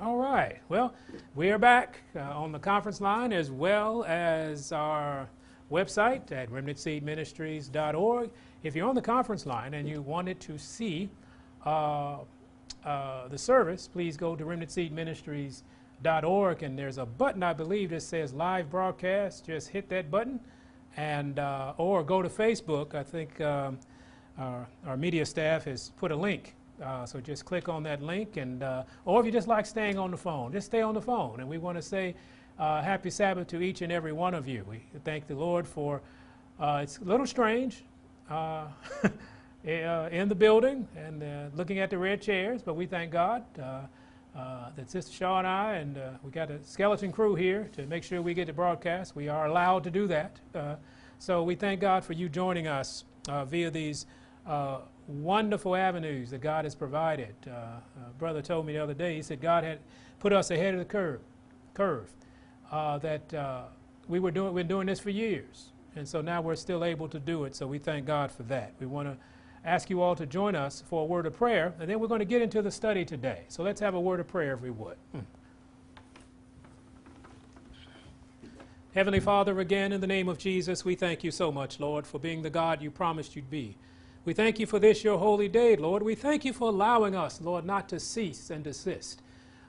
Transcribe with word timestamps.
All 0.00 0.16
right. 0.16 0.58
Well, 0.68 0.94
we 1.34 1.50
are 1.50 1.58
back 1.58 2.02
uh, 2.14 2.20
on 2.20 2.52
the 2.52 2.58
conference 2.58 3.00
line 3.00 3.32
as 3.32 3.50
well 3.50 4.04
as 4.04 4.70
our 4.70 5.28
website 5.72 6.30
at 6.30 6.50
remnantseedministries.org. 6.50 8.30
If 8.62 8.76
you're 8.76 8.88
on 8.88 8.94
the 8.94 9.02
conference 9.02 9.44
line 9.44 9.74
and 9.74 9.88
you 9.88 10.00
wanted 10.02 10.38
to 10.40 10.56
see 10.56 11.08
uh, 11.66 12.18
uh, 12.84 13.26
the 13.28 13.38
service, 13.38 13.88
please 13.88 14.16
go 14.16 14.36
to 14.36 14.44
remnantseedministries.org 14.44 16.62
and 16.62 16.78
there's 16.78 16.98
a 16.98 17.06
button, 17.06 17.42
I 17.42 17.52
believe, 17.52 17.90
that 17.90 18.02
says 18.02 18.32
live 18.32 18.70
broadcast. 18.70 19.46
Just 19.46 19.66
hit 19.68 19.88
that 19.88 20.12
button 20.12 20.38
and 20.96 21.40
uh, 21.40 21.72
or 21.76 22.04
go 22.04 22.22
to 22.22 22.28
Facebook. 22.28 22.94
I 22.94 23.02
think 23.02 23.40
um, 23.40 23.80
our, 24.38 24.68
our 24.86 24.96
media 24.96 25.26
staff 25.26 25.64
has 25.64 25.90
put 25.96 26.12
a 26.12 26.16
link 26.16 26.54
uh, 26.82 27.04
so 27.04 27.20
just 27.20 27.44
click 27.44 27.68
on 27.68 27.82
that 27.82 28.02
link, 28.02 28.36
and 28.36 28.62
uh, 28.62 28.84
or 29.04 29.20
if 29.20 29.26
you 29.26 29.32
just 29.32 29.48
like 29.48 29.66
staying 29.66 29.98
on 29.98 30.10
the 30.10 30.16
phone, 30.16 30.52
just 30.52 30.66
stay 30.66 30.80
on 30.80 30.94
the 30.94 31.00
phone. 31.00 31.40
And 31.40 31.48
we 31.48 31.58
want 31.58 31.76
to 31.76 31.82
say 31.82 32.14
uh, 32.58 32.82
happy 32.82 33.10
Sabbath 33.10 33.48
to 33.48 33.60
each 33.60 33.82
and 33.82 33.92
every 33.92 34.12
one 34.12 34.34
of 34.34 34.46
you. 34.46 34.64
We 34.68 34.82
thank 35.04 35.26
the 35.26 35.34
Lord 35.34 35.66
for. 35.66 36.00
Uh, 36.60 36.80
it's 36.82 36.98
a 36.98 37.04
little 37.04 37.26
strange 37.26 37.84
uh, 38.28 38.66
uh, 39.04 40.08
in 40.10 40.28
the 40.28 40.34
building 40.34 40.88
and 40.96 41.22
looking 41.56 41.78
at 41.78 41.90
the 41.90 41.98
red 41.98 42.20
chairs, 42.20 42.62
but 42.62 42.74
we 42.74 42.86
thank 42.86 43.12
God 43.12 43.44
that 43.54 44.90
Sister 44.90 45.12
Shaw 45.12 45.38
and 45.38 45.46
I 45.46 45.74
and 45.76 45.98
we 46.22 46.30
got 46.30 46.50
a 46.50 46.62
skeleton 46.64 47.12
crew 47.12 47.34
here 47.36 47.70
to 47.74 47.86
make 47.86 48.02
sure 48.02 48.22
we 48.22 48.34
get 48.34 48.46
the 48.46 48.52
broadcast. 48.52 49.14
We 49.14 49.28
are 49.28 49.46
allowed 49.46 49.84
to 49.84 49.90
do 49.90 50.08
that. 50.08 50.40
so 51.20 51.44
we 51.44 51.54
thank 51.54 51.80
God 51.80 52.04
for 52.04 52.12
you 52.12 52.28
joining 52.28 52.66
us 52.66 53.04
via 53.46 53.70
these 53.70 54.06
wonderful 55.08 55.74
avenues 55.74 56.30
that 56.30 56.40
God 56.40 56.64
has 56.64 56.74
provided. 56.74 57.34
Uh, 57.50 57.80
brother 58.18 58.42
told 58.42 58.66
me 58.66 58.74
the 58.74 58.82
other 58.82 58.94
day, 58.94 59.16
he 59.16 59.22
said 59.22 59.40
God 59.40 59.64
had 59.64 59.80
put 60.20 60.32
us 60.32 60.50
ahead 60.50 60.74
of 60.74 60.78
the 60.78 60.84
curve, 60.84 61.20
curve 61.74 62.08
uh, 62.70 62.98
that 62.98 63.34
uh, 63.34 63.62
we 64.06 64.20
were 64.20 64.30
doing, 64.30 64.52
we've 64.52 64.66
been 64.66 64.68
doing 64.68 64.86
this 64.86 65.00
for 65.00 65.10
years. 65.10 65.72
And 65.96 66.06
so 66.06 66.20
now 66.20 66.40
we're 66.40 66.56
still 66.56 66.84
able 66.84 67.08
to 67.08 67.18
do 67.18 67.44
it, 67.44 67.56
so 67.56 67.66
we 67.66 67.78
thank 67.78 68.06
God 68.06 68.30
for 68.30 68.42
that. 68.44 68.74
We 68.78 68.86
want 68.86 69.08
to 69.08 69.16
ask 69.64 69.90
you 69.90 70.02
all 70.02 70.14
to 70.14 70.26
join 70.26 70.54
us 70.54 70.84
for 70.86 71.02
a 71.02 71.04
word 71.04 71.26
of 71.26 71.34
prayer, 71.34 71.74
and 71.80 71.90
then 71.90 71.98
we're 71.98 72.06
going 72.06 72.20
to 72.20 72.24
get 72.24 72.42
into 72.42 72.62
the 72.62 72.70
study 72.70 73.04
today. 73.04 73.42
So 73.48 73.62
let's 73.62 73.80
have 73.80 73.94
a 73.94 74.00
word 74.00 74.20
of 74.20 74.28
prayer 74.28 74.54
if 74.54 74.60
we 74.60 74.70
would. 74.70 74.96
Hmm. 75.12 75.20
Heavenly 78.94 79.20
Father, 79.20 79.58
again, 79.60 79.92
in 79.92 80.00
the 80.00 80.06
name 80.06 80.28
of 80.28 80.38
Jesus, 80.38 80.84
we 80.84 80.94
thank 80.94 81.24
you 81.24 81.30
so 81.30 81.50
much, 81.50 81.80
Lord, 81.80 82.06
for 82.06 82.18
being 82.18 82.42
the 82.42 82.50
God 82.50 82.82
you 82.82 82.90
promised 82.90 83.34
you'd 83.36 83.50
be. 83.50 83.76
We 84.24 84.34
thank 84.34 84.58
you 84.58 84.66
for 84.66 84.78
this, 84.78 85.04
your 85.04 85.18
holy 85.18 85.48
day, 85.48 85.76
Lord. 85.76 86.02
We 86.02 86.14
thank 86.14 86.44
you 86.44 86.52
for 86.52 86.68
allowing 86.68 87.14
us, 87.14 87.40
Lord, 87.40 87.64
not 87.64 87.88
to 87.88 88.00
cease 88.00 88.50
and 88.50 88.62
desist, 88.62 89.22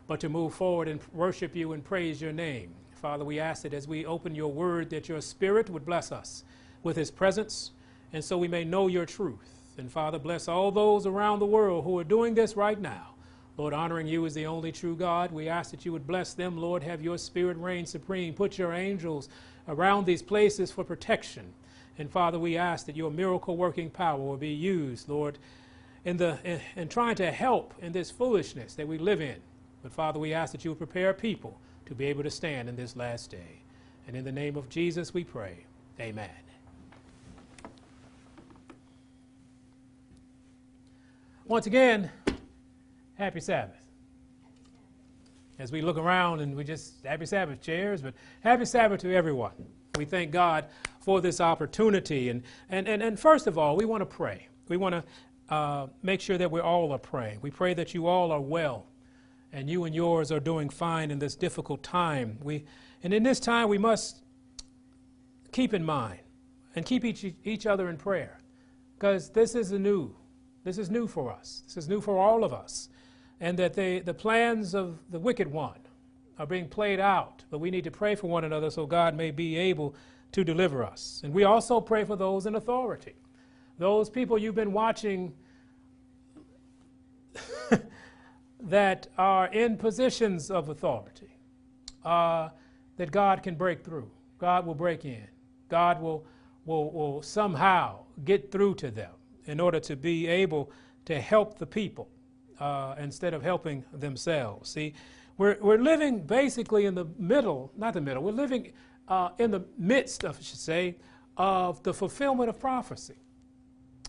but 0.07 0.19
to 0.19 0.29
move 0.29 0.53
forward 0.53 0.87
and 0.87 0.99
worship 1.13 1.55
you 1.55 1.71
and 1.73 1.83
praise 1.83 2.21
your 2.21 2.33
name. 2.33 2.73
Father, 2.91 3.23
we 3.23 3.39
ask 3.39 3.63
that 3.63 3.73
as 3.73 3.87
we 3.87 4.05
open 4.05 4.35
your 4.35 4.51
word, 4.51 4.89
that 4.89 5.07
your 5.07 5.21
spirit 5.21 5.69
would 5.69 5.85
bless 5.85 6.11
us 6.11 6.43
with 6.83 6.97
his 6.97 7.11
presence, 7.11 7.71
and 8.11 8.23
so 8.23 8.37
we 8.37 8.47
may 8.49 8.65
know 8.65 8.87
your 8.87 9.05
truth. 9.05 9.61
And 9.77 9.89
Father, 9.89 10.19
bless 10.19 10.49
all 10.49 10.71
those 10.71 11.05
around 11.05 11.39
the 11.39 11.45
world 11.45 11.85
who 11.85 11.97
are 11.97 12.03
doing 12.03 12.33
this 12.33 12.57
right 12.57 12.79
now. 12.79 13.13
Lord, 13.55 13.73
honoring 13.73 14.07
you 14.07 14.25
as 14.25 14.33
the 14.33 14.45
only 14.45 14.71
true 14.71 14.95
God, 14.95 15.31
we 15.31 15.47
ask 15.47 15.71
that 15.71 15.85
you 15.85 15.93
would 15.93 16.07
bless 16.07 16.33
them, 16.33 16.57
Lord, 16.57 16.83
have 16.83 17.01
your 17.01 17.17
spirit 17.17 17.57
reign 17.57 17.85
supreme. 17.85 18.33
Put 18.33 18.57
your 18.57 18.73
angels 18.73 19.29
around 19.69 20.05
these 20.05 20.21
places 20.21 20.71
for 20.71 20.83
protection. 20.83 21.53
And 21.99 22.09
Father, 22.09 22.39
we 22.39 22.55
ask 22.55 22.85
that 22.85 22.95
your 22.95 23.11
miracle 23.11 23.57
working 23.57 23.89
power 23.89 24.17
will 24.17 24.37
be 24.37 24.53
used, 24.53 25.09
Lord, 25.09 25.37
in, 26.05 26.15
the, 26.15 26.39
in, 26.45 26.61
in 26.77 26.87
trying 26.87 27.15
to 27.15 27.29
help 27.29 27.73
in 27.81 27.91
this 27.91 28.09
foolishness 28.09 28.73
that 28.75 28.87
we 28.87 28.97
live 28.97 29.19
in. 29.19 29.35
But 29.83 29.91
Father, 29.91 30.17
we 30.17 30.33
ask 30.33 30.53
that 30.53 30.63
you 30.63 30.73
prepare 30.75 31.13
people 31.13 31.59
to 31.87 31.93
be 31.93 32.05
able 32.05 32.23
to 32.23 32.31
stand 32.31 32.69
in 32.69 32.77
this 32.77 32.95
last 32.95 33.29
day. 33.29 33.61
And 34.07 34.15
in 34.15 34.23
the 34.23 34.31
name 34.31 34.55
of 34.55 34.69
Jesus 34.69 35.13
we 35.13 35.25
pray. 35.25 35.65
Amen. 35.99 36.29
Once 41.45 41.67
again, 41.67 42.09
happy 43.15 43.41
Sabbath. 43.41 43.75
As 45.57 45.73
we 45.73 45.81
look 45.81 45.97
around 45.97 46.39
and 46.39 46.55
we 46.55 46.63
just, 46.63 47.03
happy 47.03 47.25
Sabbath 47.25 47.59
chairs, 47.59 48.01
but 48.01 48.13
happy 48.39 48.63
Sabbath 48.63 49.01
to 49.01 49.13
everyone. 49.13 49.51
We 49.97 50.05
thank 50.05 50.31
God 50.31 50.65
for 51.09 51.21
this 51.21 51.41
opportunity. 51.41 52.29
And, 52.29 52.43
and, 52.69 52.87
and, 52.87 53.01
and 53.01 53.19
first 53.19 53.47
of 53.47 53.57
all, 53.57 53.75
we 53.75 53.83
want 53.83 54.01
to 54.01 54.05
pray. 54.05 54.47
We 54.67 54.77
want 54.77 54.93
to 54.93 55.03
uh, 55.51 55.87
make 56.03 56.21
sure 56.21 56.37
that 56.37 56.51
we 56.51 56.59
all 56.59 56.91
are 56.91 56.99
praying. 56.99 57.39
We 57.41 57.49
pray 57.49 57.73
that 57.73 57.95
you 57.95 58.05
all 58.05 58.31
are 58.31 58.39
well 58.39 58.85
and 59.51 59.67
you 59.67 59.85
and 59.85 59.95
yours 59.95 60.31
are 60.31 60.39
doing 60.39 60.69
fine 60.69 61.09
in 61.09 61.17
this 61.17 61.35
difficult 61.35 61.81
time. 61.81 62.37
We, 62.43 62.63
and 63.01 63.11
in 63.11 63.23
this 63.23 63.39
time, 63.39 63.69
we 63.69 63.79
must 63.79 64.21
keep 65.51 65.73
in 65.73 65.83
mind 65.83 66.19
and 66.75 66.85
keep 66.85 67.03
each, 67.03 67.25
each 67.43 67.65
other 67.65 67.89
in 67.89 67.97
prayer 67.97 68.39
because 68.95 69.31
this 69.31 69.55
is 69.55 69.71
new. 69.71 70.15
This 70.63 70.77
is 70.77 70.91
new 70.91 71.07
for 71.07 71.31
us. 71.31 71.63
This 71.65 71.75
is 71.75 71.89
new 71.89 72.01
for 72.01 72.19
all 72.19 72.43
of 72.43 72.53
us. 72.53 72.89
And 73.39 73.57
that 73.57 73.73
they, 73.73 74.01
the 74.01 74.13
plans 74.13 74.75
of 74.75 74.99
the 75.09 75.17
wicked 75.17 75.51
one 75.51 75.79
are 76.37 76.45
being 76.45 76.67
played 76.67 76.99
out. 76.99 77.45
But 77.49 77.57
we 77.57 77.71
need 77.71 77.85
to 77.85 77.91
pray 77.91 78.13
for 78.13 78.27
one 78.27 78.43
another 78.43 78.69
so 78.69 78.85
God 78.85 79.15
may 79.15 79.31
be 79.31 79.57
able 79.57 79.95
to 80.31 80.43
deliver 80.43 80.83
us. 80.83 81.21
And 81.23 81.33
we 81.33 81.43
also 81.43 81.81
pray 81.81 82.03
for 82.03 82.15
those 82.15 82.45
in 82.45 82.55
authority, 82.55 83.15
those 83.77 84.09
people 84.09 84.37
you've 84.37 84.55
been 84.55 84.73
watching 84.73 85.33
that 88.61 89.07
are 89.17 89.47
in 89.47 89.77
positions 89.77 90.51
of 90.51 90.69
authority, 90.69 91.35
uh, 92.03 92.49
that 92.97 93.11
God 93.11 93.43
can 93.43 93.55
break 93.55 93.83
through. 93.83 94.09
God 94.37 94.65
will 94.65 94.75
break 94.75 95.05
in. 95.05 95.27
God 95.69 96.01
will, 96.01 96.25
will, 96.65 96.91
will 96.91 97.21
somehow 97.21 97.99
get 98.25 98.51
through 98.51 98.75
to 98.75 98.91
them 98.91 99.11
in 99.45 99.59
order 99.59 99.79
to 99.79 99.95
be 99.95 100.27
able 100.27 100.71
to 101.05 101.19
help 101.19 101.57
the 101.57 101.65
people 101.65 102.09
uh, 102.59 102.95
instead 102.99 103.33
of 103.33 103.41
helping 103.41 103.83
themselves. 103.93 104.69
See, 104.69 104.93
we're, 105.37 105.57
we're 105.61 105.77
living 105.77 106.21
basically 106.21 106.85
in 106.85 106.95
the 106.95 107.05
middle, 107.17 107.71
not 107.77 107.93
the 107.93 108.01
middle, 108.01 108.21
we're 108.21 108.31
living 108.31 108.73
uh, 109.09 109.29
in 109.39 109.51
the 109.51 109.65
midst 109.77 110.23
of, 110.23 110.37
I 110.37 110.41
should 110.41 110.59
say, 110.59 110.97
of 111.35 111.81
the 111.83 111.93
fulfillment 111.93 112.49
of 112.49 112.59
prophecy. 112.59 113.15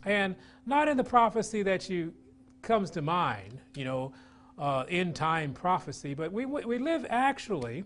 And 0.05 0.37
not 0.67 0.89
in 0.89 0.97
the 0.97 1.05
prophecy 1.05 1.63
that 1.63 1.89
you 1.89 2.15
comes 2.63 2.91
to 2.91 3.03
mind, 3.03 3.59
you 3.75 3.85
know, 3.85 4.13
uh, 4.59 4.85
end 4.89 5.17
time 5.17 5.55
prophecy, 5.55 6.13
but 6.13 6.31
we, 6.31 6.45
we 6.45 6.79
live 6.79 7.07
actually 7.09 7.85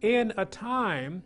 in 0.00 0.32
a 0.36 0.44
time 0.44 1.22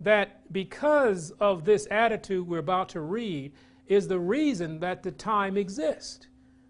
that 0.00 0.50
because 0.52 1.30
of 1.32 1.64
this 1.64 1.86
attitude 1.90 2.46
we're 2.46 2.58
about 2.58 2.88
to 2.90 3.00
read 3.00 3.52
is 3.86 4.08
the 4.08 4.18
reason 4.18 4.80
that 4.80 5.02
the 5.02 5.10
time 5.10 5.56
exists, 5.58 6.26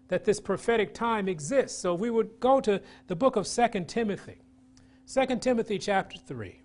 that 0.09 0.25
this 0.25 0.39
prophetic 0.41 0.93
time 0.93 1.29
exists. 1.29 1.77
So 1.77 1.93
we 1.93 2.09
would 2.09 2.39
go 2.39 2.59
to 2.61 2.81
the 3.07 3.15
book 3.15 3.37
of 3.37 3.47
Second 3.47 3.87
Timothy, 3.87 4.41
Second 5.05 5.41
Timothy 5.41 5.79
chapter 5.79 6.17
3. 6.17 6.61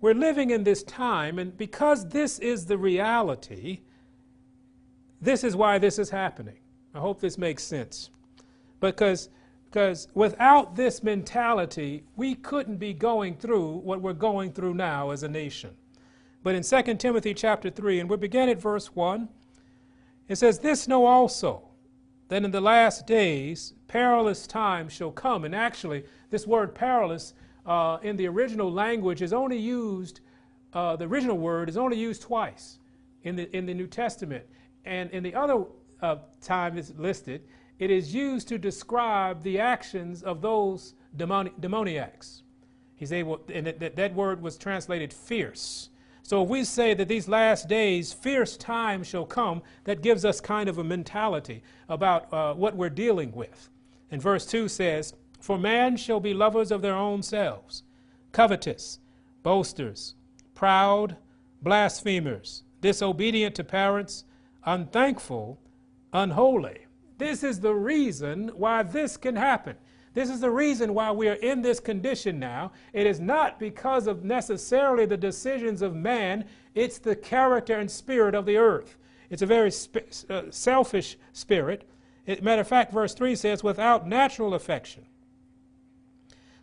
We're 0.00 0.14
living 0.14 0.50
in 0.50 0.64
this 0.64 0.82
time, 0.82 1.38
and 1.38 1.56
because 1.56 2.08
this 2.08 2.38
is 2.38 2.66
the 2.66 2.78
reality, 2.78 3.80
this 5.20 5.42
is 5.42 5.56
why 5.56 5.78
this 5.78 5.98
is 5.98 6.10
happening. 6.10 6.58
I 6.94 6.98
hope 6.98 7.20
this 7.20 7.38
makes 7.38 7.62
sense. 7.62 8.10
Because, 8.80 9.30
because 9.66 10.08
without 10.14 10.76
this 10.76 11.02
mentality, 11.02 12.04
we 12.14 12.34
couldn't 12.34 12.76
be 12.76 12.92
going 12.92 13.36
through 13.36 13.78
what 13.78 14.02
we're 14.02 14.12
going 14.12 14.52
through 14.52 14.74
now 14.74 15.10
as 15.10 15.22
a 15.22 15.28
nation. 15.28 15.70
But 16.42 16.54
in 16.54 16.62
2 16.62 16.94
Timothy 16.94 17.34
chapter 17.34 17.70
3, 17.70 18.00
and 18.00 18.10
we 18.10 18.16
begin 18.16 18.48
at 18.48 18.60
verse 18.60 18.94
1, 18.94 19.28
it 20.28 20.36
says, 20.36 20.58
This 20.58 20.86
know 20.86 21.06
also, 21.06 21.62
that 22.28 22.44
in 22.44 22.50
the 22.50 22.60
last 22.60 23.06
days 23.06 23.74
perilous 23.88 24.46
times 24.46 24.92
shall 24.92 25.12
come. 25.12 25.44
And 25.44 25.54
actually, 25.54 26.04
this 26.30 26.46
word 26.46 26.74
perilous 26.74 27.34
uh, 27.66 27.98
in 28.02 28.16
the 28.16 28.26
original 28.28 28.70
language 28.72 29.22
is 29.22 29.32
only 29.32 29.58
used, 29.58 30.20
uh, 30.72 30.96
the 30.96 31.04
original 31.04 31.36
word 31.36 31.68
is 31.68 31.76
only 31.76 31.98
used 31.98 32.22
twice 32.22 32.78
in 33.22 33.36
the, 33.36 33.54
in 33.56 33.66
the 33.66 33.74
New 33.74 33.86
Testament. 33.86 34.44
And 34.84 35.10
in 35.10 35.22
the 35.22 35.34
other 35.34 35.64
uh, 36.00 36.16
time 36.40 36.78
it's 36.78 36.92
listed, 36.96 37.42
it 37.78 37.90
is 37.90 38.14
used 38.14 38.48
to 38.48 38.58
describe 38.58 39.42
the 39.42 39.58
actions 39.58 40.22
of 40.22 40.40
those 40.40 40.94
demoni- 41.16 41.52
demoniacs. 41.60 42.42
He's 42.94 43.12
able, 43.12 43.40
and 43.52 43.66
that, 43.66 43.96
that 43.96 44.14
word 44.14 44.40
was 44.40 44.56
translated 44.56 45.12
fierce. 45.12 45.90
So 46.22 46.42
if 46.42 46.48
we 46.48 46.64
say 46.64 46.94
that 46.94 47.08
these 47.08 47.28
last 47.28 47.68
days, 47.68 48.12
fierce 48.12 48.56
times 48.56 49.06
shall 49.06 49.26
come, 49.26 49.62
that 49.84 50.02
gives 50.02 50.24
us 50.24 50.40
kind 50.40 50.68
of 50.68 50.78
a 50.78 50.84
mentality 50.84 51.62
about 51.88 52.32
uh, 52.32 52.54
what 52.54 52.74
we're 52.74 52.90
dealing 52.90 53.32
with. 53.32 53.70
And 54.10 54.20
verse 54.20 54.46
2 54.46 54.68
says, 54.68 55.14
for 55.40 55.58
man 55.58 55.96
shall 55.96 56.20
be 56.20 56.34
lovers 56.34 56.70
of 56.70 56.82
their 56.82 56.94
own 56.94 57.22
selves, 57.22 57.82
covetous, 58.32 58.98
boasters, 59.42 60.14
proud, 60.54 61.16
blasphemers, 61.62 62.64
disobedient 62.80 63.54
to 63.54 63.64
parents, 63.64 64.24
unthankful, 64.64 65.60
unholy. 66.12 66.86
This 67.18 67.42
is 67.42 67.60
the 67.60 67.74
reason 67.74 68.48
why 68.54 68.82
this 68.82 69.16
can 69.16 69.36
happen. 69.36 69.76
This 70.14 70.30
is 70.30 70.40
the 70.40 70.50
reason 70.50 70.94
why 70.94 71.10
we 71.10 71.28
are 71.28 71.34
in 71.34 71.60
this 71.60 71.78
condition 71.78 72.38
now. 72.38 72.72
It 72.92 73.06
is 73.06 73.20
not 73.20 73.60
because 73.60 74.06
of 74.06 74.24
necessarily 74.24 75.04
the 75.04 75.16
decisions 75.16 75.82
of 75.82 75.94
man, 75.94 76.46
it's 76.74 76.98
the 76.98 77.14
character 77.14 77.78
and 77.78 77.90
spirit 77.90 78.34
of 78.34 78.46
the 78.46 78.56
earth. 78.56 78.96
It's 79.28 79.42
a 79.42 79.46
very 79.46 79.70
sp- 79.70 80.08
uh, 80.30 80.42
selfish 80.50 81.18
spirit. 81.32 81.86
It, 82.24 82.42
matter 82.42 82.62
of 82.62 82.68
fact, 82.68 82.92
verse 82.92 83.14
3 83.14 83.34
says, 83.36 83.62
without 83.62 84.08
natural 84.08 84.54
affection. 84.54 85.04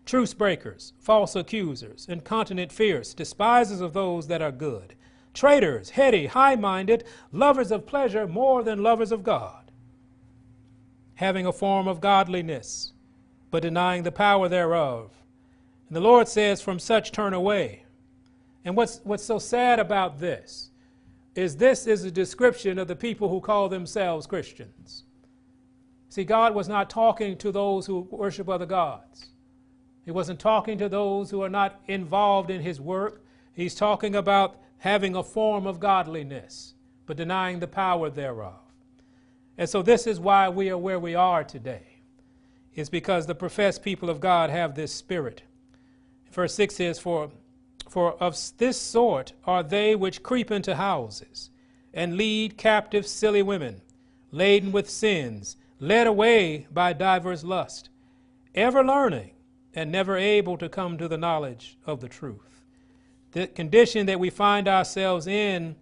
Truce 0.06 0.34
breakers, 0.34 0.94
false 1.00 1.36
accusers, 1.36 2.08
incontinent 2.10 2.72
fierce, 2.72 3.14
despisers 3.14 3.82
of 3.82 3.94
those 3.94 4.28
that 4.28 4.42
are 4.42 4.52
good, 4.52 4.96
traitors, 5.34 5.92
heady, 5.92 6.26
high 6.26 6.56
minded, 6.56 7.04
lovers 7.32 7.72
of 7.72 7.86
pleasure 7.86 8.28
more 8.28 8.64
than 8.64 8.84
lovers 8.84 9.12
of 9.12 9.24
God, 9.24 9.72
having 11.16 11.46
a 11.46 11.54
form 11.54 11.88
of 11.88 12.02
godliness 12.02 12.94
but 13.54 13.62
denying 13.62 14.02
the 14.02 14.12
power 14.12 14.50
thereof. 14.50 15.12
And 15.88 15.96
the 15.96 16.02
Lord 16.02 16.28
says, 16.28 16.60
From 16.60 16.80
such 16.80 17.12
turn 17.12 17.36
away. 17.36 17.86
And 18.66 18.76
what's, 18.76 19.00
what's 19.04 19.24
so 19.24 19.38
sad 19.38 19.80
about 19.80 20.20
this 20.20 20.72
is 21.36 21.58
this 21.58 21.86
is 21.86 22.04
a 22.04 22.10
description 22.10 22.80
of 22.80 22.88
the 22.88 22.96
people 22.96 23.30
who 23.30 23.40
call 23.40 23.70
themselves 23.70 24.26
Christians. 24.26 25.04
See, 26.10 26.24
God 26.24 26.56
was 26.56 26.68
not 26.68 26.90
talking 26.90 27.38
to 27.38 27.52
those 27.52 27.86
who 27.86 28.08
worship 28.10 28.50
other 28.50 28.66
gods. 28.66 29.30
He 30.06 30.12
wasn't 30.12 30.40
talking 30.40 30.78
to 30.80 30.90
those 30.90 31.30
who 31.32 31.42
are 31.42 31.50
not 31.50 31.80
involved 31.88 32.50
in 32.50 32.62
his 32.62 32.82
work. 32.82 33.24
He's 33.54 33.76
talking 33.76 34.16
about 34.16 34.58
having 34.80 35.16
a 35.16 35.24
form 35.24 35.66
of 35.66 35.80
godliness, 35.80 36.74
but 37.06 37.18
denying 37.18 37.60
the 37.60 37.68
power 37.68 38.10
thereof. 38.10 38.60
And 39.58 39.70
so, 39.70 39.82
this 39.82 40.08
is 40.08 40.20
why 40.20 40.50
we 40.50 40.70
are 40.70 40.78
where 40.78 41.00
we 41.00 41.16
are 41.16 41.44
today 41.44 42.02
is 42.76 42.90
because 42.90 43.28
the 43.28 43.36
professed 43.36 43.84
people 43.84 44.10
of 44.10 44.20
God 44.20 44.50
have 44.50 44.76
this 44.76 44.94
spirit. 44.94 45.44
Verse 46.32 46.56
6 46.56 46.76
says, 46.76 47.00
For, 47.00 47.32
for 47.88 48.14
of 48.22 48.36
this 48.58 48.82
sort 48.82 49.34
are 49.46 49.62
they 49.62 49.96
which 49.96 50.24
creep 50.24 50.50
into 50.50 50.76
houses 50.76 51.52
and 51.94 52.18
lead 52.18 52.58
captive 52.58 53.06
silly 53.06 53.44
women, 53.44 53.82
laden 54.32 54.72
with 54.72 54.90
sins, 54.90 55.56
led 55.80 56.08
away 56.08 56.66
by 56.72 56.92
divers 56.92 57.44
lust, 57.44 57.90
ever 58.56 58.84
learning 58.84 59.33
and 59.76 59.92
never 59.92 60.18
able 60.18 60.58
to 60.58 60.70
come 60.70 60.98
to 60.98 61.08
the 61.08 61.18
knowledge 61.18 61.78
of 61.86 62.02
the 62.02 62.10
truth. 62.10 62.62
The 63.32 63.48
condition 63.48 64.06
that 64.06 64.20
we 64.20 64.30
find 64.30 64.68
ourselves 64.68 65.28
in 65.28 65.76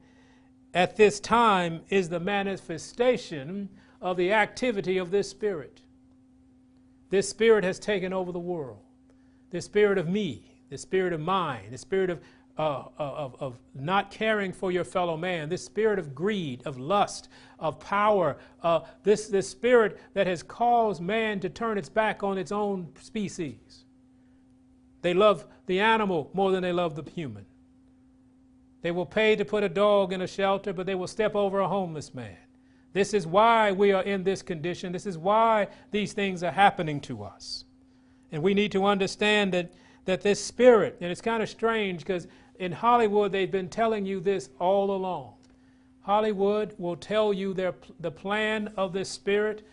at 0.74 0.96
this 0.96 1.20
time 1.20 1.82
is 1.90 2.10
the 2.10 2.20
manifestation 2.20 3.70
of 4.02 4.18
the 4.18 4.32
activity 4.32 4.98
of 4.98 5.12
this 5.12 5.30
spirit. 5.30 5.82
This 7.10 7.28
spirit 7.30 7.64
has 7.64 7.78
taken 7.78 8.14
over 8.14 8.32
the 8.32 8.40
world. 8.40 8.80
This 9.52 9.66
spirit 9.66 9.98
of 9.98 10.08
me, 10.08 10.62
the 10.70 10.78
spirit 10.78 11.12
of 11.12 11.20
mine, 11.20 11.72
the 11.72 11.78
spirit 11.78 12.10
of, 12.10 12.22
uh, 12.58 12.84
of, 12.98 13.36
of 13.40 13.60
not 13.74 14.12
caring 14.12 14.52
for 14.54 14.72
your 14.72 14.84
fellow 14.84 15.18
man, 15.18 15.50
this 15.50 15.64
spirit 15.64 15.98
of 15.98 16.14
greed, 16.14 16.62
of 16.66 16.78
lust, 16.78 17.30
of 17.60 17.80
power, 17.80 18.38
uh, 18.62 18.82
this, 19.04 19.28
this 19.28 19.50
spirit 19.50 20.00
that 20.14 20.28
has 20.28 20.44
caused 20.44 21.02
man 21.02 21.40
to 21.40 21.50
turn 21.50 21.78
its 21.78 21.90
back 21.90 22.24
on 22.24 22.38
its 22.38 22.52
own 22.52 22.88
species. 23.00 23.86
They 25.02 25.14
love 25.14 25.48
the 25.66 25.80
animal 25.80 26.30
more 26.34 26.52
than 26.52 26.62
they 26.62 26.74
love 26.74 26.96
the 26.96 27.10
human. 27.10 27.46
They 28.82 28.92
will 28.92 29.06
pay 29.06 29.36
to 29.36 29.46
put 29.46 29.64
a 29.64 29.70
dog 29.70 30.12
in 30.12 30.22
a 30.22 30.28
shelter, 30.28 30.74
but 30.74 30.86
they 30.86 30.96
will 30.96 31.08
step 31.08 31.36
over 31.36 31.60
a 31.60 31.68
homeless 31.68 32.14
man. 32.14 32.38
This 32.94 33.14
is 33.14 33.26
why 33.26 33.72
we 33.72 33.92
are 33.94 34.04
in 34.04 34.24
this 34.24 34.42
condition. 34.42 34.92
This 34.92 35.06
is 35.06 35.18
why 35.18 35.68
these 35.92 36.14
things 36.14 36.44
are 36.44 36.52
happening 36.52 37.00
to 37.02 37.24
us. 37.24 37.66
And 38.32 38.44
we 38.44 38.54
need 38.54 38.72
to 38.74 38.86
understand 38.86 39.54
that, 39.54 39.72
that 40.06 40.22
this 40.22 40.44
spirit, 40.44 40.98
and 41.02 41.12
it's 41.12 41.22
kind 41.22 41.44
of 41.44 41.50
strange 41.50 42.00
because 42.00 42.28
in 42.60 42.72
Hollywood 42.72 43.32
they've 43.32 43.52
been 43.52 43.70
telling 43.70 44.06
you 44.06 44.20
this 44.20 44.50
all 44.60 44.92
along. 44.92 45.34
Hollywood 46.02 46.74
will 46.78 46.96
tell 46.96 47.32
you 47.32 47.54
their, 47.54 47.76
the 48.00 48.12
plan 48.12 48.74
of 48.76 48.94
this 48.94 49.10
spirit 49.10 49.68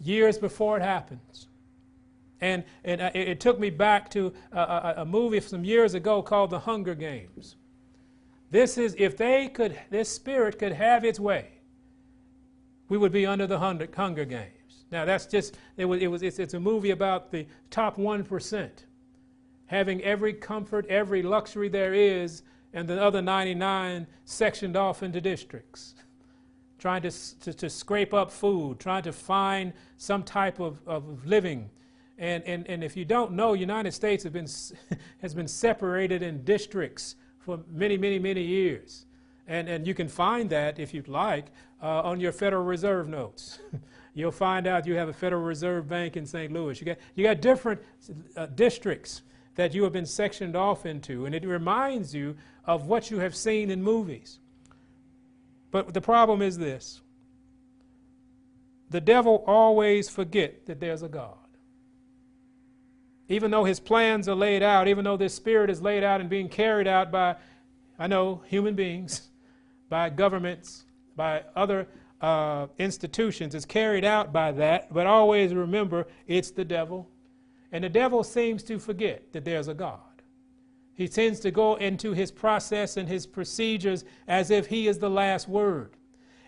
years 0.00 0.38
before 0.38 0.76
it 0.76 0.82
happens. 0.82 1.48
And, 2.40 2.64
and 2.84 3.00
uh, 3.00 3.10
it, 3.14 3.28
it 3.28 3.40
took 3.40 3.58
me 3.58 3.70
back 3.70 4.10
to 4.10 4.32
a, 4.52 4.60
a, 4.60 4.94
a 4.98 5.04
movie 5.04 5.40
some 5.40 5.64
years 5.64 5.94
ago 5.94 6.22
called 6.22 6.50
The 6.50 6.60
Hunger 6.60 6.94
Games. 6.94 7.56
This 8.50 8.78
is, 8.78 8.94
if 8.98 9.16
they 9.16 9.48
could, 9.48 9.78
this 9.90 10.08
spirit 10.08 10.58
could 10.58 10.72
have 10.72 11.04
its 11.04 11.18
way, 11.18 11.48
we 12.88 12.98
would 12.98 13.12
be 13.12 13.26
under 13.26 13.46
the 13.46 13.58
Hunger 13.58 14.24
Games. 14.24 14.84
Now, 14.92 15.04
that's 15.04 15.26
just, 15.26 15.58
it 15.76 15.86
was, 15.86 16.00
it 16.00 16.06
was, 16.06 16.22
it's, 16.22 16.38
it's 16.38 16.54
a 16.54 16.60
movie 16.60 16.90
about 16.90 17.32
the 17.32 17.46
top 17.70 17.96
1% 17.96 18.70
having 19.66 20.02
every 20.02 20.32
comfort, 20.32 20.86
every 20.88 21.22
luxury 21.22 21.68
there 21.68 21.94
is, 21.94 22.42
and 22.72 22.88
the 22.88 23.00
other 23.00 23.22
99 23.22 24.06
sectioned 24.24 24.76
off 24.76 25.02
into 25.02 25.20
districts, 25.20 25.94
trying 26.78 27.02
to, 27.02 27.10
to, 27.40 27.52
to 27.52 27.70
scrape 27.70 28.12
up 28.12 28.30
food, 28.30 28.78
trying 28.80 29.02
to 29.02 29.12
find 29.12 29.72
some 29.96 30.22
type 30.22 30.60
of, 30.60 30.80
of 30.86 31.24
living. 31.26 31.70
And, 32.18 32.44
and, 32.44 32.68
and 32.68 32.84
if 32.84 32.96
you 32.96 33.04
don't 33.04 33.32
know, 33.32 33.54
United 33.54 33.92
States 33.92 34.24
have 34.24 34.32
been, 34.32 34.48
has 35.22 35.34
been 35.34 35.48
separated 35.48 36.22
in 36.22 36.44
districts 36.44 37.16
for 37.38 37.60
many, 37.70 37.96
many, 37.96 38.18
many 38.18 38.42
years. 38.42 39.06
And, 39.46 39.68
and 39.68 39.86
you 39.86 39.94
can 39.94 40.08
find 40.08 40.48
that, 40.50 40.78
if 40.78 40.94
you'd 40.94 41.08
like, 41.08 41.46
uh, 41.82 42.00
on 42.02 42.18
your 42.18 42.32
Federal 42.32 42.64
Reserve 42.64 43.08
notes. 43.08 43.58
You'll 44.14 44.30
find 44.30 44.66
out 44.66 44.86
you 44.86 44.94
have 44.94 45.08
a 45.08 45.12
Federal 45.12 45.42
Reserve 45.42 45.88
Bank 45.88 46.16
in 46.16 46.24
St. 46.24 46.52
Louis. 46.52 46.80
You 46.80 46.86
got, 46.86 46.98
you 47.16 47.24
got 47.24 47.40
different 47.40 47.80
uh, 48.36 48.46
districts 48.46 49.22
that 49.56 49.74
you 49.74 49.84
have 49.84 49.92
been 49.92 50.06
sectioned 50.06 50.56
off 50.56 50.84
into, 50.86 51.26
and 51.26 51.34
it 51.34 51.44
reminds 51.44 52.14
you 52.14 52.36
of 52.64 52.86
what 52.86 53.10
you 53.10 53.18
have 53.18 53.34
seen 53.36 53.70
in 53.70 53.82
movies. 53.82 54.38
But 55.70 55.92
the 55.92 56.00
problem 56.00 56.42
is 56.42 56.58
this 56.58 57.00
the 58.90 59.00
devil 59.00 59.42
always 59.46 60.08
forget 60.08 60.66
that 60.66 60.80
there's 60.80 61.02
a 61.02 61.08
God. 61.08 61.36
Even 63.28 63.50
though 63.50 63.64
his 63.64 63.80
plans 63.80 64.28
are 64.28 64.34
laid 64.34 64.62
out, 64.62 64.86
even 64.86 65.04
though 65.04 65.16
this 65.16 65.34
spirit 65.34 65.70
is 65.70 65.80
laid 65.80 66.04
out 66.04 66.20
and 66.20 66.28
being 66.28 66.48
carried 66.48 66.86
out 66.86 67.10
by, 67.10 67.36
I 67.98 68.06
know, 68.06 68.42
human 68.46 68.74
beings, 68.74 69.30
by 69.88 70.10
governments, 70.10 70.84
by 71.16 71.42
other 71.56 71.88
uh, 72.20 72.68
institutions. 72.78 73.54
It's 73.54 73.64
carried 73.64 74.04
out 74.04 74.32
by 74.32 74.52
that, 74.52 74.92
but 74.92 75.06
always 75.06 75.54
remember 75.54 76.06
it's 76.26 76.50
the 76.50 76.64
devil. 76.64 77.08
And 77.74 77.82
the 77.82 77.88
devil 77.88 78.22
seems 78.22 78.62
to 78.62 78.78
forget 78.78 79.32
that 79.32 79.44
there's 79.44 79.66
a 79.66 79.74
God. 79.74 79.98
He 80.94 81.08
tends 81.08 81.40
to 81.40 81.50
go 81.50 81.74
into 81.74 82.12
his 82.12 82.30
process 82.30 82.96
and 82.96 83.08
his 83.08 83.26
procedures 83.26 84.04
as 84.28 84.52
if 84.52 84.68
he 84.68 84.86
is 84.86 85.00
the 85.00 85.10
last 85.10 85.48
word. 85.48 85.96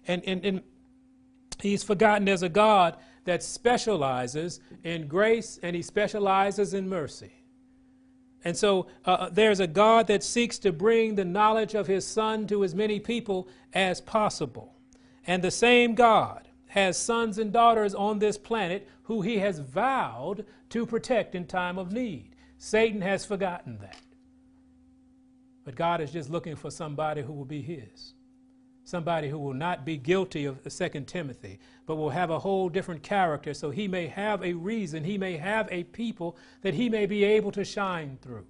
And, 0.06 0.22
and, 0.24 0.44
and 0.44 0.62
he's 1.58 1.82
forgotten 1.82 2.24
there's 2.24 2.44
a 2.44 2.48
God 2.48 2.96
that 3.24 3.42
specializes 3.42 4.60
in 4.84 5.08
grace 5.08 5.58
and 5.64 5.74
he 5.74 5.82
specializes 5.82 6.74
in 6.74 6.88
mercy. 6.88 7.32
And 8.44 8.56
so 8.56 8.86
uh, 9.04 9.10
uh, 9.10 9.28
there's 9.28 9.58
a 9.58 9.66
God 9.66 10.06
that 10.06 10.22
seeks 10.22 10.60
to 10.60 10.70
bring 10.70 11.16
the 11.16 11.24
knowledge 11.24 11.74
of 11.74 11.88
his 11.88 12.06
Son 12.06 12.46
to 12.46 12.62
as 12.62 12.72
many 12.72 13.00
people 13.00 13.48
as 13.72 14.00
possible. 14.00 14.76
And 15.26 15.42
the 15.42 15.50
same 15.50 15.96
God 15.96 16.46
has 16.68 16.96
sons 16.96 17.36
and 17.36 17.52
daughters 17.52 17.96
on 17.96 18.20
this 18.20 18.38
planet 18.38 18.88
who 19.04 19.22
he 19.22 19.38
has 19.38 19.58
vowed 19.58 20.44
to 20.70 20.86
protect 20.86 21.34
in 21.34 21.46
time 21.46 21.78
of 21.78 21.92
need. 21.92 22.34
Satan 22.58 23.00
has 23.00 23.24
forgotten 23.24 23.78
that. 23.78 24.00
But 25.64 25.74
God 25.74 26.00
is 26.00 26.12
just 26.12 26.30
looking 26.30 26.56
for 26.56 26.70
somebody 26.70 27.22
who 27.22 27.32
will 27.32 27.44
be 27.44 27.62
his 27.62 28.14
somebody 28.86 29.28
who 29.28 29.38
will 29.38 29.52
not 29.52 29.84
be 29.84 29.96
guilty 29.96 30.44
of 30.44 30.62
2 30.62 30.88
Timothy, 31.06 31.58
but 31.86 31.96
will 31.96 32.10
have 32.10 32.30
a 32.30 32.38
whole 32.38 32.68
different 32.68 33.02
character 33.02 33.52
so 33.52 33.70
he 33.70 33.88
may 33.88 34.06
have 34.06 34.42
a 34.44 34.52
reason, 34.52 35.02
he 35.02 35.18
may 35.18 35.36
have 35.36 35.68
a 35.72 35.82
people 35.84 36.36
that 36.62 36.72
he 36.72 36.88
may 36.88 37.04
be 37.04 37.24
able 37.24 37.50
to 37.50 37.64
shine 37.64 38.16
through, 38.22 38.46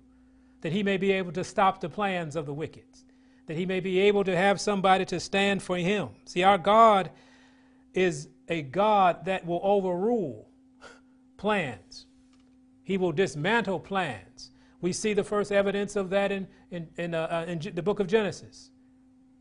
that 0.60 0.72
he 0.72 0.82
may 0.82 0.98
be 0.98 1.10
able 1.10 1.32
to 1.32 1.42
stop 1.42 1.80
the 1.80 1.88
plans 1.88 2.36
of 2.36 2.44
the 2.44 2.52
wicked, 2.52 2.84
that 3.46 3.56
he 3.56 3.64
may 3.64 3.80
be 3.80 3.98
able 3.98 4.24
to 4.24 4.36
have 4.36 4.60
somebody 4.60 5.06
to 5.06 5.18
stand 5.18 5.62
for 5.62 5.78
him. 5.78 6.10
See, 6.26 6.42
our 6.42 6.58
God 6.58 7.10
is 7.94 8.28
a 8.48 8.60
God 8.60 9.24
that 9.24 9.46
will 9.46 9.60
overrule 9.62 10.50
plans. 11.38 12.05
He 12.86 12.96
will 12.96 13.10
dismantle 13.10 13.80
plans. 13.80 14.52
We 14.80 14.92
see 14.92 15.12
the 15.12 15.24
first 15.24 15.50
evidence 15.50 15.96
of 15.96 16.08
that 16.10 16.30
in, 16.30 16.46
in, 16.70 16.88
in, 16.96 17.14
uh, 17.14 17.44
uh 17.48 17.50
in 17.50 17.74
the 17.74 17.82
book 17.82 17.98
of 17.98 18.06
Genesis 18.06 18.70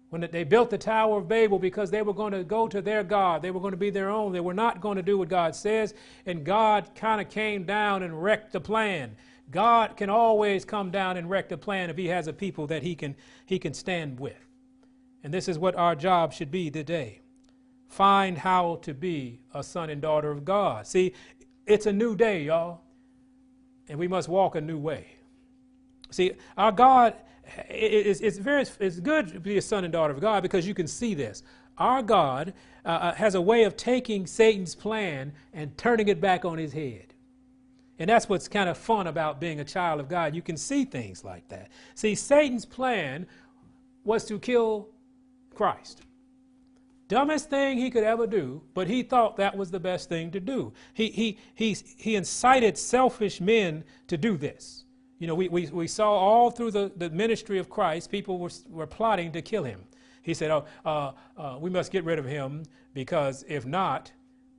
when 0.09 0.27
they 0.31 0.43
built 0.43 0.71
the 0.71 0.79
Tower 0.79 1.19
of 1.19 1.27
Babel 1.27 1.59
because 1.59 1.91
they 1.91 2.01
were 2.01 2.13
going 2.13 2.33
to 2.33 2.43
go 2.43 2.67
to 2.67 2.81
their 2.81 3.03
God. 3.03 3.43
They 3.43 3.51
were 3.51 3.59
going 3.59 3.73
to 3.73 3.77
be 3.77 3.91
their 3.91 4.09
own. 4.09 4.31
They 4.31 4.39
were 4.39 4.55
not 4.55 4.81
going 4.81 4.95
to 4.95 5.03
do 5.03 5.19
what 5.19 5.29
God 5.29 5.55
says. 5.55 5.93
And 6.25 6.43
God 6.43 6.89
kind 6.95 7.21
of 7.21 7.29
came 7.29 7.65
down 7.65 8.01
and 8.01 8.23
wrecked 8.23 8.51
the 8.51 8.59
plan. 8.59 9.15
God 9.51 9.95
can 9.95 10.09
always 10.09 10.65
come 10.65 10.89
down 10.89 11.17
and 11.17 11.29
wreck 11.29 11.49
the 11.49 11.57
plan 11.57 11.91
if 11.91 11.97
he 11.97 12.07
has 12.07 12.27
a 12.27 12.33
people 12.33 12.65
that 12.65 12.81
he 12.81 12.95
can, 12.95 13.15
he 13.45 13.59
can 13.59 13.75
stand 13.75 14.19
with. 14.19 14.49
And 15.23 15.31
this 15.31 15.47
is 15.47 15.59
what 15.59 15.75
our 15.75 15.95
job 15.95 16.33
should 16.33 16.49
be 16.49 16.71
today. 16.71 17.21
Find 17.87 18.39
how 18.39 18.79
to 18.81 18.93
be 18.93 19.41
a 19.53 19.63
son 19.63 19.91
and 19.91 20.01
daughter 20.01 20.31
of 20.31 20.45
God. 20.45 20.87
See, 20.87 21.13
it's 21.67 21.85
a 21.85 21.93
new 21.93 22.15
day, 22.15 22.43
y'all. 22.43 22.81
And 23.89 23.99
we 23.99 24.07
must 24.07 24.27
walk 24.27 24.55
a 24.55 24.61
new 24.61 24.77
way. 24.77 25.07
See, 26.11 26.33
our 26.57 26.71
God 26.71 27.15
is 27.69 28.21
it's 28.21 28.37
very 28.37 28.65
it's 28.79 28.99
good 28.99 29.27
to 29.29 29.39
be 29.39 29.57
a 29.57 29.61
son 29.61 29.83
and 29.83 29.93
daughter 29.93 30.13
of 30.13 30.21
God 30.21 30.43
because 30.43 30.67
you 30.67 30.73
can 30.73 30.87
see 30.87 31.13
this. 31.13 31.43
Our 31.77 32.01
God 32.01 32.53
uh, 32.85 32.89
uh, 32.89 33.15
has 33.15 33.35
a 33.35 33.41
way 33.41 33.63
of 33.63 33.75
taking 33.75 34.25
Satan's 34.27 34.75
plan 34.75 35.33
and 35.53 35.77
turning 35.77 36.07
it 36.07 36.21
back 36.21 36.45
on 36.45 36.57
his 36.57 36.71
head. 36.71 37.13
And 37.99 38.09
that's 38.09 38.27
what's 38.27 38.47
kind 38.47 38.69
of 38.69 38.77
fun 38.77 39.07
about 39.07 39.39
being 39.39 39.59
a 39.59 39.63
child 39.63 39.99
of 39.99 40.09
God. 40.09 40.35
You 40.35 40.41
can 40.41 40.57
see 40.57 40.85
things 40.85 41.23
like 41.23 41.47
that. 41.49 41.69
See, 41.95 42.15
Satan's 42.15 42.65
plan 42.65 43.25
was 44.03 44.25
to 44.25 44.39
kill 44.39 44.89
Christ. 45.53 46.01
Dumbest 47.07 47.49
thing 47.49 47.77
he 47.77 47.91
could 47.91 48.03
ever 48.03 48.25
do, 48.25 48.63
but 48.73 48.87
he 48.87 49.03
thought 49.03 49.37
that 49.37 49.55
was 49.55 49.69
the 49.69 49.79
best 49.79 50.09
thing 50.09 50.31
to 50.31 50.39
do. 50.39 50.73
He, 50.93 51.09
he, 51.09 51.37
he, 51.53 51.77
he 51.97 52.15
incited 52.15 52.77
selfish 52.77 53.39
men 53.39 53.83
to 54.07 54.17
do 54.17 54.37
this. 54.37 54.85
You 55.19 55.27
know, 55.27 55.35
we, 55.35 55.47
we, 55.47 55.67
we 55.67 55.87
saw 55.87 56.11
all 56.11 56.49
through 56.51 56.71
the, 56.71 56.91
the 56.95 57.09
ministry 57.09 57.59
of 57.59 57.69
Christ, 57.69 58.09
people 58.09 58.39
were, 58.39 58.49
were 58.69 58.87
plotting 58.87 59.31
to 59.33 59.41
kill 59.41 59.63
him. 59.63 59.83
He 60.23 60.33
said, 60.33 60.49
Oh, 60.49 60.65
uh, 60.83 61.11
uh, 61.37 61.57
we 61.59 61.69
must 61.69 61.91
get 61.91 62.03
rid 62.03 62.17
of 62.17 62.25
him 62.25 62.63
because 62.93 63.45
if 63.47 63.65
not, 63.65 64.11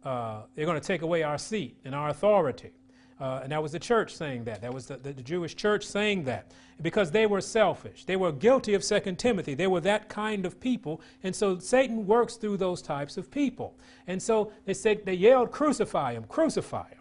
uh, 0.04 0.42
they're 0.54 0.66
going 0.66 0.80
to 0.80 0.86
take 0.86 1.02
away 1.02 1.24
our 1.24 1.38
seat 1.38 1.76
and 1.84 1.94
our 1.94 2.08
authority. 2.10 2.70
Uh, 3.18 3.40
and 3.42 3.52
that 3.52 3.62
was 3.62 3.72
the 3.72 3.78
church 3.78 4.14
saying 4.14 4.44
that. 4.44 4.60
That 4.60 4.74
was 4.74 4.86
the, 4.86 4.96
the, 4.98 5.14
Jewish 5.14 5.56
church 5.56 5.86
saying 5.86 6.24
that 6.24 6.52
because 6.82 7.10
they 7.10 7.24
were 7.26 7.40
selfish. 7.40 8.04
They 8.04 8.16
were 8.16 8.30
guilty 8.30 8.74
of 8.74 8.84
Second 8.84 9.18
Timothy. 9.18 9.54
They 9.54 9.66
were 9.66 9.80
that 9.80 10.10
kind 10.10 10.44
of 10.44 10.60
people. 10.60 11.00
And 11.22 11.34
so 11.34 11.58
Satan 11.58 12.06
works 12.06 12.36
through 12.36 12.58
those 12.58 12.82
types 12.82 13.16
of 13.16 13.30
people. 13.30 13.78
And 14.06 14.22
so 14.22 14.52
they 14.66 14.74
said, 14.74 15.06
they 15.06 15.14
yelled, 15.14 15.50
Crucify 15.50 16.12
him, 16.12 16.24
crucify 16.24 16.88
him. 16.90 16.98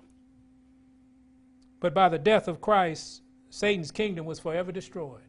But 1.82 1.94
by 1.94 2.08
the 2.08 2.20
death 2.20 2.48
of 2.48 2.62
Christ, 2.62 3.22
Satan's 3.50 3.92
kingdom 3.92 4.26
was 4.26 4.40
forever 4.40 4.72
destroyed. 4.72 5.22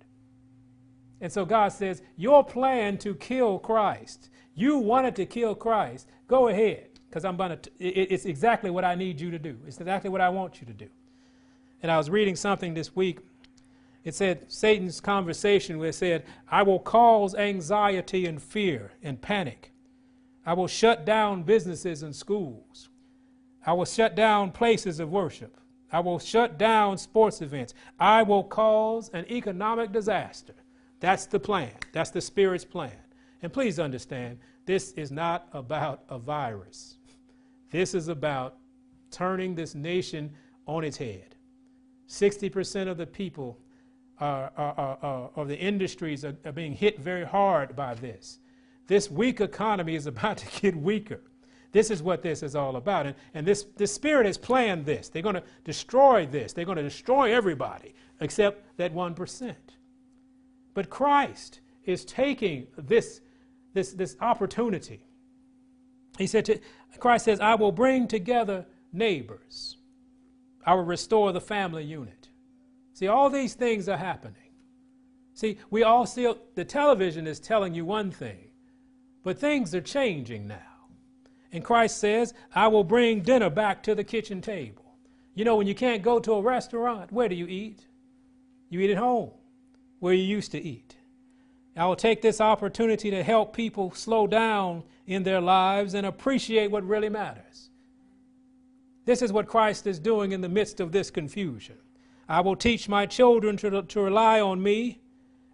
And 1.21 1.33
so 1.33 1.45
God 1.45 1.71
says, 1.71 2.01
Your 2.17 2.45
plan 2.45 2.97
to 2.99 3.15
kill 3.17 3.59
Christ, 3.59 4.31
you 4.55 4.79
wanted 4.79 5.17
to 5.17 5.27
kill 5.27 5.57
Christ, 5.57 6.07
go 6.29 6.47
ahead 6.47 6.96
because 7.09 7.25
I'm 7.25 7.37
going 7.37 7.59
to, 7.59 7.71
it's 7.79 8.25
exactly 8.25 8.71
what 8.71 8.85
I 8.85 8.95
need 8.95 9.21
you 9.21 9.31
to 9.31 9.39
do. 9.39 9.57
It's 9.67 9.79
exactly 9.79 10.11
what 10.11 10.21
I 10.21 10.29
want 10.29 10.61
you 10.61 10.67
to 10.67 10.73
do. 10.73 10.89
And 11.83 11.91
I 11.91 11.99
was 11.99 12.11
reading 12.11 12.37
something 12.37 12.75
this 12.75 12.95
week. 12.97 13.21
It 14.05 14.15
said, 14.15 14.51
Satan's 14.51 15.01
conversation 15.01 15.79
where 15.79 15.89
it 15.89 15.95
said, 15.95 16.25
I 16.51 16.63
will 16.63 16.79
cause 16.79 17.35
anxiety 17.35 18.27
and 18.27 18.41
fear 18.41 18.93
and 19.03 19.21
panic. 19.21 19.73
I 20.45 20.53
will 20.53 20.69
shut 20.69 21.05
down 21.05 21.43
businesses 21.43 22.03
and 22.03 22.15
schools. 22.15 22.89
I 23.67 23.73
will 23.73 23.85
shut 23.85 24.15
down 24.15 24.53
places 24.53 25.01
of 25.01 25.11
worship. 25.11 25.59
I 25.91 26.01
will 26.01 26.19
shut 26.19 26.59
down 26.59 26.99
sports 26.99 27.43
events. 27.43 27.75
I 27.99 28.23
will 28.23 28.45
cause 28.45 29.11
an 29.13 29.25
economic 29.31 29.93
disaster. 29.93 30.55
That's 31.01 31.27
the 31.27 31.41
plan. 31.41 31.73
That's 31.93 32.11
the 32.11 32.21
Spirit's 32.21 32.65
plan. 32.65 32.93
And 33.43 33.53
please 33.53 33.79
understand, 33.79 34.39
this 34.67 34.93
is 34.93 35.11
not 35.11 35.49
about 35.53 36.03
a 36.09 36.19
virus. 36.19 36.99
This 37.71 37.95
is 37.95 38.09
about 38.09 38.57
turning 39.11 39.55
this 39.55 39.75
nation 39.75 40.33
on 40.67 40.85
its 40.85 40.97
head. 40.97 41.37
60% 42.09 42.89
of 42.89 42.97
the 42.97 43.07
people 43.07 43.59
are, 44.21 44.53
are, 44.57 44.99
are, 45.03 45.31
of 45.37 45.49
the 45.49 45.59
industries 45.59 46.25
are, 46.25 46.37
are 46.45 46.53
being 46.53 46.73
hit 46.73 46.99
very 46.99 47.25
hard 47.25 47.75
by 47.75 47.95
this. 47.95 48.39
This 48.87 49.11
weak 49.11 49.41
economy 49.41 49.95
is 49.95 50.07
about 50.07 50.39
to 50.39 50.61
get 50.61 50.77
weaker. 50.77 51.21
This 51.73 51.91
is 51.91 52.03
what 52.03 52.23
this 52.23 52.43
is 52.43 52.57
all 52.57 52.77
about. 52.77 53.07
And, 53.07 53.15
and 53.35 53.47
this, 53.47 53.67
this 53.77 53.93
spirit 53.93 54.27
has 54.27 54.39
planned 54.39 54.87
this. 54.87 55.09
They're 55.09 55.23
going 55.23 55.35
to 55.35 55.43
destroy 55.65 56.27
this. 56.27 56.53
They're 56.53 56.65
going 56.65 56.77
to 56.77 56.83
destroy 56.83 57.35
everybody 57.35 57.95
except 58.21 58.79
that 58.79 58.95
1%. 58.95 59.55
But 60.73 60.89
Christ 60.89 61.61
is 61.85 62.05
taking 62.05 62.67
this, 62.79 63.21
this, 63.77 63.93
this 63.93 64.17
opportunity 64.21 65.07
he 66.19 66.27
said 66.27 66.45
to 66.47 66.61
Christ 66.99 67.27
says, 67.27 67.41
I 67.41 67.55
will 67.55 67.73
bring 67.73 68.09
together 68.09 68.67
neighbors. 68.93 69.77
I 70.65 70.75
will 70.75 70.85
restore 70.85 71.33
the 71.33 71.41
family 71.41 71.85
unit. 71.85 72.29
See, 72.95 73.07
all 73.07 73.29
these 73.29 73.55
things 73.55 73.89
are 73.89 73.99
happening. 73.99 74.35
See, 75.35 75.59
we 75.71 75.83
all 75.83 76.07
see 76.07 76.33
the 76.55 76.65
television 76.65 77.27
is 77.27 77.39
telling 77.39 77.75
you 77.75 77.85
one 77.85 78.11
thing, 78.11 78.49
but 79.23 79.39
things 79.39 79.75
are 79.75 79.83
changing 79.83 80.47
now. 80.47 80.89
And 81.53 81.63
Christ 81.63 81.99
says, 81.99 82.33
I 82.55 82.69
will 82.69 82.85
bring 82.85 83.21
dinner 83.21 83.51
back 83.51 83.83
to 83.83 83.95
the 83.95 84.05
kitchen 84.05 84.41
table. 84.41 84.97
You 85.35 85.45
know, 85.45 85.57
when 85.57 85.67
you 85.67 85.75
can't 85.75 86.03
go 86.03 86.19
to 86.19 86.33
a 86.33 86.43
restaurant, 86.43 87.13
where 87.13 87.29
do 87.29 87.35
you 87.35 87.47
eat? 87.47 87.87
You 88.71 88.81
eat 88.81 88.91
at 88.91 88.97
home, 88.97 89.33
where 90.01 90.15
you 90.15 90.23
used 90.23 90.53
to 90.53 90.63
eat. 90.63 90.96
I 91.77 91.87
will 91.87 91.97
take 91.97 92.23
this 92.23 92.41
opportunity 92.41 93.11
to 93.11 93.23
help 93.23 93.55
people 93.55 93.93
slow 93.93 94.27
down 94.27 94.83
in 95.07 95.23
their 95.23 95.41
lives 95.41 95.95
and 95.95 96.07
appreciate 96.07 96.71
what 96.71 96.85
really 96.85 97.11
matters. 97.11 97.71
This 99.05 99.23
is 99.23 99.33
what 99.33 99.47
Christ 99.47 99.87
is 99.87 99.99
doing 99.99 100.33
in 100.33 100.41
the 100.41 100.49
midst 100.49 100.81
of 100.81 100.91
this 100.91 101.11
confusion. 101.11 101.77
I 102.29 102.41
will 102.41 102.57
teach 102.57 102.89
my 102.89 103.07
children 103.07 103.57
to, 103.59 103.83
to 103.83 104.01
rely 104.01 104.41
on 104.41 104.63
me 104.63 105.01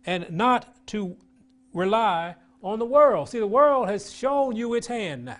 and 0.06 0.30
not 0.30 0.86
to 0.88 1.16
rely 1.74 2.36
on 2.62 2.78
the 2.78 2.86
world. 2.86 3.28
See, 3.28 3.40
the 3.40 3.46
world 3.46 3.88
has 3.88 4.12
shown 4.12 4.56
you 4.56 4.74
its 4.74 4.86
hand 4.86 5.24
now. 5.24 5.36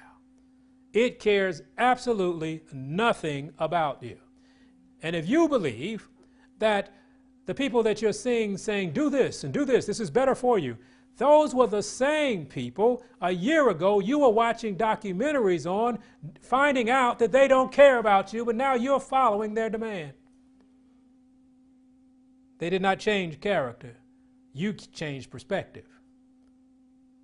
It 0.93 1.21
cares 1.21 1.63
absolutely 1.79 2.65
nothing 2.73 3.53
about 3.59 4.03
you. 4.03 4.19
And 5.03 5.17
if 5.17 5.29
you 5.29 5.49
believe 5.49 6.09
that 6.59 6.93
the 7.47 7.55
people 7.55 7.83
that 7.83 8.01
you're 8.01 8.13
seeing 8.13 8.57
saying, 8.57 8.93
do 8.93 9.11
this 9.11 9.45
and 9.45 9.53
do 9.53 9.65
this, 9.65 9.87
this 9.87 10.01
is 10.01 10.11
better 10.11 10.35
for 10.35 10.59
you, 10.59 10.77
those 11.17 11.55
were 11.55 11.67
the 11.67 11.83
same 11.83 12.47
people 12.47 13.05
a 13.21 13.31
year 13.31 13.69
ago 13.69 14.01
you 14.01 14.21
were 14.21 14.31
watching 14.31 14.77
documentaries 14.77 15.71
on, 15.71 15.99
finding 16.41 16.89
out 16.89 17.19
that 17.19 17.33
they 17.33 17.49
don't 17.49 17.71
care 17.71 17.99
about 17.99 18.33
you, 18.33 18.45
but 18.45 18.57
now 18.57 18.75
you're 18.75 19.01
following 19.01 19.55
their 19.55 19.69
demand. 19.69 20.13
They 22.59 22.71
did 22.71 22.83
not 22.83 22.99
change 22.99 23.41
character, 23.41 23.97
you 24.53 24.73
changed 24.73 25.31
perspective. 25.31 25.87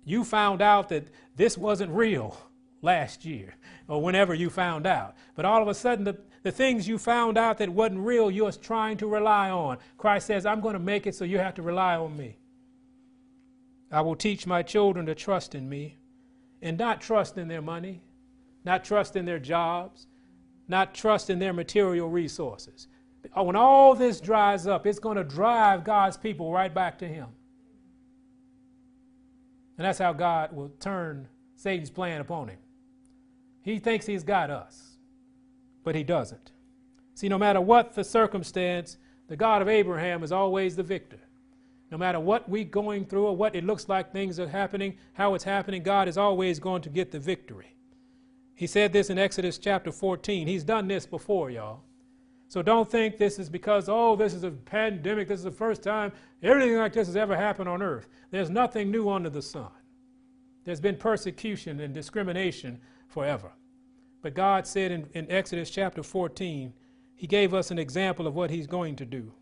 You 0.03 0.23
found 0.23 0.61
out 0.61 0.89
that 0.89 1.07
this 1.35 1.57
wasn't 1.57 1.91
real 1.91 2.37
last 2.81 3.25
year 3.25 3.55
or 3.87 4.01
whenever 4.01 4.33
you 4.33 4.49
found 4.49 4.85
out. 4.87 5.15
But 5.35 5.45
all 5.45 5.61
of 5.61 5.67
a 5.67 5.73
sudden, 5.73 6.05
the, 6.05 6.17
the 6.43 6.51
things 6.51 6.87
you 6.87 6.97
found 6.97 7.37
out 7.37 7.57
that 7.57 7.69
wasn't 7.69 7.99
real, 7.99 8.31
you're 8.31 8.51
trying 8.51 8.97
to 8.97 9.07
rely 9.07 9.49
on. 9.49 9.77
Christ 9.97 10.27
says, 10.27 10.45
I'm 10.45 10.61
going 10.61 10.73
to 10.73 10.79
make 10.79 11.07
it 11.07 11.15
so 11.15 11.25
you 11.25 11.37
have 11.37 11.55
to 11.55 11.61
rely 11.61 11.95
on 11.95 12.15
me. 12.15 12.37
I 13.91 14.01
will 14.01 14.15
teach 14.15 14.45
my 14.47 14.61
children 14.61 15.05
to 15.07 15.15
trust 15.15 15.55
in 15.55 15.67
me 15.67 15.97
and 16.61 16.77
not 16.77 17.01
trust 17.01 17.37
in 17.37 17.47
their 17.47 17.61
money, 17.61 18.01
not 18.63 18.83
trust 18.83 19.15
in 19.15 19.25
their 19.25 19.39
jobs, 19.39 20.07
not 20.67 20.93
trust 20.93 21.29
in 21.29 21.39
their 21.39 21.53
material 21.53 22.09
resources. 22.09 22.87
When 23.33 23.55
all 23.55 23.95
this 23.95 24.21
dries 24.21 24.67
up, 24.67 24.85
it's 24.85 24.99
going 24.99 25.17
to 25.17 25.23
drive 25.23 25.83
God's 25.83 26.17
people 26.17 26.51
right 26.51 26.73
back 26.73 26.99
to 26.99 27.07
Him. 27.07 27.27
And 29.79 29.85
that's 29.85 29.99
how 29.99 30.11
God 30.11 30.51
will 30.51 30.69
turn 30.81 31.27
Satan's 31.55 31.89
plan 31.89 32.19
upon 32.19 32.49
him. 32.49 32.57
He 33.61 33.79
thinks 33.79 34.05
he's 34.05 34.23
got 34.23 34.49
us, 34.49 34.88
but 35.89 35.95
he 35.95 36.03
doesn't. 36.03 36.51
See, 37.15 37.27
no 37.29 37.39
matter 37.39 37.59
what 37.59 37.95
the 37.95 38.03
circumstance, 38.03 38.97
the 39.27 39.35
God 39.35 39.63
of 39.63 39.67
Abraham 39.67 40.21
is 40.21 40.31
always 40.31 40.75
the 40.75 40.83
victor. 40.83 41.19
No 41.89 41.97
matter 41.97 42.19
what 42.19 42.47
we're 42.47 42.63
going 42.63 43.07
through 43.07 43.25
or 43.25 43.35
what 43.35 43.55
it 43.55 43.63
looks 43.63 43.89
like 43.89 44.11
things 44.11 44.39
are 44.39 44.47
happening, 44.47 44.97
how 45.13 45.33
it's 45.33 45.43
happening, 45.43 45.81
God 45.81 46.07
is 46.07 46.15
always 46.15 46.59
going 46.59 46.83
to 46.83 46.91
get 46.91 47.09
the 47.09 47.17
victory. 47.17 47.75
He 48.53 48.67
said 48.67 48.93
this 48.93 49.09
in 49.09 49.17
Exodus 49.17 49.57
chapter 49.57 49.91
14. 49.91 50.45
He's 50.45 50.63
done 50.63 50.87
this 50.87 51.07
before, 51.07 51.49
y'all. 51.49 51.81
So 52.49 52.61
don't 52.61 52.87
think 52.87 53.17
this 53.17 53.39
is 53.39 53.49
because, 53.49 53.89
oh, 53.89 54.15
this 54.15 54.35
is 54.35 54.43
a 54.43 54.51
pandemic, 54.51 55.27
this 55.27 55.39
is 55.39 55.45
the 55.45 55.49
first 55.49 55.81
time 55.81 56.11
everything 56.43 56.77
like 56.77 56.93
this 56.93 57.07
has 57.07 57.15
ever 57.15 57.35
happened 57.35 57.67
on 57.67 57.81
earth. 57.81 58.07
There's 58.29 58.51
nothing 58.51 58.91
new 58.91 59.09
under 59.09 59.31
the 59.31 59.41
sun. 59.41 59.71
There's 60.65 60.81
been 60.81 60.97
persecution 60.97 61.79
and 61.79 61.95
discrimination 61.95 62.79
forever. 63.07 63.53
But 64.21 64.33
God 64.33 64.67
said 64.67 64.91
in, 64.91 65.07
in 65.13 65.31
Exodus 65.31 65.69
chapter 65.69 66.03
14, 66.03 66.73
He 67.15 67.27
gave 67.27 67.53
us 67.53 67.71
an 67.71 67.79
example 67.79 68.27
of 68.27 68.35
what 68.35 68.49
He's 68.49 68.67
going 68.67 68.95
to 68.97 69.05
do 69.05 69.33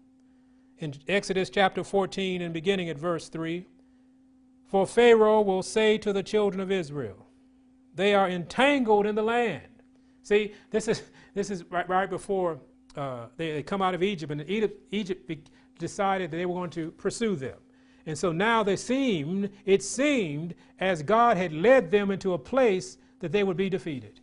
in 0.80 0.94
Exodus 1.08 1.50
chapter 1.50 1.84
14 1.84 2.42
and 2.42 2.54
beginning 2.54 2.90
at 2.90 2.98
verse 2.98 3.30
3 3.30 3.66
For 4.66 4.86
Pharaoh 4.86 5.42
will 5.42 5.64
say 5.64 5.98
to 6.00 6.14
the 6.14 6.24
children 6.24 6.60
of 6.60 6.72
Israel, 6.72 7.28
They 7.96 8.14
are 8.14 8.30
entangled 8.30 9.06
in 9.06 9.16
the 9.16 9.24
land. 9.24 9.64
See, 10.24 10.54
this 10.72 10.88
is, 10.88 11.04
this 11.34 11.50
is 11.50 11.64
right, 11.72 11.88
right 11.90 12.10
before 12.10 12.60
uh, 12.96 13.28
they, 13.38 13.54
they, 13.54 13.64
come 13.64 13.82
out 13.82 13.94
of 13.94 14.04
Egypt, 14.04 14.32
and 14.32 14.48
Egypt, 14.50 14.82
Egypt 14.92 15.50
decided 15.80 16.32
that 16.32 16.38
they 16.38 16.46
were 16.46 16.56
going 16.56 16.72
to 16.72 16.92
pursue 16.92 17.36
them. 17.36 17.58
And 18.06 18.18
so 18.18 18.32
now 18.32 18.64
they 18.64 18.76
seemed, 18.76 19.50
it 19.66 19.84
seemed 19.84 20.56
as 20.80 21.04
God 21.04 21.38
had 21.38 21.54
led 21.54 21.92
them 21.92 22.10
into 22.10 22.34
a 22.34 22.38
place 22.38 22.98
that 23.20 23.32
they 23.32 23.44
would 23.44 23.58
be 23.58 23.70
defeated. 23.70 24.22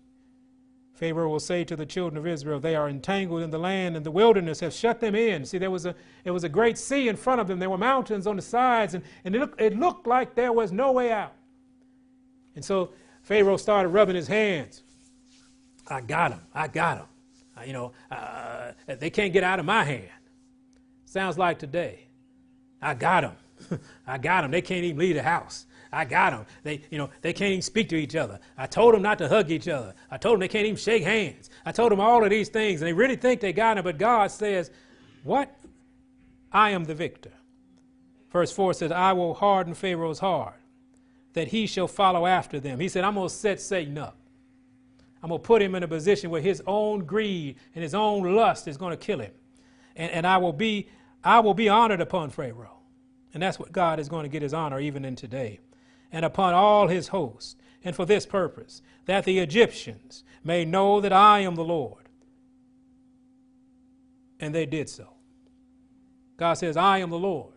Pharaoh 0.95 1.29
will 1.29 1.41
say 1.41 1.65
to 1.65 1.75
the 1.75 1.85
children 1.85 2.17
of 2.17 2.27
Israel, 2.27 2.61
They 2.61 2.77
are 2.77 2.89
entangled 2.89 3.43
in 3.43 3.51
the 3.51 3.59
land, 3.59 3.97
and 3.97 4.07
the 4.07 4.13
wilderness 4.13 4.61
has 4.61 4.77
shut 4.77 5.01
them 5.01 5.17
in. 5.17 5.45
See, 5.45 5.59
there 5.59 5.71
was 5.71 5.87
a, 5.87 5.95
it 6.25 6.31
was 6.31 6.45
a 6.45 6.49
great 6.49 6.79
sea 6.79 7.09
in 7.09 7.17
front 7.17 7.41
of 7.41 7.49
them. 7.49 7.59
There 7.59 7.69
were 7.71 7.79
mountains 7.79 8.29
on 8.29 8.37
the 8.37 8.43
sides, 8.43 8.95
and, 8.95 9.03
and 9.25 9.35
it, 9.35 9.39
looked, 9.41 9.61
it 9.61 9.77
looked 9.77 10.07
like 10.07 10.37
there 10.37 10.53
was 10.53 10.71
no 10.71 10.93
way 10.93 11.11
out. 11.11 11.35
And 12.55 12.65
so 12.65 12.91
Pharaoh 13.23 13.57
started 13.57 13.89
rubbing 13.89 14.15
his 14.15 14.29
hands. 14.29 14.83
I 15.89 16.01
got 16.01 16.31
him. 16.31 16.41
I 16.55 16.69
got 16.69 16.99
him. 16.99 17.07
Uh, 17.59 17.63
you 17.67 17.73
know, 17.73 17.93
uh, 18.11 18.73
they 18.87 19.11
can't 19.11 19.33
get 19.33 19.43
out 19.43 19.59
of 19.59 19.67
my 19.67 19.83
hand. 19.83 20.09
Sounds 21.07 21.37
like 21.37 21.59
today. 21.59 22.07
I 22.81 22.95
got 22.95 23.23
them. 23.23 23.81
I 24.07 24.19
got 24.19 24.43
them. 24.43 24.53
They 24.53 24.63
can't 24.63 24.85
even 24.85 24.99
leave 24.99 25.17
the 25.17 25.23
house. 25.23 25.67
I 25.95 26.05
got 26.05 26.31
them. 26.31 26.47
They, 26.63 26.83
you 26.91 26.99
know, 26.99 27.11
they 27.23 27.33
can't 27.33 27.53
even 27.53 27.63
speak 27.63 27.89
to 27.91 27.97
each 27.97 28.17
other. 28.17 28.41
I 28.59 28.67
told 28.67 28.95
them 28.95 29.03
not 29.03 29.19
to 29.19 29.29
hug 29.29 29.51
each 29.51 29.69
other. 29.69 29.95
I 30.11 30.17
told 30.17 30.35
them 30.35 30.41
they 30.41 30.49
can't 30.49 30.67
even 30.67 30.77
shake 30.77 31.05
hands. 31.05 31.51
I 31.65 31.73
told 31.73 31.93
them 31.93 32.01
all 32.01 32.25
of 32.25 32.31
these 32.31 32.49
things, 32.49 32.81
and 32.81 32.89
they 32.89 32.93
really 32.93 33.17
think 33.17 33.41
they 33.41 33.53
got 33.53 33.75
them. 33.75 33.85
But 33.85 33.99
God 33.99 34.31
says, 34.31 34.71
"What? 35.23 35.55
I 36.53 36.71
am 36.71 36.85
the 36.85 36.95
victor." 36.95 37.33
Verse 38.31 38.53
four 38.53 38.75
says, 38.75 38.91
"I 38.91 39.13
will 39.13 39.35
harden 39.35 39.75
Pharaoh's 39.75 40.19
heart, 40.19 40.61
that 41.35 41.49
he 41.49 41.67
shall 41.67 41.89
follow 41.89 42.27
after 42.27 42.59
them." 42.61 42.81
He 42.81 42.89
said, 42.89 43.05
"I'm 43.05 43.15
going 43.15 43.29
to 43.29 43.35
set 43.35 43.61
Satan 43.61 43.97
up. 43.97 44.17
I'm 45.23 45.29
going 45.29 45.41
to 45.41 45.47
put 45.47 45.63
him 45.63 45.75
in 45.75 45.83
a 45.83 45.89
position 45.89 46.31
where 46.31 46.43
his 46.43 46.63
own 46.67 47.07
greed 47.07 47.57
and 47.75 47.83
his 47.83 47.95
own 47.95 48.35
lust 48.35 48.69
is 48.69 48.77
going 48.77 48.91
to 48.91 48.97
kill 48.97 49.21
him, 49.21 49.33
and, 49.97 50.11
and 50.11 50.27
I 50.27 50.37
will 50.37 50.53
be, 50.53 50.89
I 51.23 51.41
will 51.41 51.55
be 51.55 51.69
honored 51.69 52.01
upon 52.01 52.31
Pharaoh." 52.31 52.81
And 53.33 53.43
that's 53.43 53.59
what 53.59 53.73
God 53.73 53.99
is 53.99 54.09
going 54.09 54.23
to 54.23 54.29
get 54.29 54.43
his 54.43 54.55
honor 54.55 54.79
even 54.79 55.05
in 55.05 55.17
today 55.17 55.59
and 56.15 56.25
upon 56.25 56.55
all 56.55 56.87
his 56.87 57.09
hosts, 57.09 57.57
and 57.83 57.95
for 57.95 58.07
this 58.07 58.25
purpose, 58.25 58.83
that 59.07 59.25
the 59.25 59.41
Egyptians 59.41 60.23
may 60.45 60.65
know 60.65 61.01
that 61.01 61.13
I 61.13 61.41
am 61.41 61.57
the 61.57 61.65
Lord. 61.65 62.09
And 64.39 64.55
they 64.55 64.65
did 64.65 64.89
so. 64.89 65.09
God 66.37 66.55
says, 66.55 66.77
I 66.77 66.99
am 66.99 67.11
the 67.11 67.19
Lord. 67.19 67.55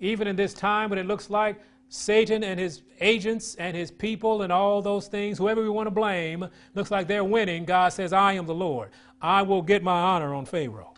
Even 0.00 0.28
in 0.28 0.36
this 0.36 0.52
time 0.52 0.90
when 0.90 0.98
it 0.98 1.06
looks 1.06 1.30
like 1.30 1.58
Satan 1.88 2.44
and 2.44 2.60
his 2.60 2.82
agents 3.00 3.54
and 3.54 3.74
his 3.74 3.90
people 3.90 4.42
and 4.42 4.52
all 4.52 4.82
those 4.82 5.08
things, 5.08 5.38
whoever 5.38 5.62
we 5.62 5.70
want 5.70 5.86
to 5.86 5.90
blame, 5.90 6.46
looks 6.74 6.90
like 6.90 7.08
they're 7.08 7.24
winning, 7.24 7.64
God 7.64 7.94
says, 7.94 8.12
I 8.12 8.34
am 8.34 8.44
the 8.44 8.54
Lord. 8.54 8.90
I 9.22 9.40
will 9.40 9.62
get 9.62 9.82
my 9.82 9.98
honor 9.98 10.34
on 10.34 10.44
Pharaoh. 10.44 10.92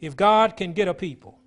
If 0.00 0.16
God 0.16 0.56
can 0.56 0.72
get 0.72 0.88
a 0.88 0.94
people, 0.94 1.38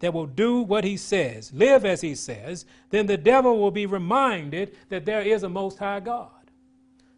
that 0.00 0.14
will 0.14 0.26
do 0.26 0.60
what 0.60 0.84
he 0.84 0.96
says, 0.96 1.52
live 1.52 1.84
as 1.84 2.00
he 2.00 2.14
says, 2.14 2.64
then 2.90 3.06
the 3.06 3.16
devil 3.16 3.58
will 3.58 3.70
be 3.70 3.86
reminded 3.86 4.76
that 4.88 5.04
there 5.04 5.22
is 5.22 5.42
a 5.42 5.48
Most 5.48 5.78
High 5.78 6.00
God. 6.00 6.30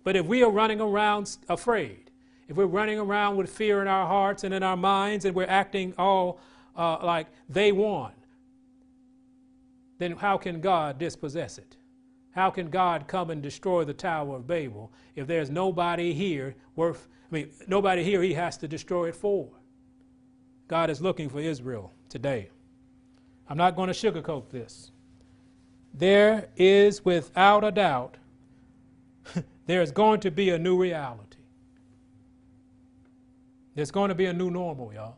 But 0.02 0.16
if 0.16 0.26
we 0.26 0.42
are 0.42 0.50
running 0.50 0.80
around 0.80 1.36
afraid, 1.48 2.10
if 2.48 2.56
we're 2.56 2.66
running 2.66 2.98
around 2.98 3.36
with 3.36 3.50
fear 3.50 3.82
in 3.82 3.88
our 3.88 4.06
hearts 4.06 4.44
and 4.44 4.54
in 4.54 4.62
our 4.62 4.76
minds, 4.76 5.24
and 5.24 5.36
we're 5.36 5.46
acting 5.46 5.94
all 5.98 6.40
uh, 6.76 6.98
like 7.02 7.26
they 7.48 7.70
won, 7.70 8.12
then 9.98 10.12
how 10.12 10.38
can 10.38 10.60
God 10.60 10.98
dispossess 10.98 11.58
it? 11.58 11.76
How 12.32 12.50
can 12.50 12.70
God 12.70 13.06
come 13.06 13.30
and 13.30 13.42
destroy 13.42 13.84
the 13.84 13.92
Tower 13.92 14.36
of 14.36 14.46
Babel 14.46 14.90
if 15.14 15.26
there's 15.26 15.50
nobody 15.50 16.14
here 16.14 16.54
worth, 16.76 17.08
I 17.30 17.34
mean, 17.34 17.50
nobody 17.66 18.02
here 18.02 18.22
he 18.22 18.32
has 18.34 18.56
to 18.58 18.68
destroy 18.68 19.08
it 19.08 19.16
for? 19.16 19.48
God 20.68 20.88
is 20.88 21.02
looking 21.02 21.28
for 21.28 21.40
Israel 21.40 21.92
today. 22.08 22.48
I'm 23.50 23.56
not 23.56 23.74
going 23.74 23.92
to 23.92 23.92
sugarcoat 23.92 24.48
this. 24.48 24.92
There 25.92 26.48
is, 26.56 27.04
without 27.04 27.64
a 27.64 27.72
doubt, 27.72 28.16
there's 29.66 29.90
going 29.90 30.20
to 30.20 30.30
be 30.30 30.50
a 30.50 30.58
new 30.58 30.80
reality. 30.80 31.38
There's 33.74 33.90
going 33.90 34.10
to 34.10 34.14
be 34.14 34.26
a 34.26 34.32
new 34.32 34.50
normal, 34.50 34.94
y'all. 34.94 35.16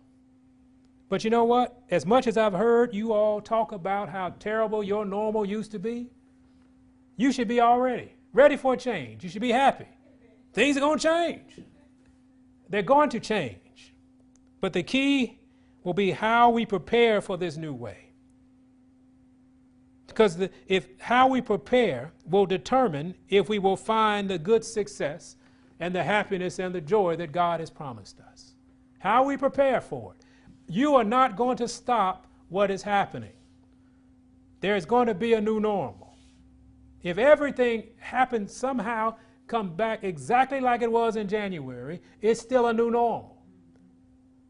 But 1.10 1.24
you 1.24 1.30
know 1.30 1.44
what? 1.44 1.78
As 1.90 2.06
much 2.06 2.26
as 2.26 2.38
I've 2.38 2.54
heard 2.54 2.94
you 2.94 3.12
all 3.12 3.42
talk 3.42 3.72
about 3.72 4.08
how 4.08 4.30
terrible 4.38 4.82
your 4.82 5.04
normal 5.04 5.44
used 5.44 5.70
to 5.72 5.78
be, 5.78 6.08
you 7.16 7.32
should 7.32 7.48
be 7.48 7.60
already 7.60 8.14
ready 8.32 8.56
for 8.56 8.72
a 8.72 8.76
change. 8.78 9.22
You 9.22 9.28
should 9.28 9.42
be 9.42 9.52
happy. 9.52 9.88
Things 10.54 10.78
are 10.78 10.80
going 10.80 10.98
to 10.98 11.06
change. 11.06 11.60
They're 12.70 12.82
going 12.82 13.10
to 13.10 13.20
change. 13.20 13.94
But 14.62 14.72
the 14.72 14.82
key 14.82 15.38
will 15.84 15.92
be 15.92 16.12
how 16.12 16.48
we 16.48 16.64
prepare 16.64 17.20
for 17.20 17.36
this 17.36 17.58
new 17.58 17.74
way. 17.74 18.11
Because 20.12 20.48
if 20.66 20.88
how 20.98 21.28
we 21.28 21.40
prepare 21.40 22.12
will 22.26 22.46
determine 22.46 23.14
if 23.28 23.48
we 23.48 23.58
will 23.58 23.76
find 23.76 24.28
the 24.28 24.38
good 24.38 24.64
success 24.64 25.36
and 25.80 25.94
the 25.94 26.04
happiness 26.04 26.58
and 26.58 26.74
the 26.74 26.80
joy 26.80 27.16
that 27.16 27.32
God 27.32 27.60
has 27.60 27.70
promised 27.70 28.20
us. 28.20 28.52
How 28.98 29.24
we 29.24 29.36
prepare 29.36 29.80
for 29.80 30.14
it. 30.14 30.24
You 30.68 30.94
are 30.94 31.04
not 31.04 31.36
going 31.36 31.56
to 31.56 31.66
stop 31.66 32.26
what 32.48 32.70
is 32.70 32.82
happening. 32.82 33.32
There 34.60 34.76
is 34.76 34.84
going 34.84 35.08
to 35.08 35.14
be 35.14 35.32
a 35.32 35.40
new 35.40 35.58
normal. 35.58 36.14
If 37.02 37.18
everything 37.18 37.88
happens 37.98 38.54
somehow 38.54 39.16
come 39.48 39.74
back 39.74 40.04
exactly 40.04 40.60
like 40.60 40.82
it 40.82 40.92
was 40.92 41.16
in 41.16 41.26
January, 41.26 42.00
it's 42.20 42.40
still 42.40 42.68
a 42.68 42.72
new 42.72 42.90
normal. 42.90 43.42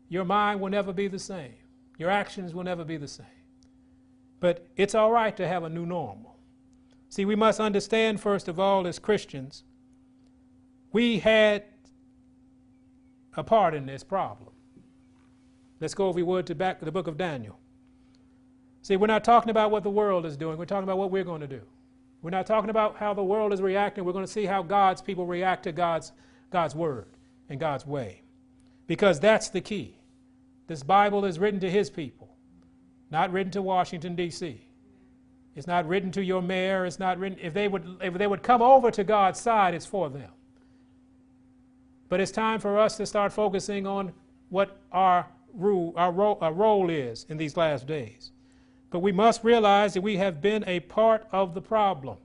Your 0.09 0.25
mind 0.25 0.61
will 0.61 0.69
never 0.69 0.93
be 0.93 1.09
the 1.09 1.19
same. 1.19 1.55
Your 1.99 2.11
actions 2.11 2.53
will 2.53 2.65
never 2.65 2.85
be 2.85 2.99
the 2.99 3.09
same. 3.09 3.27
But 4.43 4.67
it's 4.77 4.97
all 4.97 5.13
right 5.13 5.37
to 5.37 5.47
have 5.47 5.63
a 5.63 5.69
new 5.69 5.87
normal. 5.87 6.37
See, 7.09 7.25
we 7.25 7.37
must 7.37 7.61
understand, 7.61 8.21
first 8.21 8.49
of 8.49 8.59
all, 8.59 8.89
as 8.89 8.99
Christians, 8.99 9.63
we 10.91 11.21
had 11.21 11.63
a 13.37 13.45
part 13.45 13.73
in 13.73 13.87
this 13.87 14.03
problem. 14.03 14.51
Let's 15.79 15.95
go, 15.95 16.11
if 16.11 16.17
we 16.17 16.25
would, 16.25 16.47
to 16.47 16.57
back 16.57 16.81
to 16.81 16.85
the 16.85 16.91
book 16.91 17.07
of 17.07 17.17
Daniel. 17.17 17.61
See, 18.83 18.97
we're 18.97 19.07
not 19.07 19.23
talking 19.23 19.51
about 19.51 19.71
what 19.71 19.85
the 19.85 19.91
world 19.91 20.27
is 20.27 20.37
doing, 20.37 20.59
we're 20.59 20.65
talking 20.65 20.83
about 20.83 20.99
what 20.99 21.13
we're 21.13 21.23
going 21.23 21.43
to 21.43 21.47
do. 21.47 21.63
We're 22.21 22.31
not 22.31 22.47
talking 22.47 22.71
about 22.71 22.97
how 22.97 23.15
the 23.15 23.23
world 23.23 23.53
is 23.53 23.63
reacting, 23.63 24.05
we're 24.05 24.13
going 24.13 24.27
to 24.27 24.33
see 24.33 24.47
how 24.47 24.65
God's 24.65 25.01
people 25.01 25.25
react 25.25 25.63
to 25.65 25.73
God's, 25.73 26.11
God's 26.51 26.75
word 26.75 27.07
and 27.49 27.61
God's 27.61 27.87
way. 27.87 28.23
Because 28.89 29.21
that's 29.21 29.51
the 29.51 29.61
key. 29.61 30.01
This 30.67 30.83
Bible 30.83 31.25
is 31.25 31.39
written 31.39 31.61
to 31.61 31.71
His 31.71 31.91
people 31.91 32.32
not 33.13 33.31
written 33.31 33.53
to 33.53 33.63
Washington, 33.63 34.17
D.C. 34.17 34.59
It's 35.55 35.67
not 35.67 35.87
written 35.87 36.11
to 36.13 36.25
your 36.25 36.41
mayor. 36.41 36.87
It's 36.87 36.99
not 36.99 37.19
written, 37.19 37.39
if 37.41 37.53
they, 37.53 37.69
would, 37.69 37.99
if 38.01 38.15
they 38.15 38.27
would 38.27 38.43
come 38.43 38.63
over 38.63 38.91
to 38.91 39.05
God's 39.05 39.39
side, 39.39 39.75
it's 39.75 39.85
for 39.85 40.09
them. 40.09 40.31
But 42.09 42.21
it's 42.21 42.33
time 42.33 42.59
for 42.59 42.79
us 42.79 42.97
to 42.97 43.05
start 43.05 43.33
focusing 43.33 43.87
on 43.87 44.13
what 44.49 44.79
our, 44.91 45.27
rule, 45.53 45.93
our, 45.95 46.11
ro- 46.11 46.39
our 46.41 46.55
role 46.55 46.89
is 46.89 47.27
in 47.29 47.37
these 47.37 47.55
last 47.55 47.87
days. 47.87 48.33
But 48.89 49.01
we 49.01 49.13
must 49.13 49.45
realize 49.45 49.93
that 49.93 50.01
we 50.01 50.17
have 50.17 50.41
been 50.41 50.65
a 50.67 50.81
part 50.81 51.27
of 51.33 51.53
the 51.53 51.61
problem. 51.61 52.17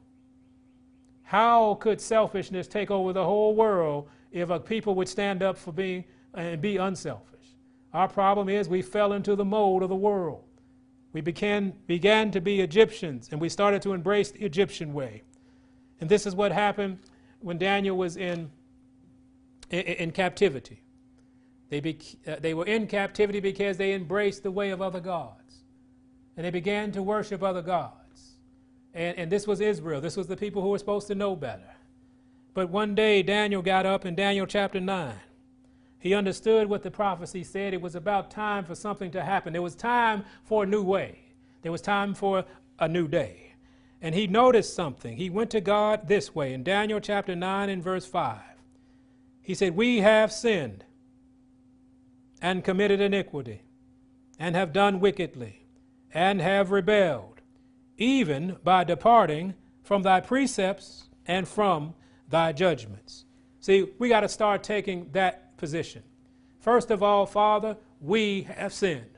How 1.23 1.75
could 1.75 1.99
selfishness 1.99 2.67
take 2.67 2.91
over 2.91 3.11
the 3.11 3.25
whole 3.25 3.53
world 3.55 4.07
if 4.31 4.49
a 4.49 4.59
people 4.59 4.95
would 4.95 5.09
stand 5.09 5.43
up 5.43 5.57
for 5.57 5.73
being 5.73 6.05
and 6.33 6.61
be 6.61 6.77
unselfish? 6.77 7.55
Our 7.93 8.07
problem 8.07 8.47
is 8.47 8.69
we 8.69 8.81
fell 8.81 9.11
into 9.11 9.35
the 9.35 9.43
mold 9.43 9.83
of 9.83 9.89
the 9.89 9.95
world. 9.95 10.46
We 11.13 11.21
began, 11.21 11.73
began 11.87 12.31
to 12.31 12.41
be 12.41 12.61
Egyptians 12.61 13.29
and 13.31 13.41
we 13.41 13.49
started 13.49 13.81
to 13.83 13.93
embrace 13.93 14.31
the 14.31 14.43
Egyptian 14.43 14.93
way. 14.93 15.23
And 15.99 16.09
this 16.09 16.25
is 16.25 16.35
what 16.35 16.51
happened 16.51 16.99
when 17.39 17.57
Daniel 17.57 17.97
was 17.97 18.17
in, 18.17 18.51
in, 19.69 19.79
in 19.79 20.11
captivity. 20.11 20.81
They, 21.69 21.79
be, 21.79 21.99
uh, 22.25 22.35
they 22.39 22.53
were 22.53 22.65
in 22.65 22.87
captivity 22.87 23.39
because 23.39 23.77
they 23.77 23.93
embraced 23.93 24.43
the 24.43 24.51
way 24.51 24.69
of 24.69 24.81
other 24.81 24.99
gods. 24.99 25.63
And 26.35 26.45
they 26.45 26.51
began 26.51 26.91
to 26.91 27.01
worship 27.01 27.43
other 27.43 27.61
gods. 27.61 28.37
And, 28.93 29.17
and 29.17 29.31
this 29.31 29.47
was 29.47 29.59
Israel. 29.59 29.99
This 29.99 30.15
was 30.15 30.27
the 30.27 30.37
people 30.37 30.61
who 30.61 30.69
were 30.69 30.79
supposed 30.79 31.07
to 31.07 31.15
know 31.15 31.35
better. 31.35 31.75
But 32.53 32.69
one 32.69 32.95
day 32.95 33.23
Daniel 33.23 33.61
got 33.61 33.85
up 33.85 34.05
in 34.05 34.15
Daniel 34.15 34.45
chapter 34.45 34.79
9 34.79 35.13
he 35.99 36.13
understood 36.13 36.69
what 36.69 36.83
the 36.83 36.91
prophecy 36.91 37.43
said. 37.43 37.73
It 37.73 37.81
was 37.81 37.95
about 37.95 38.29
time 38.29 38.65
for 38.65 38.75
something 38.75 39.11
to 39.11 39.23
happen. 39.23 39.53
There 39.53 39.61
was 39.61 39.75
time 39.75 40.23
for 40.43 40.63
a 40.63 40.67
new 40.67 40.83
way, 40.83 41.19
there 41.61 41.71
was 41.71 41.81
time 41.81 42.13
for 42.13 42.45
a 42.79 42.87
new 42.87 43.07
day. 43.07 43.43
And 43.99 44.13
he 44.13 44.27
noticed 44.27 44.75
something. 44.75 45.17
He 45.17 45.31
went 45.31 45.49
to 45.51 45.61
God 45.61 46.07
this 46.07 46.35
way 46.35 46.53
in 46.53 46.63
Daniel 46.63 46.99
chapter 46.99 47.35
9 47.35 47.69
and 47.69 47.83
verse 47.83 48.05
5. 48.05 48.39
He 49.41 49.55
said, 49.55 49.75
We 49.75 50.01
have 50.01 50.31
sinned 50.31 50.83
and 52.39 52.63
committed 52.63 53.01
iniquity 53.01 53.63
and 54.37 54.55
have 54.55 54.71
done 54.71 54.99
wickedly 54.99 55.65
and 56.13 56.41
have 56.41 56.69
rebelled, 56.69 57.41
even 57.97 58.57
by 58.63 58.83
departing 58.83 59.55
from 59.83 60.03
thy 60.03 60.19
precepts 60.19 61.09
and 61.25 61.47
from 61.47 61.95
thy 62.29 62.51
judgments. 62.51 63.25
See, 63.59 63.89
we 63.97 64.09
got 64.09 64.21
to 64.21 64.29
start 64.29 64.63
taking 64.63 65.09
that 65.13 65.46
position. 65.57 66.03
First 66.59 66.91
of 66.91 67.03
all, 67.03 67.25
Father, 67.25 67.77
we 68.01 68.43
have 68.43 68.73
sinned. 68.73 69.17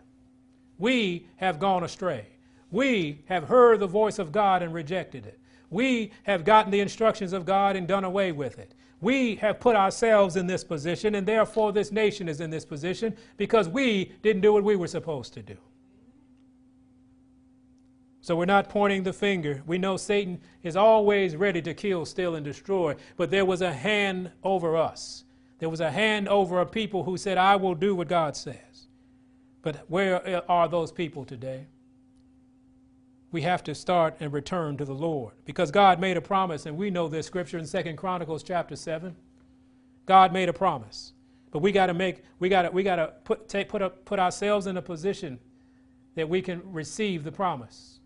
We 0.77 1.27
have 1.37 1.59
gone 1.59 1.83
astray. 1.83 2.27
We 2.71 3.23
have 3.25 3.45
heard 3.45 3.79
the 3.79 3.87
voice 3.87 4.19
of 4.19 4.31
God 4.31 4.61
and 4.61 4.73
rejected 4.73 5.25
it. 5.25 5.39
We 5.69 6.11
have 6.23 6.45
gotten 6.45 6.71
the 6.71 6.79
instructions 6.79 7.33
of 7.33 7.45
God 7.45 7.75
and 7.75 7.87
done 7.87 8.03
away 8.03 8.31
with 8.31 8.57
it. 8.59 8.73
We 9.01 9.35
have 9.35 9.59
put 9.59 9.75
ourselves 9.75 10.35
in 10.35 10.47
this 10.47 10.63
position, 10.63 11.15
and 11.15 11.27
therefore 11.27 11.71
this 11.71 11.91
nation 11.91 12.27
is 12.27 12.41
in 12.41 12.49
this 12.49 12.65
position 12.65 13.15
because 13.37 13.69
we 13.69 14.11
didn't 14.21 14.41
do 14.41 14.53
what 14.53 14.63
we 14.63 14.75
were 14.75 14.87
supposed 14.87 15.33
to 15.35 15.41
do. 15.41 15.57
So 18.21 18.35
we're 18.35 18.45
not 18.45 18.69
pointing 18.69 19.03
the 19.03 19.13
finger. 19.13 19.63
We 19.65 19.77
know 19.77 19.95
Satan 19.95 20.41
is 20.61 20.75
always 20.75 21.35
ready 21.35 21.61
to 21.61 21.73
kill, 21.73 22.05
steal, 22.05 22.35
and 22.35 22.43
destroy, 22.43 22.95
but 23.15 23.31
there 23.31 23.45
was 23.45 23.61
a 23.61 23.73
hand 23.73 24.31
over 24.43 24.75
us. 24.75 25.23
There 25.59 25.69
was 25.69 25.81
a 25.81 25.91
hand 25.91 26.27
over 26.27 26.59
a 26.59 26.65
people 26.65 27.03
who 27.03 27.17
said, 27.17 27.37
I 27.37 27.55
will 27.57 27.75
do 27.75 27.95
what 27.95 28.07
God 28.07 28.35
says. 28.35 28.87
But 29.61 29.83
where 29.89 30.49
are 30.49 30.67
those 30.69 30.91
people 30.91 31.25
today? 31.25 31.67
We 33.31 33.41
have 33.41 33.63
to 33.65 33.75
start 33.75 34.15
and 34.19 34.33
return 34.33 34.77
to 34.77 34.85
the 34.85 34.95
Lord 34.95 35.33
because 35.45 35.69
God 35.69 35.99
made 35.99 36.17
a 36.17 36.21
promise, 36.21 36.65
and 36.65 36.77
we 36.77 36.89
know 36.89 37.07
this 37.07 37.27
scripture 37.27 37.59
in 37.59 37.65
Second 37.65 37.97
Chronicles 37.97 38.41
chapter 38.41 38.75
7. 38.75 39.15
God 40.05 40.33
made 40.33 40.49
a 40.49 40.53
promise. 40.53 41.13
But 41.51 41.59
we 41.59 41.71
got 41.71 41.87
to 41.87 41.93
make, 41.93 42.23
we 42.39 42.49
got 42.49 42.63
to, 42.63 42.71
we 42.71 42.83
got 42.83 42.95
to 42.95 43.13
put, 43.23 43.49
take, 43.49 43.69
put, 43.69 43.81
up, 43.81 44.05
put 44.05 44.19
ourselves 44.19 44.65
in 44.65 44.77
a 44.77 44.81
position 44.81 45.39
that 46.15 46.29
we 46.29 46.41
can 46.41 46.61
receive 46.71 47.23
the 47.23 47.31
promise. 47.31 47.99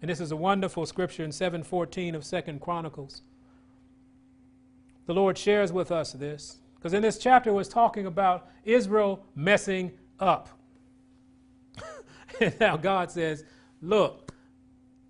And 0.00 0.10
this 0.10 0.20
is 0.20 0.32
a 0.32 0.36
wonderful 0.36 0.86
scripture 0.86 1.24
in 1.24 1.32
714 1.32 2.14
of 2.14 2.24
Second 2.24 2.60
Chronicles. 2.60 3.22
The 5.06 5.14
Lord 5.14 5.36
shares 5.36 5.72
with 5.72 5.90
us 5.90 6.12
this 6.12 6.58
because 6.80 6.94
in 6.94 7.02
this 7.02 7.18
chapter 7.18 7.52
was 7.52 7.68
talking 7.68 8.06
about 8.06 8.48
Israel 8.64 9.22
messing 9.34 9.92
up. 10.18 10.48
and 12.40 12.58
now 12.58 12.78
God 12.78 13.10
says, 13.10 13.44
look, 13.82 14.32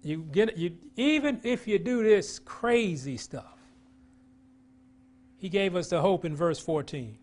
you 0.02 0.26
get 0.32 0.56
you 0.56 0.76
even 0.96 1.40
if 1.44 1.68
you 1.68 1.78
do 1.78 2.02
this 2.02 2.40
crazy 2.40 3.16
stuff. 3.16 3.58
He 5.38 5.48
gave 5.48 5.76
us 5.76 5.88
the 5.88 6.00
hope 6.00 6.24
in 6.24 6.34
verse 6.34 6.58
14. 6.58 7.16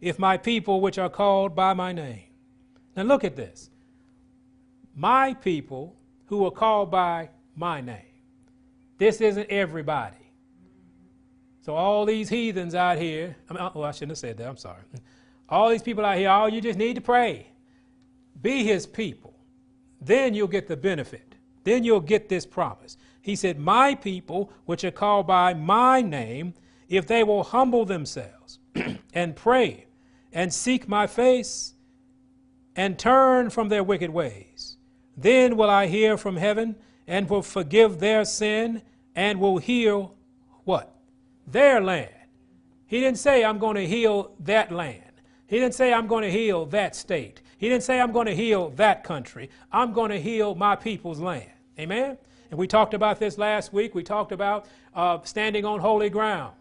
If 0.00 0.18
my 0.18 0.36
people 0.36 0.80
which 0.80 0.98
are 0.98 1.08
called 1.08 1.54
by 1.54 1.72
my 1.72 1.92
name. 1.92 2.24
Now 2.96 3.04
look 3.04 3.22
at 3.22 3.36
this. 3.36 3.70
My 4.96 5.34
people 5.34 5.96
who 6.26 6.44
are 6.44 6.50
called 6.50 6.90
by 6.90 7.30
my 7.54 7.80
name. 7.80 8.02
This 8.98 9.20
isn't 9.20 9.48
everybody. 9.48 10.19
So 11.60 11.74
all 11.74 12.06
these 12.06 12.28
heathens 12.28 12.74
out 12.74 12.98
here, 12.98 13.36
I 13.48 13.52
mean, 13.52 13.70
oh, 13.74 13.82
I 13.82 13.90
shouldn't 13.90 14.12
have 14.12 14.18
said 14.18 14.38
that. 14.38 14.48
I'm 14.48 14.56
sorry. 14.56 14.82
All 15.48 15.68
these 15.68 15.82
people 15.82 16.04
out 16.04 16.16
here, 16.16 16.30
all 16.30 16.48
you 16.48 16.60
just 16.60 16.78
need 16.78 16.94
to 16.94 17.00
pray. 17.00 17.48
Be 18.40 18.64
his 18.64 18.86
people. 18.86 19.34
Then 20.00 20.32
you'll 20.32 20.48
get 20.48 20.68
the 20.68 20.76
benefit. 20.76 21.34
Then 21.64 21.84
you'll 21.84 22.00
get 22.00 22.28
this 22.28 22.46
promise. 22.46 22.96
He 23.20 23.36
said, 23.36 23.58
My 23.58 23.94
people, 23.94 24.50
which 24.64 24.84
are 24.84 24.90
called 24.90 25.26
by 25.26 25.52
my 25.52 26.00
name, 26.00 26.54
if 26.88 27.06
they 27.06 27.22
will 27.22 27.42
humble 27.42 27.84
themselves 27.84 28.58
and 29.14 29.36
pray 29.36 29.86
and 30.32 30.52
seek 30.52 30.88
my 30.88 31.06
face 31.06 31.74
and 32.74 32.98
turn 32.98 33.50
from 33.50 33.68
their 33.68 33.84
wicked 33.84 34.10
ways, 34.10 34.78
then 35.16 35.56
will 35.56 35.68
I 35.68 35.86
hear 35.86 36.16
from 36.16 36.36
heaven 36.36 36.76
and 37.06 37.28
will 37.28 37.42
forgive 37.42 37.98
their 37.98 38.24
sin 38.24 38.80
and 39.14 39.38
will 39.38 39.58
heal 39.58 40.14
what? 40.64 40.94
Their 41.50 41.80
land. 41.80 42.10
He 42.86 43.00
didn't 43.00 43.18
say, 43.18 43.44
I'm 43.44 43.58
going 43.58 43.76
to 43.76 43.86
heal 43.86 44.32
that 44.40 44.72
land. 44.72 45.04
He 45.46 45.58
didn't 45.58 45.74
say, 45.74 45.92
I'm 45.92 46.06
going 46.06 46.22
to 46.22 46.30
heal 46.30 46.66
that 46.66 46.96
state. 46.96 47.40
He 47.58 47.68
didn't 47.68 47.82
say, 47.82 48.00
I'm 48.00 48.12
going 48.12 48.26
to 48.26 48.34
heal 48.34 48.70
that 48.70 49.04
country. 49.04 49.50
I'm 49.70 49.92
going 49.92 50.10
to 50.10 50.20
heal 50.20 50.54
my 50.54 50.76
people's 50.76 51.20
land. 51.20 51.50
Amen? 51.78 52.18
And 52.50 52.58
we 52.58 52.66
talked 52.66 52.94
about 52.94 53.18
this 53.18 53.38
last 53.38 53.72
week. 53.72 53.94
We 53.94 54.02
talked 54.02 54.32
about 54.32 54.66
uh, 54.94 55.18
standing 55.22 55.64
on 55.64 55.80
holy 55.80 56.10
ground. 56.10 56.54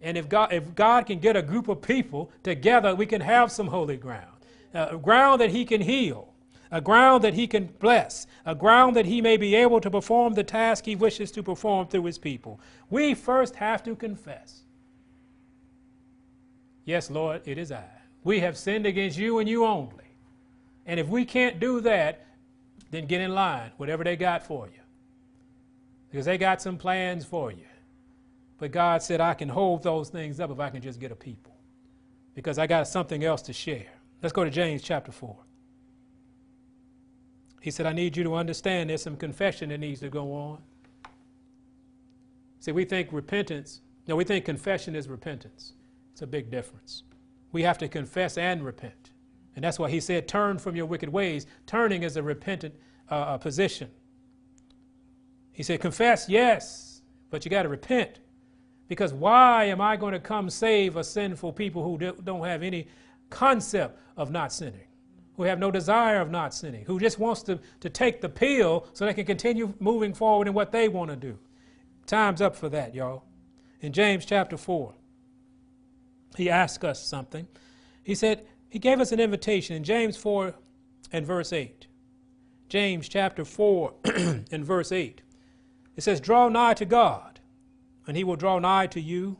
And 0.00 0.16
if 0.16 0.28
God, 0.28 0.52
if 0.52 0.74
God 0.74 1.06
can 1.06 1.18
get 1.18 1.36
a 1.36 1.42
group 1.42 1.68
of 1.68 1.82
people 1.82 2.30
together, 2.42 2.94
we 2.94 3.06
can 3.06 3.20
have 3.20 3.50
some 3.50 3.66
holy 3.66 3.96
ground. 3.96 4.26
Uh, 4.72 4.96
ground 4.96 5.40
that 5.40 5.50
He 5.50 5.64
can 5.64 5.80
heal 5.80 6.27
a 6.70 6.80
ground 6.80 7.24
that 7.24 7.34
he 7.34 7.46
can 7.46 7.66
bless, 7.78 8.26
a 8.44 8.54
ground 8.54 8.96
that 8.96 9.06
he 9.06 9.20
may 9.20 9.36
be 9.36 9.54
able 9.54 9.80
to 9.80 9.90
perform 9.90 10.34
the 10.34 10.44
task 10.44 10.84
he 10.84 10.96
wishes 10.96 11.30
to 11.32 11.42
perform 11.42 11.86
through 11.86 12.04
his 12.04 12.18
people. 12.18 12.60
We 12.90 13.14
first 13.14 13.56
have 13.56 13.82
to 13.84 13.94
confess. 13.94 14.62
Yes, 16.84 17.10
Lord, 17.10 17.42
it 17.44 17.58
is 17.58 17.70
I. 17.72 17.84
We 18.24 18.40
have 18.40 18.56
sinned 18.56 18.86
against 18.86 19.18
you 19.18 19.38
and 19.38 19.48
you 19.48 19.64
only. 19.64 19.92
And 20.86 20.98
if 20.98 21.08
we 21.08 21.24
can't 21.24 21.60
do 21.60 21.80
that, 21.82 22.26
then 22.90 23.06
get 23.06 23.20
in 23.20 23.34
line, 23.34 23.70
whatever 23.76 24.04
they 24.04 24.16
got 24.16 24.42
for 24.42 24.66
you. 24.66 24.80
Because 26.10 26.24
they 26.24 26.38
got 26.38 26.62
some 26.62 26.78
plans 26.78 27.24
for 27.24 27.52
you. 27.52 27.66
But 28.58 28.72
God 28.72 29.02
said, 29.02 29.20
I 29.20 29.34
can 29.34 29.48
hold 29.48 29.82
those 29.82 30.08
things 30.08 30.40
up 30.40 30.50
if 30.50 30.58
I 30.58 30.70
can 30.70 30.80
just 30.80 30.98
get 30.98 31.12
a 31.12 31.14
people. 31.14 31.54
Because 32.34 32.58
I 32.58 32.66
got 32.66 32.88
something 32.88 33.22
else 33.22 33.42
to 33.42 33.52
share. 33.52 33.92
Let's 34.22 34.32
go 34.32 34.44
to 34.44 34.50
James 34.50 34.82
chapter 34.82 35.12
4. 35.12 35.36
He 37.60 37.70
said, 37.70 37.86
I 37.86 37.92
need 37.92 38.16
you 38.16 38.24
to 38.24 38.34
understand 38.34 38.90
there's 38.90 39.02
some 39.02 39.16
confession 39.16 39.70
that 39.70 39.78
needs 39.78 40.00
to 40.00 40.08
go 40.08 40.32
on. 40.32 40.58
See, 42.60 42.72
we 42.72 42.84
think 42.84 43.08
repentance, 43.12 43.80
no, 44.06 44.16
we 44.16 44.24
think 44.24 44.44
confession 44.44 44.94
is 44.94 45.08
repentance. 45.08 45.74
It's 46.12 46.22
a 46.22 46.26
big 46.26 46.50
difference. 46.50 47.04
We 47.52 47.62
have 47.62 47.78
to 47.78 47.88
confess 47.88 48.36
and 48.38 48.64
repent. 48.64 49.12
And 49.54 49.64
that's 49.64 49.78
why 49.78 49.90
he 49.90 50.00
said, 50.00 50.28
turn 50.28 50.58
from 50.58 50.76
your 50.76 50.86
wicked 50.86 51.08
ways. 51.08 51.46
Turning 51.66 52.02
is 52.02 52.16
a 52.16 52.22
repentant 52.22 52.74
uh, 53.10 53.14
uh 53.14 53.38
position. 53.38 53.90
He 55.52 55.62
said, 55.62 55.80
confess, 55.80 56.28
yes, 56.28 57.02
but 57.30 57.44
you 57.44 57.50
got 57.50 57.62
to 57.64 57.68
repent. 57.68 58.20
Because 58.86 59.12
why 59.12 59.64
am 59.64 59.80
I 59.80 59.96
going 59.96 60.12
to 60.12 60.20
come 60.20 60.48
save 60.48 60.96
a 60.96 61.04
sinful 61.04 61.52
people 61.52 61.82
who 61.82 61.98
don't 61.98 62.44
have 62.44 62.62
any 62.62 62.88
concept 63.30 63.98
of 64.16 64.30
not 64.30 64.52
sinning? 64.52 64.87
Who 65.38 65.44
have 65.44 65.60
no 65.60 65.70
desire 65.70 66.20
of 66.20 66.32
not 66.32 66.52
sinning, 66.52 66.84
who 66.84 66.98
just 66.98 67.16
wants 67.16 67.42
to, 67.42 67.60
to 67.78 67.88
take 67.88 68.20
the 68.20 68.28
pill 68.28 68.88
so 68.92 69.06
they 69.06 69.14
can 69.14 69.24
continue 69.24 69.72
moving 69.78 70.12
forward 70.12 70.48
in 70.48 70.52
what 70.52 70.72
they 70.72 70.88
want 70.88 71.10
to 71.10 71.16
do. 71.16 71.38
Time's 72.06 72.42
up 72.42 72.56
for 72.56 72.68
that, 72.68 72.92
y'all. 72.92 73.22
In 73.80 73.92
James 73.92 74.24
chapter 74.24 74.56
4, 74.56 74.94
he 76.36 76.50
asked 76.50 76.84
us 76.84 77.06
something. 77.06 77.46
He 78.02 78.16
said, 78.16 78.48
he 78.68 78.80
gave 78.80 79.00
us 79.00 79.12
an 79.12 79.20
invitation 79.20 79.76
in 79.76 79.84
James 79.84 80.16
4 80.16 80.54
and 81.12 81.24
verse 81.24 81.52
8. 81.52 81.86
James 82.68 83.08
chapter 83.08 83.44
4 83.44 83.94
and 84.04 84.64
verse 84.64 84.90
8. 84.90 85.22
It 85.94 86.02
says, 86.02 86.20
Draw 86.20 86.48
nigh 86.48 86.74
to 86.74 86.84
God, 86.84 87.38
and 88.08 88.16
he 88.16 88.24
will 88.24 88.34
draw 88.34 88.58
nigh 88.58 88.88
to 88.88 89.00
you. 89.00 89.38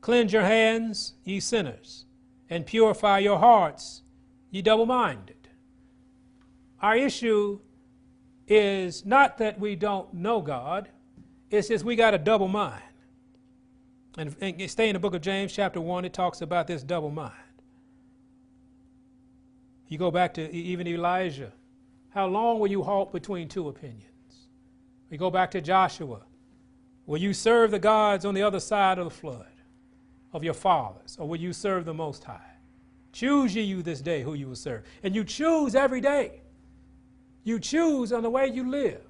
Cleanse 0.00 0.32
your 0.32 0.44
hands, 0.44 1.12
ye 1.24 1.40
sinners, 1.40 2.06
and 2.48 2.64
purify 2.64 3.18
your 3.18 3.38
hearts, 3.38 4.00
you 4.54 4.62
double 4.62 4.86
minded. 4.86 5.48
Our 6.80 6.96
issue 6.96 7.58
is 8.46 9.04
not 9.04 9.38
that 9.38 9.58
we 9.58 9.74
don't 9.74 10.14
know 10.14 10.40
God, 10.40 10.88
it's 11.50 11.68
just 11.68 11.84
we 11.84 11.96
got 11.96 12.14
a 12.14 12.18
double 12.18 12.46
mind. 12.46 12.82
And, 14.16 14.36
and 14.40 14.70
stay 14.70 14.88
in 14.88 14.92
the 14.92 15.00
book 15.00 15.14
of 15.14 15.22
James, 15.22 15.52
chapter 15.52 15.80
1, 15.80 16.04
it 16.04 16.12
talks 16.12 16.40
about 16.40 16.68
this 16.68 16.84
double 16.84 17.10
mind. 17.10 17.32
You 19.88 19.98
go 19.98 20.12
back 20.12 20.34
to 20.34 20.54
even 20.54 20.86
Elijah. 20.86 21.52
How 22.10 22.26
long 22.28 22.60
will 22.60 22.70
you 22.70 22.84
halt 22.84 23.12
between 23.12 23.48
two 23.48 23.68
opinions? 23.68 24.46
We 25.10 25.16
go 25.16 25.32
back 25.32 25.50
to 25.50 25.60
Joshua. 25.60 26.20
Will 27.06 27.18
you 27.18 27.34
serve 27.34 27.72
the 27.72 27.80
gods 27.80 28.24
on 28.24 28.34
the 28.34 28.42
other 28.42 28.60
side 28.60 28.98
of 28.98 29.04
the 29.04 29.10
flood 29.10 29.46
of 30.32 30.44
your 30.44 30.54
fathers, 30.54 31.16
or 31.18 31.26
will 31.26 31.40
you 31.40 31.52
serve 31.52 31.84
the 31.84 31.94
Most 31.94 32.22
High? 32.22 32.53
Choose 33.14 33.54
ye 33.54 33.62
you 33.62 33.80
this 33.80 34.00
day 34.00 34.22
who 34.22 34.34
you 34.34 34.48
will 34.48 34.56
serve. 34.56 34.82
And 35.04 35.14
you 35.14 35.22
choose 35.22 35.76
every 35.76 36.00
day. 36.00 36.42
You 37.44 37.60
choose 37.60 38.12
on 38.12 38.24
the 38.24 38.28
way 38.28 38.48
you 38.48 38.68
live. 38.68 39.02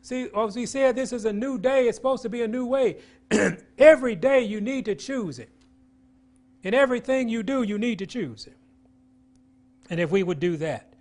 See, 0.00 0.28
oh, 0.32 0.46
as 0.46 0.54
we 0.54 0.64
said, 0.64 0.94
this 0.94 1.12
is 1.12 1.24
a 1.24 1.32
new 1.32 1.58
day. 1.58 1.88
It's 1.88 1.96
supposed 1.96 2.22
to 2.22 2.28
be 2.28 2.42
a 2.42 2.48
new 2.48 2.64
way. 2.64 2.98
every 3.78 4.14
day 4.14 4.42
you 4.42 4.60
need 4.60 4.84
to 4.84 4.94
choose 4.94 5.40
it. 5.40 5.50
In 6.62 6.72
everything 6.72 7.28
you 7.28 7.42
do, 7.42 7.64
you 7.64 7.78
need 7.78 7.98
to 7.98 8.06
choose 8.06 8.46
it. 8.46 8.58
And 9.90 9.98
if 9.98 10.12
we 10.12 10.22
would 10.22 10.38
do 10.38 10.56
that, 10.58 10.94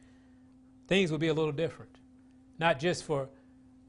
things 0.88 1.12
would 1.12 1.22
be 1.22 1.28
a 1.28 1.34
little 1.34 1.52
different. 1.52 2.00
Not 2.58 2.80
just 2.80 3.04
for 3.04 3.30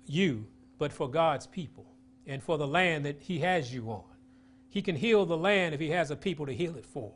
you, 0.05 0.46
but 0.77 0.92
for 0.92 1.09
God's 1.09 1.46
people 1.46 1.87
and 2.27 2.42
for 2.42 2.59
the 2.59 2.66
land 2.66 3.07
that 3.07 3.22
He 3.22 3.38
has 3.38 3.72
you 3.72 3.88
on. 3.90 4.05
He 4.68 4.83
can 4.83 4.96
heal 4.96 5.25
the 5.25 5.38
land 5.38 5.75
if 5.75 5.81
He 5.81 5.88
has 5.88 6.11
a 6.11 6.16
people 6.16 6.44
to 6.44 6.53
heal 6.53 6.77
it 6.77 6.85
for 6.85 7.14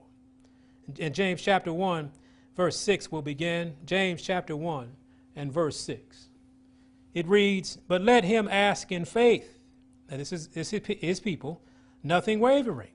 in 0.99 1.13
James 1.13 1.43
chapter 1.43 1.73
1, 1.73 2.11
verse 2.57 2.77
6 2.77 3.11
we'll 3.11 3.23
begin. 3.23 3.75
James 3.85 4.23
chapter 4.23 4.57
1 4.57 4.91
and 5.37 5.53
verse 5.53 5.79
6. 5.81 6.29
It 7.15 7.27
reads, 7.27 7.79
But 7.89 8.03
let 8.03 8.25
him 8.25 8.49
ask 8.49 8.93
in 8.93 9.05
faith. 9.05 9.59
Now, 10.11 10.17
this 10.17 10.33
is, 10.33 10.49
this 10.49 10.73
is 10.73 10.81
his 10.87 11.21
people, 11.21 11.63
nothing 12.03 12.41
wavering. 12.41 12.91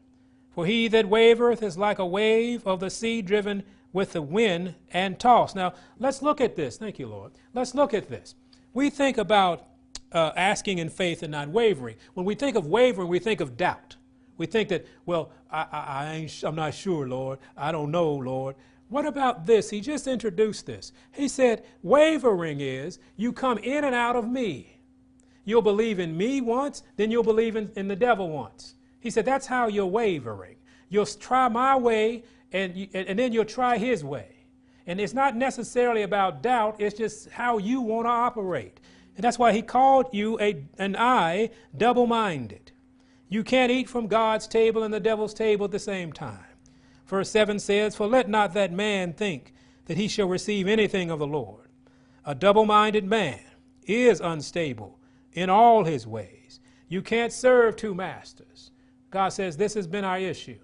For 0.52 0.66
he 0.66 0.88
that 0.90 1.06
wavereth 1.06 1.62
is 1.62 1.78
like 1.78 2.00
a 2.00 2.06
wave 2.06 2.66
of 2.66 2.80
the 2.80 2.90
sea 2.90 3.22
driven 3.22 3.64
with 3.92 4.14
the 4.14 4.22
wind 4.22 4.76
and 4.92 5.20
tossed. 5.20 5.56
Now, 5.56 5.74
let's 6.00 6.22
look 6.22 6.40
at 6.42 6.56
this. 6.56 6.78
Thank 6.78 7.00
you, 7.00 7.08
Lord. 7.08 7.32
Let's 7.54 7.76
look 7.76 7.94
at 7.94 8.10
this. 8.10 8.36
We 8.74 8.90
think 8.90 9.18
about 9.18 9.68
uh, 10.12 10.32
asking 10.36 10.78
in 10.78 10.90
faith 10.90 11.24
and 11.24 11.32
not 11.32 11.50
wavering. 11.50 11.96
When 12.14 12.26
we 12.26 12.36
think 12.36 12.56
of 12.56 12.68
wavering, 12.68 13.08
we 13.08 13.20
think 13.20 13.42
of 13.42 13.58
doubt. 13.58 13.96
We 14.38 14.45
think 14.45 14.69
that, 14.69 14.86
well, 15.06 15.32
I, 15.50 15.65
I, 15.71 15.80
I 15.80 16.13
ain't, 16.15 16.43
I'm 16.43 16.56
not 16.56 16.74
sure, 16.74 17.08
Lord. 17.08 17.39
I 17.56 17.71
don't 17.71 17.91
know, 17.91 18.13
Lord. 18.13 18.56
What 18.89 19.06
about 19.06 19.45
this? 19.45 19.69
He 19.69 19.82
just 19.82 20.08
introduced 20.08 20.65
this. 20.65 20.91
He 21.12 21.28
said, 21.28 21.63
wavering 21.82 22.62
is 22.62 23.00
you 23.15 23.34
come 23.34 23.58
in 23.58 23.84
and 23.84 23.95
out 23.95 24.15
of 24.15 24.30
me. 24.30 24.80
You'll 25.43 25.62
believe 25.62 26.00
in 26.00 26.15
me 26.17 26.41
once, 26.41 26.84
then 26.95 27.12
you'll 27.12 27.24
believe 27.24 27.56
in, 27.56 27.71
in 27.76 27.88
the 27.88 27.95
devil 27.95 28.30
once. 28.30 28.76
He 29.00 29.10
said, 29.10 29.26
that's 29.26 29.45
how 29.45 29.67
you're 29.67 29.86
wavering. 29.86 30.58
You'll 30.89 31.06
try 31.06 31.48
my 31.48 31.76
way, 31.76 32.24
and, 32.52 32.76
you, 32.76 32.88
and, 32.93 33.08
and 33.08 33.19
then 33.19 33.32
you'll 33.32 33.45
try 33.45 33.78
his 33.78 34.04
way. 34.04 34.28
And 34.88 35.00
it's 35.00 35.13
not 35.13 35.36
necessarily 35.36 36.04
about 36.04 36.41
doubt, 36.41 36.76
it's 36.80 36.98
just 36.98 37.30
how 37.30 37.58
you 37.58 37.82
want 37.82 38.06
to 38.06 38.12
operate. 38.12 38.80
And 39.15 39.24
that's 39.24 39.39
why 39.39 39.52
he 39.54 39.62
called 39.62 40.08
you 40.12 40.39
a, 40.39 40.63
an 40.78 40.95
eye 40.95 41.52
double 41.76 42.06
minded. 42.06 42.71
You 43.28 43.44
can't 43.44 43.72
eat 43.72 43.90
from 43.90 44.08
God's 44.08 44.48
table 44.48 44.84
and 44.84 44.94
the 44.94 45.00
devil's 45.00 45.34
table 45.34 45.66
at 45.66 45.72
the 45.72 45.80
same 45.80 46.14
time. 46.14 46.46
Verse 47.08 47.30
7 47.30 47.60
says, 47.60 47.96
For 47.96 48.08
let 48.08 48.30
not 48.30 48.54
that 48.54 48.72
man 48.72 49.14
think 49.14 49.54
that 49.86 49.98
he 49.98 50.08
shall 50.08 50.28
receive 50.28 50.68
anything 50.68 51.12
of 51.12 51.20
the 51.20 51.28
Lord. 51.28 51.70
A 52.26 52.36
double 52.36 52.66
minded 52.66 53.06
man 53.06 53.40
is 53.84 54.20
unstable 54.20 55.00
in 55.34 55.50
all 55.50 55.84
his 55.84 56.08
ways. 56.08 56.60
You 56.88 57.02
can't 57.02 57.34
serve 57.34 57.76
two 57.76 57.94
masters. 57.94 58.72
God 59.12 59.30
says 59.30 59.58
this 59.58 59.74
has 59.76 59.88
been 59.88 60.04
our 60.04 60.20
issue. 60.20 60.60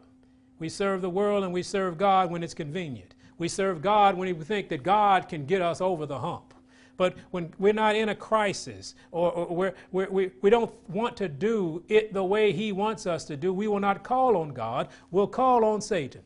We 0.59 0.69
serve 0.69 1.01
the 1.01 1.09
world 1.09 1.43
and 1.43 1.53
we 1.53 1.63
serve 1.63 1.97
God 1.97 2.31
when 2.31 2.43
it's 2.43 2.53
convenient. 2.53 3.15
We 3.37 3.47
serve 3.47 3.81
God 3.81 4.15
when 4.15 4.37
we 4.37 4.43
think 4.43 4.69
that 4.69 4.83
God 4.83 5.27
can 5.27 5.45
get 5.45 5.61
us 5.61 5.81
over 5.81 6.05
the 6.05 6.19
hump. 6.19 6.50
But 6.97 7.15
when 7.31 7.53
we're 7.57 7.73
not 7.73 7.95
in 7.95 8.09
a 8.09 8.15
crisis 8.15 8.95
or, 9.11 9.31
or 9.31 9.55
we're, 9.55 9.73
we're, 9.91 10.09
we 10.09 10.31
we 10.41 10.49
don't 10.49 10.71
want 10.89 11.17
to 11.17 11.27
do 11.27 11.83
it 11.89 12.13
the 12.13 12.23
way 12.23 12.51
He 12.51 12.71
wants 12.71 13.07
us 13.07 13.25
to 13.25 13.37
do, 13.37 13.53
we 13.53 13.67
will 13.67 13.79
not 13.79 14.03
call 14.03 14.37
on 14.37 14.49
God. 14.49 14.89
We'll 15.09 15.27
call 15.27 15.65
on 15.65 15.81
Satan. 15.81 16.21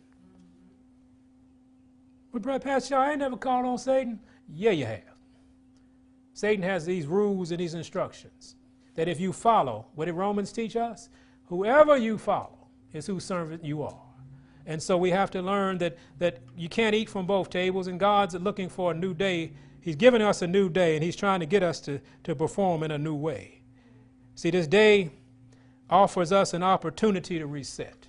But, 2.33 2.41
Brother 2.41 2.59
Pastor, 2.59 2.95
I 2.97 3.11
ain't 3.11 3.19
never 3.19 3.37
called 3.37 3.65
on 3.65 3.77
Satan. 3.77 4.19
Yeah, 4.49 4.71
you 4.71 4.85
have. 4.85 5.01
Satan 6.33 6.63
has 6.63 6.85
these 6.85 7.07
rules 7.07 7.51
and 7.51 7.59
these 7.61 7.75
instructions 7.75 8.55
that 8.95 9.07
if 9.07 9.19
you 9.21 9.31
follow, 9.31 9.85
what 9.95 10.05
did 10.05 10.13
Romans 10.13 10.51
teach 10.51 10.75
us? 10.75 11.09
Whoever 11.45 11.95
you 11.95 12.17
follow 12.17 12.67
is 12.91 13.05
whose 13.05 13.23
servant 13.23 13.63
you 13.63 13.83
are. 13.83 14.01
And 14.65 14.81
so 14.81 14.97
we 14.97 15.11
have 15.11 15.29
to 15.31 15.41
learn 15.41 15.77
that, 15.77 15.97
that 16.17 16.39
you 16.57 16.67
can't 16.67 16.95
eat 16.95 17.09
from 17.09 17.25
both 17.25 17.49
tables, 17.49 17.87
and 17.87 17.99
God's 17.99 18.35
looking 18.35 18.67
for 18.67 18.91
a 18.91 18.93
new 18.93 19.13
day. 19.13 19.53
He's 19.85 19.95
giving 19.95 20.23
us 20.23 20.41
a 20.41 20.47
new 20.47 20.67
day, 20.67 20.95
and 20.95 21.03
He's 21.03 21.15
trying 21.15 21.41
to 21.41 21.45
get 21.45 21.61
us 21.61 21.79
to, 21.81 22.01
to 22.23 22.33
perform 22.33 22.81
in 22.81 22.89
a 22.89 22.97
new 22.97 23.13
way. 23.13 23.61
See, 24.33 24.49
this 24.49 24.65
day 24.65 25.11
offers 25.91 26.31
us 26.31 26.55
an 26.55 26.63
opportunity 26.63 27.37
to 27.37 27.45
reset, 27.45 28.07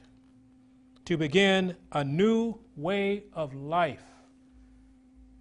to 1.05 1.19
begin 1.19 1.77
a 1.93 2.03
new 2.03 2.59
way 2.77 3.25
of 3.35 3.53
life. 3.53 4.07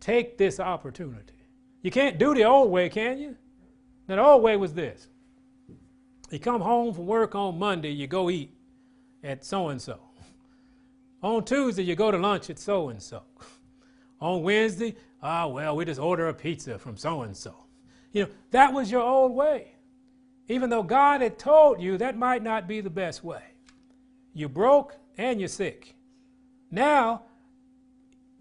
Take 0.01 0.37
this 0.37 0.59
opportunity. 0.59 1.47
You 1.81 1.89
can't 1.89 2.17
do 2.17 2.35
the 2.35 2.43
old 2.43 2.69
way, 2.69 2.89
can 2.89 3.17
you? 3.17 3.37
Now, 4.09 4.17
the 4.17 4.21
old 4.21 4.43
way 4.43 4.57
was 4.57 4.73
this 4.73 5.07
you 6.29 6.39
come 6.39 6.59
home 6.59 6.93
from 6.93 7.07
work 7.07 7.33
on 7.33 7.57
Monday, 7.57 7.91
you 7.91 8.07
go 8.07 8.29
eat 8.29 8.53
at 9.23 9.45
so 9.45 9.69
and 9.69 9.81
so. 9.81 10.01
On 11.23 11.45
Tuesday, 11.45 11.83
you 11.83 11.95
go 11.95 12.11
to 12.11 12.17
lunch 12.17 12.49
at 12.49 12.59
so 12.59 12.89
and 12.89 13.01
so. 13.01 13.23
On 14.19 14.43
Wednesday, 14.43 14.95
ah, 15.25 15.47
well, 15.47 15.75
we 15.75 15.85
just 15.85 15.99
order 15.99 16.27
a 16.27 16.33
pizza 16.33 16.77
from 16.77 16.95
so 16.95 17.23
and 17.23 17.35
so. 17.35 17.55
You 18.11 18.23
know, 18.23 18.29
that 18.51 18.71
was 18.71 18.91
your 18.91 19.01
old 19.01 19.33
way. 19.33 19.73
Even 20.47 20.69
though 20.69 20.83
God 20.83 21.21
had 21.21 21.39
told 21.39 21.81
you 21.81 21.97
that 21.97 22.17
might 22.17 22.43
not 22.43 22.67
be 22.67 22.79
the 22.79 22.89
best 22.89 23.23
way. 23.23 23.41
You 24.33 24.47
broke 24.47 24.95
and 25.17 25.39
you're 25.39 25.47
sick. 25.47 25.95
Now, 26.69 27.23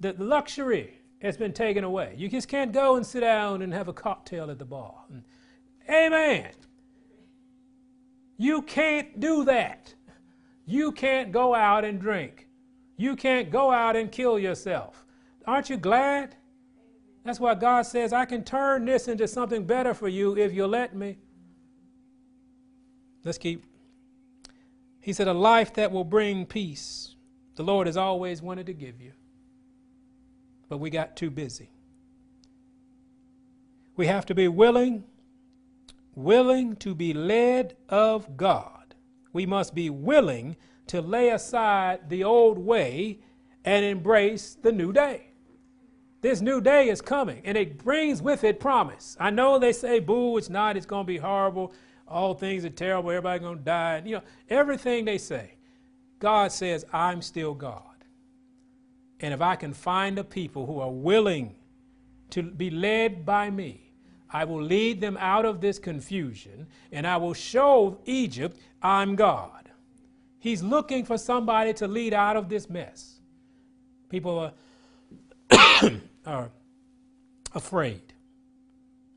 the 0.01 0.13
luxury 0.19 1.01
has 1.23 1.37
been 1.37 1.53
taken 1.53 1.85
away. 1.85 2.15
You 2.19 2.29
just 2.29 2.49
can't 2.49 2.73
go 2.73 2.97
and 2.97 3.07
sit 3.07 3.21
down 3.21 3.63
and 3.63 3.73
have 3.73 3.89
a 3.89 3.93
cocktail 3.93 4.51
at 4.51 4.59
the 4.59 4.65
bar. 4.67 4.95
Amen. 5.89 6.51
You 8.37 8.61
can't 8.63 9.19
do 9.21 9.45
that. 9.45 9.95
You 10.67 10.93
can't 10.93 11.33
go 11.33 11.55
out 11.55 11.85
and 11.85 11.99
drink. 12.01 12.49
You 12.97 13.17
can't 13.17 13.51
go 13.51 13.71
out 13.71 13.97
and 13.97 14.13
kill 14.13 14.39
yourself. 14.39 15.07
Aren't 15.47 15.71
you 15.71 15.77
glad? 15.77 16.37
That's 17.25 17.41
why 17.41 17.55
God 17.55 17.83
says, 17.83 18.13
I 18.13 18.27
can 18.27 18.45
turn 18.45 18.85
this 18.85 19.09
into 19.09 19.27
something 19.27 19.65
better 19.65 19.95
for 19.95 20.09
you 20.09 20.37
if 20.37 20.53
you 20.53 20.67
let 20.67 20.95
me. 20.95 21.17
Let's 23.25 23.39
keep. 23.39 23.65
He 25.01 25.13
said, 25.15 25.29
A 25.29 25.33
life 25.33 25.73
that 25.75 25.91
will 25.91 26.05
bring 26.05 26.45
peace. 26.45 27.17
The 27.57 27.63
Lord 27.63 27.87
has 27.87 27.97
always 27.97 28.43
wanted 28.43 28.67
to 28.67 28.75
give 28.75 29.01
you, 29.01 29.13
but 30.69 30.79
we 30.79 30.91
got 30.91 31.17
too 31.17 31.31
busy. 31.31 31.71
We 33.97 34.07
have 34.07 34.27
to 34.27 34.35
be 34.35 34.49
willing, 34.49 35.05
willing 36.17 36.77
to 36.77 36.95
be 36.95 37.15
led 37.15 37.77
of 37.89 38.37
God. 38.37 38.97
We 39.33 39.47
must 39.47 39.75
be 39.75 39.89
willing 39.89 40.57
to 40.89 41.01
lay 41.01 41.31
aside 41.31 42.11
the 42.11 42.25
old 42.25 42.59
way 42.59 43.21
and 43.65 43.85
embrace 43.85 44.57
the 44.61 44.73
new 44.73 44.93
day. 44.93 45.34
This 46.25 46.41
new 46.41 46.63
day 46.63 46.89
is 46.89 47.03
coming 47.03 47.43
and 47.45 47.55
it 47.55 47.77
brings 47.77 48.23
with 48.23 48.45
it 48.45 48.59
promise. 48.59 49.15
I 49.21 49.29
know 49.29 49.59
they 49.59 49.75
say, 49.75 50.01
boo, 50.01 50.39
it's 50.39 50.49
not, 50.49 50.75
it's 50.75 50.87
going 50.87 51.05
to 51.05 51.07
be 51.07 51.19
horrible, 51.19 51.75
all 52.09 52.33
things 52.33 52.65
are 52.65 52.71
terrible, 52.71 53.11
everybody's 53.11 53.43
going 53.43 53.59
to 53.59 53.63
die. 53.63 54.01
You 54.07 54.17
know, 54.17 54.23
everything 54.49 55.05
they 55.05 55.19
say. 55.19 55.51
God 56.21 56.51
says, 56.51 56.87
I'm 56.95 57.21
still 57.21 57.53
God. 57.53 58.07
And 59.21 59.35
if 59.35 59.43
I 59.43 59.55
can 59.55 59.75
find 59.75 60.19
a 60.19 60.25
people 60.25 60.65
who 60.65 60.81
are 60.81 60.91
willing 60.91 61.57
to 62.31 62.43
be 62.43 62.71
led 62.71 63.27
by 63.27 63.51
me, 63.51 63.93
I 64.31 64.47
will 64.47 64.63
lead 64.63 65.03
them 65.03 65.19
out 65.21 65.45
of 65.45 65.61
this 65.61 65.79
confusion 65.79 66.69
and 66.91 67.07
I 67.07 67.19
will 67.19 67.35
show 67.35 67.99
Egypt 68.07 68.57
I'm 68.83 69.15
God. 69.15 69.69
He's 70.39 70.63
looking 70.63 71.05
for 71.05 71.19
somebody 71.19 71.75
to 71.75 71.87
lead 71.87 72.15
out 72.15 72.39
of 72.39 72.49
this 72.49 72.71
mess. 72.71 73.21
People 74.09 74.39
are, 74.39 74.53
are 76.27 76.51
afraid. 77.55 78.13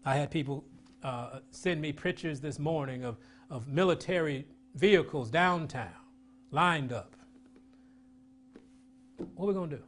I 0.06 0.16
had 0.16 0.32
people 0.32 0.64
uh, 1.04 1.40
send 1.52 1.82
me 1.82 1.92
pictures 1.92 2.40
this 2.40 2.60
morning 2.60 3.04
of, 3.04 3.18
of 3.50 3.68
military 3.68 4.46
vehicles 4.76 5.30
downtown 5.30 5.92
lined 6.52 6.92
up. 6.92 7.16
What 9.36 9.46
are 9.46 9.48
we 9.48 9.54
going 9.54 9.70
to 9.72 9.78
do? 9.78 9.84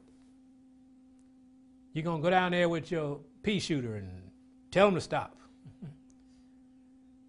You're 1.93 2.03
going 2.03 2.21
to 2.21 2.23
go 2.23 2.29
down 2.29 2.51
there 2.51 2.69
with 2.69 2.91
your 2.91 3.19
pea 3.43 3.60
shooter 3.60 3.95
and 3.95 4.10
tell 4.71 4.88
them 4.88 4.95
to 4.95 5.01
stop. 5.01 5.38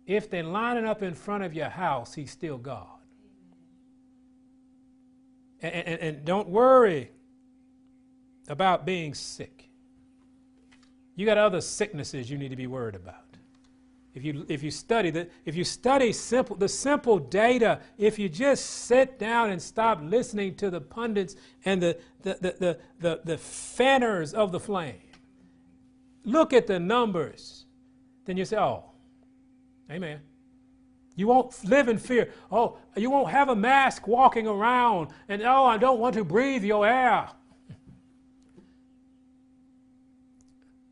if 0.07 0.31
they're 0.31 0.43
lining 0.43 0.85
up 0.85 1.03
in 1.03 1.15
front 1.15 1.45
of 1.45 1.55
your 1.55 1.69
house, 1.69 2.15
he's 2.15 2.31
still 2.31 2.59
God. 2.59 2.87
And, 5.63 5.75
and, 5.75 6.01
and 6.01 6.25
don't 6.25 6.49
worry 6.49 7.11
about 8.49 8.85
being 8.85 9.15
sick. 9.15 9.70
You 11.21 11.27
got 11.27 11.37
other 11.37 11.61
sicknesses 11.61 12.31
you 12.31 12.39
need 12.39 12.49
to 12.49 12.57
be 12.57 12.67
worried 12.67 12.95
about. 12.95 13.37
If 14.15 14.25
you, 14.25 14.47
if 14.49 14.63
you 14.63 14.71
study 14.71 15.11
the, 15.11 15.29
if 15.45 15.55
you 15.55 15.65
study 15.65 16.15
simple, 16.15 16.57
the 16.57 16.67
simple 16.67 17.19
data, 17.19 17.81
if 17.99 18.19
you 18.19 18.31
just 18.31 18.65
sit 18.87 19.19
down 19.19 19.51
and 19.51 19.61
stop 19.61 20.01
listening 20.03 20.55
to 20.55 20.71
the 20.71 20.81
pundits 20.81 21.37
and 21.67 21.83
the, 21.83 21.99
the, 22.23 22.39
the, 22.41 22.57
the, 22.59 22.79
the, 23.01 23.21
the 23.23 23.37
fanners 23.37 24.33
of 24.33 24.51
the 24.51 24.59
flame, 24.59 25.03
look 26.25 26.55
at 26.55 26.67
the 26.67 26.81
numbers, 26.81 27.67
then 28.25 28.39
you 28.39 28.47
say, 28.47 28.57
oh, 28.57 28.85
amen. 29.91 30.21
You 31.17 31.27
won't 31.27 31.63
live 31.69 31.91
in 31.91 31.99
fear. 31.99 32.33
Oh, 32.51 32.79
you 32.97 33.11
won't 33.11 33.29
have 33.29 33.51
a 33.51 33.55
mask 33.57 34.09
walking 34.09 34.47
around 34.47 35.09
and, 35.29 35.43
oh, 35.43 35.67
I 35.67 35.77
don't 35.77 36.01
want 36.01 36.15
to 36.15 36.25
breathe 36.25 36.65
your 36.65 36.87
air. 36.87 37.29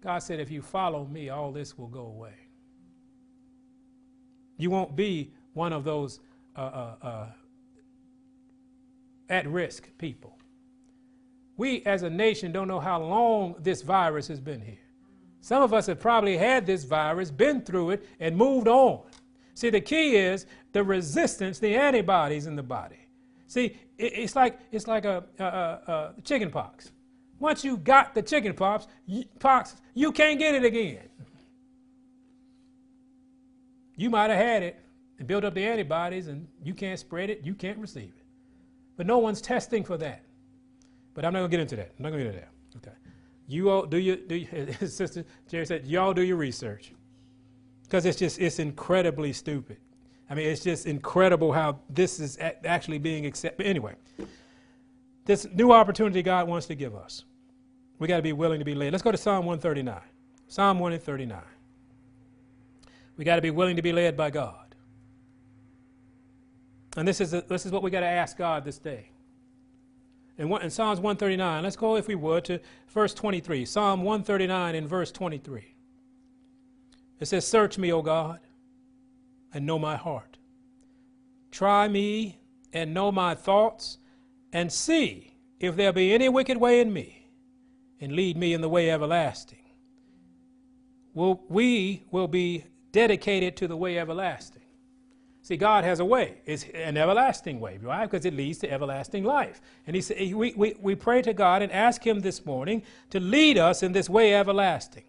God 0.09 0.23
said, 0.23 0.41
if 0.41 0.51
you 0.51 0.63
follow 0.63 1.05
me, 1.05 1.29
all 1.29 1.53
this 1.53 1.77
will 1.77 1.87
go 1.87 2.07
away. 2.07 2.33
You 4.57 4.71
won't 4.71 4.97
be 4.97 5.35
one 5.53 5.75
of 5.75 5.85
those 5.85 6.21
uh, 6.57 6.61
uh, 6.61 6.95
uh, 7.03 7.27
at 9.29 9.47
risk 9.47 9.87
people. 9.99 10.39
We 11.59 11.83
as 11.85 12.05
a 12.05 12.09
nation 12.09 12.53
don't 12.53 12.69
know 12.69 12.81
how 12.81 13.03
long 13.03 13.57
this 13.59 13.83
virus 13.83 14.27
has 14.29 14.41
been 14.41 14.63
here. 14.63 14.81
Some 15.43 15.63
of 15.63 15.75
us 15.75 15.85
have 15.89 16.01
probably 16.01 16.39
had 16.39 16.65
this 16.65 16.85
virus, 16.85 17.31
been 17.31 17.61
through 17.61 17.91
it, 17.91 18.07
and 18.19 18.35
moved 18.35 18.67
on. 18.67 19.03
See, 19.53 19.69
the 19.69 19.83
key 19.83 20.17
is 20.17 20.47
the 20.73 20.83
resistance, 20.83 21.59
the 21.59 21.77
antibodies 21.77 22.47
in 22.47 22.57
the 22.57 22.63
body. 22.63 23.07
See, 23.47 23.77
it's 23.99 24.35
like 24.35 24.59
it's 24.73 24.87
like 24.87 25.05
a, 25.05 25.23
a, 25.39 25.45
a, 25.45 26.15
a 26.17 26.23
chicken 26.23 26.51
pox. 26.51 26.93
Once 27.39 27.65
you 27.65 27.77
got 27.77 28.15
the 28.15 28.23
chicken 28.23 28.55
you, 29.07 29.25
pox, 29.39 29.77
you 29.95 30.13
can't 30.13 30.39
get 30.39 30.55
it 30.55 30.65
again. 30.65 31.09
You 33.97 34.11
might 34.11 34.31
have 34.31 34.39
had 34.39 34.63
it 34.63 34.81
and 35.19 35.27
built 35.27 35.45
up 35.45 35.55
the 35.55 35.65
antibodies, 35.65 36.29
and 36.29 36.47
you 36.63 36.75
can't 36.75 36.99
spread 36.99 37.31
it, 37.31 37.45
you 37.45 37.55
can't 37.55 37.79
receive 37.79 38.13
it. 38.17 38.25
But 38.97 39.07
no 39.07 39.19
one's 39.19 39.41
testing 39.41 39.85
for 39.85 39.97
that. 39.99 40.23
But 41.15 41.25
I'm 41.25 41.33
not 41.33 41.41
going 41.41 41.51
to 41.51 41.57
get 41.57 41.61
into 41.61 41.77
that. 41.77 41.93
I'm 41.99 42.03
not 42.03 42.11
going 42.11 42.25
to 42.25 42.31
get 42.31 42.35
into 42.35 42.47
that. 42.47 42.89
Okay. 42.89 42.97
You 43.49 43.71
all 43.71 43.87
do 43.87 43.97
your, 43.97 44.17
do 44.17 44.37
your, 44.37 44.73
Sister 44.89 45.25
Jerry 45.49 45.67
said, 45.67 45.87
y'all 45.87 46.15
do 46.15 46.23
your 46.23 46.37
research. 46.37 46.93
Because 47.83 48.05
it's 48.05 48.19
just, 48.19 48.39
it's 48.39 48.59
incredibly 48.59 49.33
stupid. 49.33 49.79
I 50.31 50.35
mean, 50.35 50.47
it's 50.47 50.63
just 50.63 50.87
incredible 50.87 51.53
how 51.53 51.81
this 51.89 52.21
is 52.21 52.39
actually 52.41 52.99
being 52.99 53.25
accepted. 53.27 53.67
Anyway, 53.67 53.95
this 55.25 55.47
new 55.55 55.73
opportunity 55.73 56.23
God 56.23 56.47
wants 56.47 56.67
to 56.67 56.75
give 56.75 56.95
us. 56.95 57.25
We 57.99 58.07
got 58.07 58.17
to 58.17 58.23
be 58.23 58.33
willing 58.33 58.59
to 58.59 58.65
be 58.65 58.75
led. 58.75 58.93
Let's 58.93 59.03
go 59.03 59.13
to 59.13 59.17
Psalm 59.17 59.45
139. 59.47 60.01
Psalm 60.47 60.79
139. 60.79 61.41
We 63.17 63.25
got 63.25 63.37
to 63.37 63.43
be 63.43 63.51
willing 63.51 63.77
to 63.77 63.83
be 63.83 63.93
led 63.93 64.17
by 64.17 64.31
God. 64.31 64.75
And 66.97 67.07
this 67.07 67.21
is, 67.21 67.35
a, 67.35 67.43
this 67.43 67.67
is 67.67 67.73
what 67.73 67.83
we 67.83 67.91
got 67.91 68.01
to 68.01 68.07
ask 68.07 68.37
God 68.37 68.65
this 68.65 68.79
day. 68.79 69.11
In, 70.39 70.53
in 70.63 70.71
Psalms 70.71 71.01
139, 71.01 71.63
let's 71.65 71.77
go, 71.77 71.97
if 71.97 72.07
we 72.07 72.15
would, 72.15 72.45
to 72.45 72.61
verse 72.89 73.13
23. 73.15 73.65
Psalm 73.65 74.03
139 74.03 74.75
in 74.75 74.87
verse 74.87 75.11
23. 75.11 75.75
It 77.21 77.27
says, 77.27 77.47
Search 77.47 77.79
me, 77.79 77.93
O 77.93 78.03
God, 78.03 78.39
and 79.53 79.67
know 79.67 79.79
my 79.79 79.97
heart. 79.97 80.39
Try 81.51 81.89
me 81.89 82.39
and 82.73 82.95
know 82.95 83.11
my 83.11 83.35
thoughts, 83.35 83.99
and 84.53 84.73
see 84.73 85.35
if 85.59 85.75
there 85.77 85.93
be 85.93 86.13
any 86.13 86.29
wicked 86.29 86.59
way 86.59 86.81
in 86.81 86.93
me, 86.93 87.18
and 88.01 88.13
lead 88.13 88.37
me 88.37 88.53
in 88.53 88.61
the 88.61 88.69
way 88.69 88.91
everlasting. 88.91 89.59
Will 91.15 91.43
we 91.49 92.05
will 92.11 92.29
be 92.29 92.65
dedicated 92.93 93.57
to 93.57 93.69
the 93.69 93.77
way 93.77 93.99
everlasting. 93.99 94.63
See, 95.43 95.57
God 95.57 95.85
has 95.85 96.01
a 96.01 96.05
way. 96.05 96.41
It's 96.45 96.65
an 96.75 96.97
everlasting 96.97 97.59
way, 97.61 97.79
right? 97.79 98.11
Because 98.11 98.27
it 98.27 98.35
leads 98.35 98.59
to 98.59 98.71
everlasting 98.71 99.25
life. 99.25 99.61
And 99.87 99.97
he 99.97 100.03
said, 100.03 100.35
we, 100.35 100.53
we, 100.55 100.75
we 100.81 100.95
pray 100.95 101.23
to 101.23 101.33
God 101.33 101.63
and 101.63 101.73
ask 101.73 102.07
Him 102.07 102.21
this 102.21 102.45
morning 102.45 102.83
to 103.11 103.21
lead 103.21 103.57
us 103.57 103.83
in 103.83 103.93
this 103.93 104.11
way 104.11 104.35
everlasting. 104.35 105.05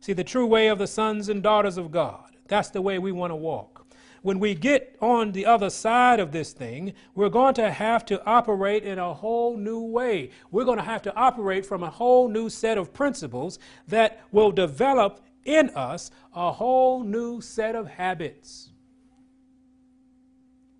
See, 0.00 0.12
the 0.12 0.24
true 0.24 0.46
way 0.46 0.68
of 0.68 0.78
the 0.78 0.86
sons 0.86 1.28
and 1.28 1.42
daughters 1.42 1.76
of 1.78 1.90
God. 1.90 2.36
That's 2.48 2.70
the 2.70 2.80
way 2.80 2.98
we 2.98 3.12
want 3.12 3.32
to 3.32 3.36
walk. 3.36 3.75
When 4.22 4.38
we 4.38 4.54
get 4.54 4.96
on 5.00 5.32
the 5.32 5.46
other 5.46 5.70
side 5.70 6.20
of 6.20 6.32
this 6.32 6.52
thing, 6.52 6.94
we're 7.14 7.28
going 7.28 7.54
to 7.54 7.70
have 7.70 8.04
to 8.06 8.24
operate 8.24 8.82
in 8.84 8.98
a 8.98 9.14
whole 9.14 9.56
new 9.56 9.80
way. 9.80 10.30
We're 10.50 10.64
going 10.64 10.78
to 10.78 10.84
have 10.84 11.02
to 11.02 11.14
operate 11.14 11.64
from 11.64 11.82
a 11.82 11.90
whole 11.90 12.28
new 12.28 12.48
set 12.48 12.78
of 12.78 12.92
principles 12.92 13.58
that 13.88 14.20
will 14.32 14.50
develop 14.50 15.20
in 15.44 15.70
us 15.70 16.10
a 16.34 16.52
whole 16.52 17.02
new 17.02 17.40
set 17.40 17.74
of 17.74 17.86
habits. 17.88 18.70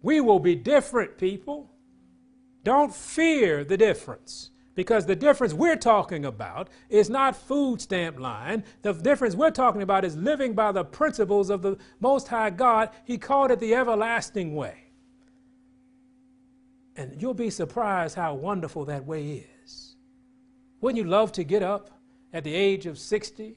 We 0.02 0.20
will 0.20 0.40
be 0.40 0.54
different 0.54 1.18
people. 1.18 1.70
Don't 2.64 2.94
fear 2.94 3.64
the 3.64 3.76
difference 3.76 4.50
because 4.76 5.06
the 5.06 5.16
difference 5.16 5.54
we're 5.54 5.74
talking 5.74 6.24
about 6.24 6.68
is 6.90 7.10
not 7.10 7.34
food 7.34 7.80
stamp 7.80 8.20
line. 8.20 8.62
The 8.82 8.92
difference 8.92 9.34
we're 9.34 9.50
talking 9.50 9.82
about 9.82 10.04
is 10.04 10.16
living 10.16 10.52
by 10.52 10.70
the 10.70 10.84
principles 10.84 11.50
of 11.50 11.62
the 11.62 11.78
Most 11.98 12.28
High 12.28 12.50
God. 12.50 12.90
He 13.04 13.18
called 13.18 13.50
it 13.50 13.58
the 13.58 13.74
everlasting 13.74 14.54
way. 14.54 14.76
And 16.94 17.20
you'll 17.20 17.34
be 17.34 17.50
surprised 17.50 18.14
how 18.14 18.34
wonderful 18.34 18.84
that 18.84 19.06
way 19.06 19.46
is. 19.64 19.96
Wouldn't 20.80 21.02
you 21.02 21.10
love 21.10 21.32
to 21.32 21.44
get 21.44 21.62
up 21.62 21.90
at 22.32 22.44
the 22.44 22.54
age 22.54 22.84
of 22.84 22.98
60 22.98 23.56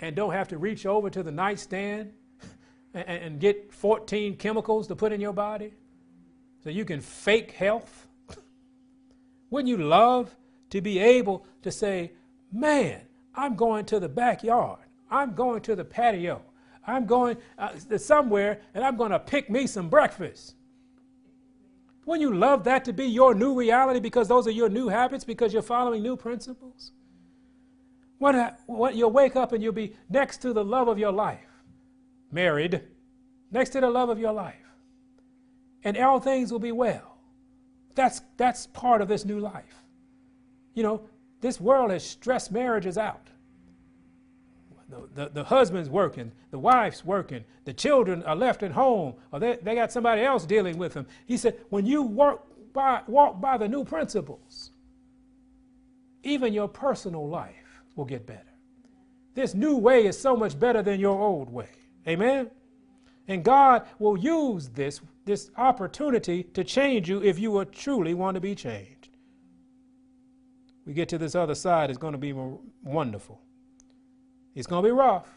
and 0.00 0.16
don't 0.16 0.32
have 0.32 0.48
to 0.48 0.58
reach 0.58 0.84
over 0.84 1.08
to 1.10 1.22
the 1.22 1.32
nightstand 1.32 2.12
and, 2.94 3.08
and 3.08 3.40
get 3.40 3.72
14 3.72 4.36
chemicals 4.36 4.88
to 4.88 4.96
put 4.96 5.12
in 5.12 5.20
your 5.20 5.32
body 5.32 5.74
so 6.64 6.70
you 6.70 6.84
can 6.84 7.00
fake 7.00 7.52
health? 7.52 8.08
Wouldn't 9.50 9.68
you 9.68 9.78
love 9.78 10.36
to 10.70 10.80
be 10.80 10.98
able 10.98 11.46
to 11.62 11.70
say, 11.70 12.12
man, 12.52 13.02
I'm 13.34 13.54
going 13.54 13.84
to 13.86 14.00
the 14.00 14.08
backyard. 14.08 14.80
I'm 15.10 15.34
going 15.34 15.60
to 15.62 15.76
the 15.76 15.84
patio. 15.84 16.42
I'm 16.86 17.06
going 17.06 17.36
uh, 17.58 17.70
somewhere 17.98 18.60
and 18.74 18.84
I'm 18.84 18.96
going 18.96 19.10
to 19.10 19.18
pick 19.18 19.50
me 19.50 19.66
some 19.66 19.88
breakfast. 19.88 20.54
Wouldn't 22.04 22.22
you 22.22 22.36
love 22.36 22.64
that 22.64 22.84
to 22.84 22.92
be 22.92 23.06
your 23.06 23.34
new 23.34 23.54
reality 23.58 23.98
because 23.98 24.28
those 24.28 24.46
are 24.46 24.52
your 24.52 24.68
new 24.68 24.88
habits 24.88 25.24
because 25.24 25.52
you're 25.52 25.62
following 25.62 26.02
new 26.02 26.16
principles? 26.16 26.92
When, 28.18 28.52
you'll 28.94 29.10
wake 29.10 29.36
up 29.36 29.52
and 29.52 29.62
you'll 29.62 29.72
be 29.72 29.96
next 30.08 30.38
to 30.42 30.52
the 30.52 30.64
love 30.64 30.88
of 30.88 30.98
your 30.98 31.12
life, 31.12 31.40
married, 32.30 32.82
next 33.50 33.70
to 33.70 33.80
the 33.80 33.90
love 33.90 34.08
of 34.08 34.18
your 34.18 34.32
life, 34.32 34.54
and 35.84 35.96
all 35.98 36.20
things 36.20 36.52
will 36.52 36.60
be 36.60 36.72
well. 36.72 37.18
That's, 37.94 38.22
that's 38.36 38.68
part 38.68 39.02
of 39.02 39.08
this 39.08 39.24
new 39.24 39.40
life. 39.40 39.85
You 40.76 40.82
know, 40.84 41.00
this 41.40 41.60
world 41.60 41.90
has 41.90 42.04
stressed 42.04 42.52
marriages 42.52 42.96
out. 42.96 43.28
The, 44.88 45.08
the, 45.14 45.30
the, 45.30 45.44
husband's 45.44 45.90
working, 45.90 46.30
the 46.52 46.60
wife's 46.60 47.04
working, 47.04 47.44
the 47.64 47.72
children 47.72 48.22
are 48.22 48.36
left 48.36 48.62
at 48.62 48.70
home, 48.70 49.14
or 49.32 49.40
they, 49.40 49.58
they 49.60 49.74
got 49.74 49.90
somebody 49.90 50.22
else 50.22 50.46
dealing 50.46 50.78
with 50.78 50.92
them. 50.92 51.08
He 51.26 51.36
said, 51.36 51.58
when 51.70 51.86
you 51.86 52.02
work 52.02 52.42
by, 52.72 53.02
walk 53.08 53.40
by 53.40 53.58
the 53.58 53.66
new 53.66 53.84
principles, 53.84 54.70
even 56.22 56.52
your 56.52 56.68
personal 56.68 57.26
life 57.28 57.82
will 57.96 58.04
get 58.04 58.26
better. 58.26 58.42
This 59.34 59.54
new 59.54 59.76
way 59.76 60.06
is 60.06 60.20
so 60.20 60.36
much 60.36 60.58
better 60.58 60.82
than 60.82 61.00
your 61.00 61.20
old 61.20 61.50
way. 61.50 61.70
Amen? 62.06 62.50
And 63.26 63.42
God 63.42 63.86
will 63.98 64.16
use 64.16 64.68
this, 64.68 65.00
this 65.24 65.50
opportunity 65.56 66.44
to 66.44 66.62
change 66.62 67.08
you 67.08 67.22
if 67.24 67.40
you 67.40 67.50
will 67.50 67.64
truly 67.64 68.14
want 68.14 68.36
to 68.36 68.40
be 68.40 68.54
changed. 68.54 68.95
We 70.86 70.94
get 70.94 71.08
to 71.10 71.18
this 71.18 71.34
other 71.34 71.54
side, 71.54 71.90
it's 71.90 71.98
going 71.98 72.12
to 72.12 72.18
be 72.18 72.32
wonderful. 72.82 73.40
It's 74.54 74.66
going 74.66 74.82
to 74.82 74.88
be 74.88 74.92
rough 74.92 75.28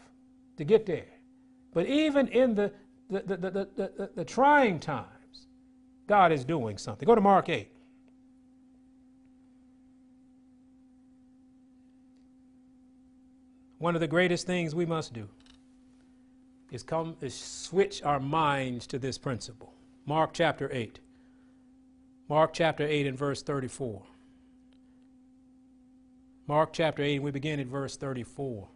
to 0.56 0.64
get 0.64 0.86
there. 0.86 1.08
But 1.74 1.86
even 1.86 2.28
in 2.28 2.54
the, 2.54 2.72
the, 3.10 3.22
the, 3.26 3.36
the, 3.36 3.50
the, 3.50 3.68
the, 3.76 4.10
the 4.16 4.24
trying 4.24 4.78
times, 4.78 5.48
God 6.06 6.32
is 6.32 6.44
doing 6.44 6.78
something. 6.78 7.06
Go 7.06 7.14
to 7.14 7.20
Mark 7.20 7.48
8. 7.48 7.70
one 13.80 13.94
of 13.94 14.00
the 14.00 14.06
greatest 14.06 14.46
things 14.46 14.74
we 14.74 14.84
must 14.84 15.14
do 15.14 15.26
is 16.70 16.82
come 16.82 17.16
is 17.22 17.34
switch 17.34 18.02
our 18.02 18.20
minds 18.20 18.86
to 18.86 18.98
this 18.98 19.16
principle. 19.18 19.72
Mark 20.04 20.32
chapter 20.34 20.68
8. 20.70 21.00
Mark 22.28 22.52
chapter 22.52 22.86
8 22.86 23.06
and 23.06 23.18
verse 23.18 23.42
34. 23.42 24.02
Mark 26.50 26.72
chapter 26.72 27.02
8, 27.02 27.20
we 27.20 27.30
begin 27.30 27.60
at 27.60 27.68
verse 27.68 27.96
34. 27.96 28.68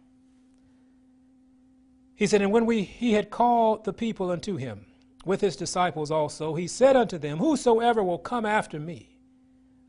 He 2.15 2.25
said, 2.25 2.41
And 2.41 2.53
when 2.53 2.65
we, 2.65 2.83
he 2.83 3.11
had 3.11 3.29
called 3.29 3.83
the 3.83 3.91
people 3.91 4.31
unto 4.31 4.55
him, 4.55 4.85
with 5.25 5.41
his 5.41 5.57
disciples 5.57 6.09
also, 6.09 6.55
he 6.55 6.67
said 6.67 6.95
unto 6.95 7.17
them, 7.17 7.37
Whosoever 7.37 8.01
will 8.01 8.17
come 8.17 8.45
after 8.45 8.79
me, 8.79 9.17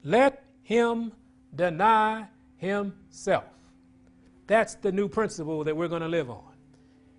let 0.02 0.44
him 0.62 1.12
deny 1.54 2.26
himself 2.56 3.44
that's 4.46 4.74
the 4.74 4.92
new 4.92 5.08
principle 5.08 5.64
that 5.64 5.76
we're 5.76 5.88
going 5.88 6.02
to 6.02 6.08
live 6.08 6.30
on. 6.30 6.54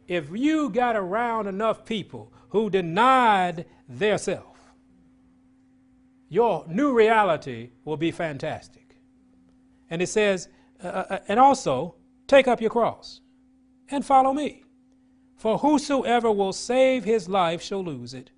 If 0.08 0.30
you 0.32 0.70
got 0.70 0.96
around 0.96 1.48
enough 1.48 1.86
people 1.86 2.32
who 2.50 2.70
denied 2.70 3.66
their 3.88 4.18
self, 4.18 4.58
your 6.30 6.66
new 6.68 6.94
reality 6.94 7.70
will 7.86 7.98
be 7.98 8.12
fantastic. 8.12 8.98
And 9.90 10.02
it 10.02 10.08
says, 10.08 10.50
uh, 10.84 10.88
uh, 10.88 11.06
uh, 11.10 11.20
and 11.28 11.40
also, 11.40 11.96
take 12.28 12.48
up 12.48 12.62
your 12.62 12.70
cross 12.70 13.22
and 13.90 14.06
follow 14.06 14.34
me. 14.34 14.64
For 15.36 15.60
whosoever 15.60 16.32
will 16.32 16.54
save 16.54 17.04
his 17.04 17.30
life 17.30 17.62
shall 17.62 17.84
lose 17.84 18.14
it, 18.14 18.32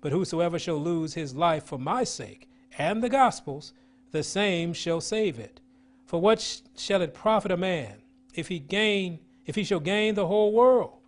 but 0.00 0.12
whosoever 0.12 0.58
shall 0.58 0.78
lose 0.78 1.14
his 1.14 1.34
life 1.34 1.64
for 1.64 1.78
my 1.78 2.04
sake 2.04 2.48
and 2.78 3.02
the 3.02 3.08
gospel's, 3.08 3.72
the 4.12 4.22
same 4.22 4.72
shall 4.72 5.00
save 5.00 5.38
it. 5.38 5.60
For 6.04 6.20
what 6.20 6.40
sh- 6.40 6.60
shall 6.76 7.02
it 7.02 7.14
profit 7.14 7.50
a 7.50 7.56
man 7.56 7.96
if 8.34 8.48
he 8.48 8.58
gain, 8.58 9.18
if 9.44 9.54
he 9.54 9.64
shall 9.64 9.80
gain 9.80 10.14
the 10.14 10.26
whole 10.26 10.52
world 10.52 10.98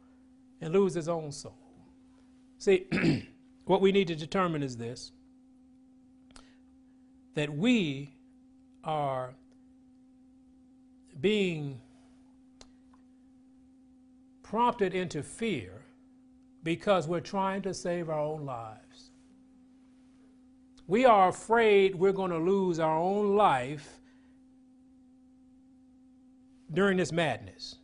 and 0.61 0.73
lose 0.73 0.95
his 0.95 1.09
own 1.09 1.31
soul. 1.31 1.59
See, 2.59 2.87
what 3.65 3.81
we 3.81 3.93
need 3.93 4.09
to 4.09 4.17
determine 4.17 4.63
is 4.63 4.77
this 4.77 5.13
that 7.35 7.57
we 7.57 8.17
are 8.83 9.35
being 11.21 11.81
prompted 14.43 14.95
into 14.95 15.23
fear 15.23 15.83
because 16.63 17.07
we're 17.07 17.21
trying 17.21 17.63
to 17.63 17.75
save 17.75 18.09
our 18.09 18.21
own 18.21 18.45
lives. 18.45 19.11
We 20.87 21.05
are 21.05 21.29
afraid 21.29 21.95
we're 21.95 22.13
going 22.13 22.31
to 22.31 22.39
lose 22.39 22.79
our 22.79 22.97
own 22.97 23.37
life 23.37 24.01
during 26.73 26.97
this 26.97 27.13
madness. 27.13 27.77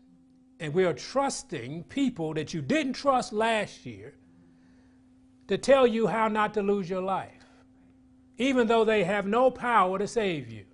And 0.60 0.72
we 0.72 0.84
are 0.84 0.94
trusting 0.94 1.84
people 1.84 2.32
that 2.34 2.54
you 2.54 2.62
didn't 2.62 2.94
trust 2.94 3.32
last 3.32 3.84
year 3.84 4.14
to 5.48 5.58
tell 5.58 5.86
you 5.86 6.06
how 6.06 6.28
not 6.28 6.54
to 6.54 6.62
lose 6.62 6.88
your 6.88 7.02
life, 7.02 7.44
even 8.38 8.66
though 8.66 8.84
they 8.84 9.04
have 9.04 9.26
no 9.26 9.50
power 9.50 9.98
to 9.98 10.08
save 10.08 10.50
you. 10.50 10.64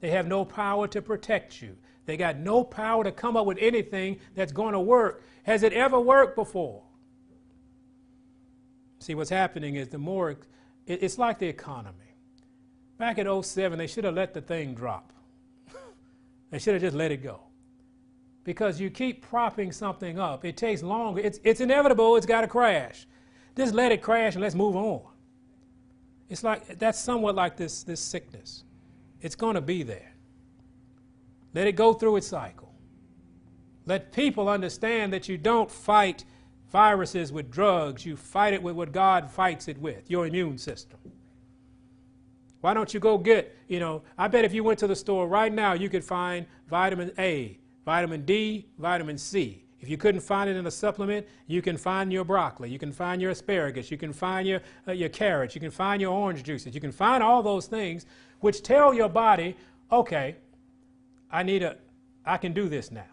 They 0.00 0.10
have 0.10 0.26
no 0.26 0.44
power 0.44 0.88
to 0.88 1.00
protect 1.00 1.62
you. 1.62 1.76
They 2.04 2.16
got 2.16 2.36
no 2.36 2.64
power 2.64 3.04
to 3.04 3.12
come 3.12 3.36
up 3.36 3.46
with 3.46 3.58
anything 3.60 4.18
that's 4.34 4.52
going 4.52 4.72
to 4.72 4.80
work. 4.80 5.22
Has 5.44 5.62
it 5.62 5.72
ever 5.72 6.00
worked 6.00 6.36
before? 6.36 6.82
See, 8.98 9.14
what's 9.14 9.30
happening 9.30 9.76
is 9.76 9.88
the 9.88 9.98
more, 9.98 10.36
it's 10.86 11.18
like 11.18 11.38
the 11.38 11.48
economy. 11.48 11.96
Back 12.98 13.18
in 13.18 13.42
07, 13.42 13.78
they 13.78 13.86
should 13.86 14.04
have 14.04 14.14
let 14.14 14.32
the 14.34 14.40
thing 14.40 14.74
drop. 14.74 15.12
they 16.50 16.58
should 16.58 16.74
have 16.74 16.82
just 16.82 16.96
let 16.96 17.10
it 17.10 17.22
go. 17.22 17.40
Because 18.44 18.80
you 18.80 18.90
keep 18.90 19.22
propping 19.22 19.72
something 19.72 20.18
up, 20.18 20.44
it 20.44 20.56
takes 20.56 20.82
longer. 20.82 21.20
It's, 21.20 21.40
it's 21.44 21.60
inevitable, 21.60 22.16
it's 22.16 22.26
got 22.26 22.42
to 22.42 22.48
crash. 22.48 23.06
Just 23.56 23.74
let 23.74 23.92
it 23.92 24.02
crash 24.02 24.34
and 24.34 24.42
let's 24.42 24.54
move 24.54 24.76
on. 24.76 25.02
It's 26.28 26.42
like, 26.42 26.78
that's 26.78 26.98
somewhat 26.98 27.34
like 27.34 27.56
this, 27.56 27.82
this 27.82 28.00
sickness. 28.00 28.64
It's 29.20 29.34
going 29.34 29.54
to 29.54 29.60
be 29.60 29.82
there. 29.82 30.11
Let 31.54 31.66
it 31.66 31.72
go 31.72 31.92
through 31.92 32.16
its 32.16 32.26
cycle. 32.26 32.72
Let 33.86 34.12
people 34.12 34.48
understand 34.48 35.12
that 35.12 35.28
you 35.28 35.36
don't 35.36 35.70
fight 35.70 36.24
viruses 36.70 37.32
with 37.32 37.50
drugs, 37.50 38.06
you 38.06 38.16
fight 38.16 38.54
it 38.54 38.62
with 38.62 38.74
what 38.74 38.92
God 38.92 39.30
fights 39.30 39.68
it 39.68 39.78
with 39.78 40.10
your 40.10 40.26
immune 40.26 40.56
system. 40.56 40.98
Why 42.62 42.74
don't 42.74 42.94
you 42.94 43.00
go 43.00 43.18
get, 43.18 43.54
you 43.68 43.80
know, 43.80 44.02
I 44.16 44.28
bet 44.28 44.44
if 44.44 44.54
you 44.54 44.64
went 44.64 44.78
to 44.78 44.86
the 44.86 44.96
store 44.96 45.26
right 45.26 45.52
now, 45.52 45.72
you 45.72 45.88
could 45.88 46.04
find 46.04 46.46
vitamin 46.68 47.10
A, 47.18 47.58
vitamin 47.84 48.24
D, 48.24 48.68
vitamin 48.78 49.18
C. 49.18 49.64
If 49.80 49.88
you 49.88 49.96
couldn't 49.96 50.20
find 50.20 50.48
it 50.48 50.54
in 50.54 50.64
a 50.64 50.70
supplement, 50.70 51.26
you 51.48 51.60
can 51.60 51.76
find 51.76 52.12
your 52.12 52.24
broccoli, 52.24 52.70
you 52.70 52.78
can 52.78 52.92
find 52.92 53.20
your 53.20 53.32
asparagus, 53.32 53.90
you 53.90 53.98
can 53.98 54.12
find 54.12 54.46
your, 54.46 54.60
uh, 54.86 54.92
your 54.92 55.08
carrots, 55.08 55.56
you 55.56 55.60
can 55.60 55.72
find 55.72 56.00
your 56.00 56.12
orange 56.12 56.44
juices, 56.44 56.72
you 56.72 56.80
can 56.80 56.92
find 56.92 57.20
all 57.20 57.42
those 57.42 57.66
things 57.66 58.06
which 58.38 58.62
tell 58.62 58.94
your 58.94 59.08
body, 59.08 59.56
okay, 59.90 60.36
I 61.32 61.42
need 61.42 61.62
a, 61.62 61.76
I 62.24 62.36
can 62.36 62.52
do 62.52 62.68
this 62.68 62.92
now. 62.92 63.06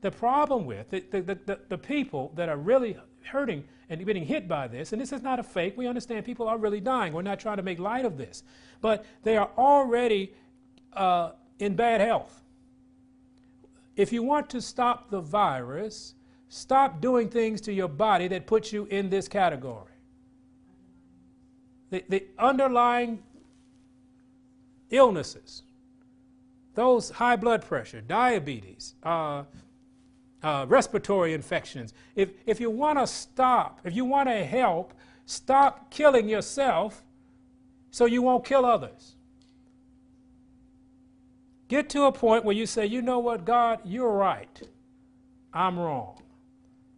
The 0.00 0.10
problem 0.10 0.66
with 0.66 0.90
the, 0.90 1.00
the, 1.10 1.22
the, 1.22 1.58
the 1.68 1.78
people 1.78 2.32
that 2.34 2.48
are 2.48 2.56
really 2.56 2.96
hurting 3.24 3.64
and 3.88 4.04
getting 4.04 4.26
hit 4.26 4.48
by 4.48 4.66
this, 4.66 4.92
and 4.92 5.00
this 5.00 5.12
is 5.12 5.22
not 5.22 5.38
a 5.38 5.42
fake, 5.42 5.76
we 5.76 5.86
understand 5.86 6.24
people 6.24 6.48
are 6.48 6.58
really 6.58 6.80
dying. 6.80 7.12
We're 7.12 7.22
not 7.22 7.38
trying 7.38 7.58
to 7.58 7.62
make 7.62 7.78
light 7.78 8.04
of 8.04 8.18
this. 8.18 8.42
But 8.80 9.04
they 9.22 9.36
are 9.36 9.50
already 9.56 10.34
uh, 10.92 11.32
in 11.60 11.76
bad 11.76 12.00
health. 12.00 12.42
If 13.94 14.12
you 14.12 14.22
want 14.22 14.50
to 14.50 14.60
stop 14.60 15.10
the 15.10 15.20
virus, 15.20 16.14
stop 16.48 17.00
doing 17.00 17.28
things 17.28 17.60
to 17.62 17.72
your 17.72 17.88
body 17.88 18.26
that 18.28 18.46
puts 18.46 18.72
you 18.72 18.86
in 18.86 19.08
this 19.08 19.28
category. 19.28 19.92
The, 21.90 22.02
the 22.08 22.24
underlying 22.38 23.22
illnesses, 24.90 25.62
those 26.74 27.10
high 27.10 27.36
blood 27.36 27.62
pressure, 27.62 28.00
diabetes, 28.00 28.94
uh, 29.02 29.44
uh, 30.42 30.66
respiratory 30.68 31.34
infections. 31.34 31.94
If, 32.16 32.30
if 32.46 32.60
you 32.60 32.70
want 32.70 32.98
to 32.98 33.06
stop, 33.06 33.80
if 33.84 33.94
you 33.94 34.04
want 34.04 34.28
to 34.28 34.44
help, 34.44 34.94
stop 35.26 35.90
killing 35.90 36.28
yourself 36.28 37.04
so 37.90 38.06
you 38.06 38.22
won't 38.22 38.44
kill 38.44 38.64
others. 38.64 39.14
Get 41.68 41.88
to 41.90 42.04
a 42.04 42.12
point 42.12 42.44
where 42.44 42.54
you 42.54 42.66
say, 42.66 42.86
you 42.86 43.02
know 43.02 43.18
what, 43.18 43.44
God, 43.44 43.80
you're 43.84 44.10
right. 44.10 44.60
I'm 45.52 45.78
wrong. 45.78 46.20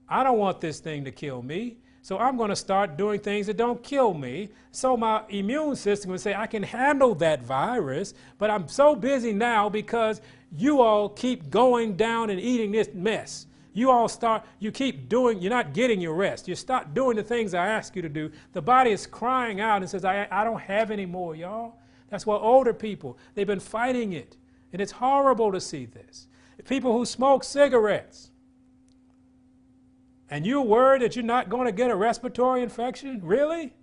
I 0.08 0.22
don't 0.24 0.38
want 0.38 0.60
this 0.60 0.80
thing 0.80 1.04
to 1.04 1.10
kill 1.10 1.42
me. 1.42 1.78
So 2.04 2.18
I'm 2.18 2.36
going 2.36 2.50
to 2.50 2.56
start 2.56 2.98
doing 2.98 3.18
things 3.18 3.46
that 3.46 3.56
don't 3.56 3.82
kill 3.82 4.12
me. 4.12 4.50
So 4.72 4.94
my 4.94 5.22
immune 5.30 5.74
system 5.74 6.10
will 6.10 6.18
say, 6.18 6.34
I 6.34 6.46
can 6.46 6.62
handle 6.62 7.14
that 7.14 7.42
virus, 7.42 8.12
but 8.36 8.50
I'm 8.50 8.68
so 8.68 8.94
busy 8.94 9.32
now 9.32 9.70
because 9.70 10.20
you 10.54 10.82
all 10.82 11.08
keep 11.08 11.48
going 11.48 11.96
down 11.96 12.28
and 12.28 12.38
eating 12.38 12.72
this 12.72 12.90
mess. 12.92 13.46
You 13.72 13.90
all 13.90 14.06
start, 14.08 14.42
you 14.58 14.70
keep 14.70 15.08
doing, 15.08 15.40
you're 15.40 15.48
not 15.48 15.72
getting 15.72 15.98
your 15.98 16.12
rest. 16.12 16.46
You 16.46 16.54
start 16.56 16.92
doing 16.92 17.16
the 17.16 17.22
things 17.22 17.54
I 17.54 17.68
ask 17.68 17.96
you 17.96 18.02
to 18.02 18.10
do. 18.10 18.30
The 18.52 18.60
body 18.60 18.90
is 18.90 19.06
crying 19.06 19.62
out 19.62 19.80
and 19.80 19.88
says, 19.88 20.04
I, 20.04 20.28
I 20.30 20.44
don't 20.44 20.60
have 20.60 20.90
any 20.90 21.06
more, 21.06 21.34
y'all. 21.34 21.78
That's 22.10 22.26
why 22.26 22.36
older 22.36 22.74
people, 22.74 23.16
they've 23.34 23.46
been 23.46 23.60
fighting 23.60 24.12
it. 24.12 24.36
And 24.74 24.82
it's 24.82 24.92
horrible 24.92 25.52
to 25.52 25.60
see 25.60 25.86
this. 25.86 26.28
People 26.68 26.92
who 26.92 27.06
smoke 27.06 27.44
cigarettes, 27.44 28.30
and 30.30 30.46
you're 30.46 30.62
worried 30.62 31.02
that 31.02 31.16
you're 31.16 31.24
not 31.24 31.48
going 31.48 31.66
to 31.66 31.72
get 31.72 31.90
a 31.90 31.96
respiratory 31.96 32.62
infection? 32.62 33.20
Really? 33.22 33.74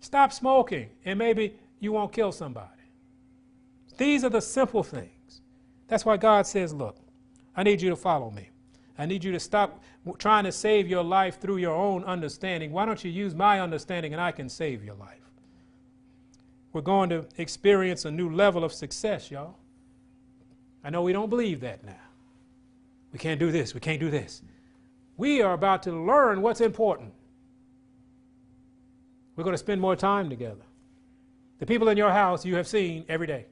Stop 0.00 0.32
smoking, 0.32 0.88
and 1.04 1.18
maybe 1.18 1.56
you 1.80 1.92
won't 1.92 2.12
kill 2.12 2.32
somebody. 2.32 2.70
These 3.98 4.24
are 4.24 4.28
the 4.30 4.40
simple 4.40 4.82
things. 4.82 5.40
That's 5.88 6.04
why 6.04 6.16
God 6.16 6.46
says, 6.46 6.72
Look, 6.72 6.96
I 7.56 7.62
need 7.62 7.80
you 7.80 7.90
to 7.90 7.96
follow 7.96 8.30
me. 8.30 8.50
I 8.98 9.06
need 9.06 9.24
you 9.24 9.32
to 9.32 9.40
stop 9.40 9.82
trying 10.18 10.44
to 10.44 10.52
save 10.52 10.88
your 10.88 11.04
life 11.04 11.40
through 11.40 11.58
your 11.58 11.74
own 11.74 12.04
understanding. 12.04 12.72
Why 12.72 12.86
don't 12.86 13.02
you 13.04 13.10
use 13.10 13.34
my 13.34 13.60
understanding 13.60 14.12
and 14.12 14.20
I 14.20 14.32
can 14.32 14.48
save 14.48 14.82
your 14.82 14.94
life? 14.94 15.20
We're 16.72 16.80
going 16.82 17.10
to 17.10 17.26
experience 17.36 18.04
a 18.04 18.10
new 18.10 18.30
level 18.30 18.64
of 18.64 18.72
success, 18.72 19.30
y'all. 19.30 19.56
I 20.82 20.90
know 20.90 21.02
we 21.02 21.12
don't 21.12 21.30
believe 21.30 21.60
that 21.60 21.84
now. 21.84 21.94
We 23.12 23.18
can't 23.18 23.40
do 23.40 23.50
this, 23.50 23.74
we 23.74 23.80
can't 23.80 24.00
do 24.00 24.10
this 24.10 24.42
we 25.16 25.42
are 25.42 25.52
about 25.52 25.82
to 25.84 25.92
learn 25.92 26.42
what's 26.42 26.60
important. 26.60 27.12
We're 29.34 29.44
going 29.44 29.54
to 29.54 29.58
spend 29.58 29.80
more 29.80 29.96
time 29.96 30.30
together. 30.30 30.62
The 31.58 31.66
people 31.66 31.88
in 31.88 31.96
your 31.96 32.10
house 32.10 32.44
you 32.44 32.56
have 32.56 32.66
seen 32.66 33.04
every 33.08 33.26
day, 33.26 33.46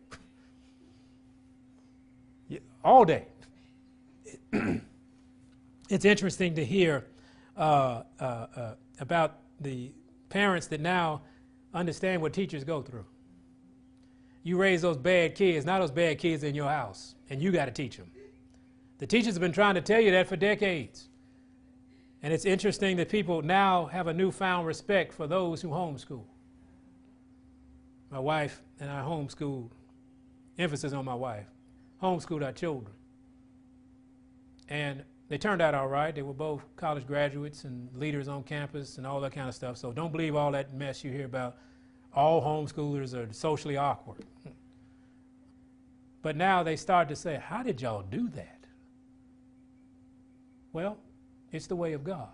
all 2.82 3.04
day. 3.04 3.26
it's 5.88 6.04
interesting 6.04 6.54
to 6.54 6.64
hear 6.64 7.06
uh, 7.56 8.02
uh, 8.20 8.24
uh, 8.24 8.74
about 9.00 9.38
the 9.60 9.90
parents 10.28 10.66
that 10.66 10.80
now 10.80 11.22
understand 11.72 12.20
what 12.20 12.32
teachers 12.32 12.62
go 12.64 12.82
through. 12.82 13.04
You 14.42 14.58
raise 14.58 14.82
those 14.82 14.98
bad 14.98 15.34
kids, 15.34 15.64
not 15.64 15.80
those 15.80 15.90
bad 15.90 16.18
kids 16.18 16.44
in 16.44 16.54
your 16.54 16.68
house, 16.68 17.14
and 17.30 17.40
you 17.40 17.50
got 17.50 17.64
to 17.64 17.70
teach 17.70 17.96
them. 17.96 18.10
The 18.98 19.06
teachers 19.06 19.34
have 19.34 19.40
been 19.40 19.52
trying 19.52 19.74
to 19.74 19.80
tell 19.80 20.00
you 20.00 20.10
that 20.10 20.28
for 20.28 20.36
decades. 20.36 21.08
And 22.24 22.32
it's 22.32 22.46
interesting 22.46 22.96
that 22.96 23.10
people 23.10 23.42
now 23.42 23.84
have 23.84 24.06
a 24.06 24.14
newfound 24.14 24.66
respect 24.66 25.12
for 25.12 25.26
those 25.26 25.60
who 25.60 25.68
homeschool. 25.68 26.24
My 28.10 28.18
wife 28.18 28.62
and 28.80 28.90
I 28.90 29.02
homeschooled, 29.02 29.68
emphasis 30.58 30.94
on 30.94 31.04
my 31.04 31.14
wife, 31.14 31.44
homeschooled 32.02 32.42
our 32.42 32.52
children. 32.52 32.94
And 34.70 35.02
they 35.28 35.36
turned 35.36 35.60
out 35.60 35.74
all 35.74 35.88
right. 35.88 36.14
They 36.14 36.22
were 36.22 36.32
both 36.32 36.64
college 36.76 37.06
graduates 37.06 37.64
and 37.64 37.94
leaders 37.94 38.26
on 38.26 38.42
campus 38.42 38.96
and 38.96 39.06
all 39.06 39.20
that 39.20 39.32
kind 39.32 39.50
of 39.50 39.54
stuff. 39.54 39.76
So 39.76 39.92
don't 39.92 40.10
believe 40.10 40.34
all 40.34 40.50
that 40.52 40.72
mess 40.72 41.04
you 41.04 41.12
hear 41.12 41.26
about 41.26 41.58
all 42.14 42.40
homeschoolers 42.40 43.12
are 43.12 43.30
socially 43.34 43.76
awkward. 43.76 44.24
But 46.22 46.36
now 46.36 46.62
they 46.62 46.76
start 46.76 47.10
to 47.10 47.16
say, 47.16 47.38
How 47.38 47.62
did 47.62 47.82
y'all 47.82 48.00
do 48.00 48.30
that? 48.30 48.64
Well, 50.72 50.96
it's 51.54 51.66
the 51.66 51.76
way 51.76 51.92
of 51.92 52.04
God. 52.04 52.28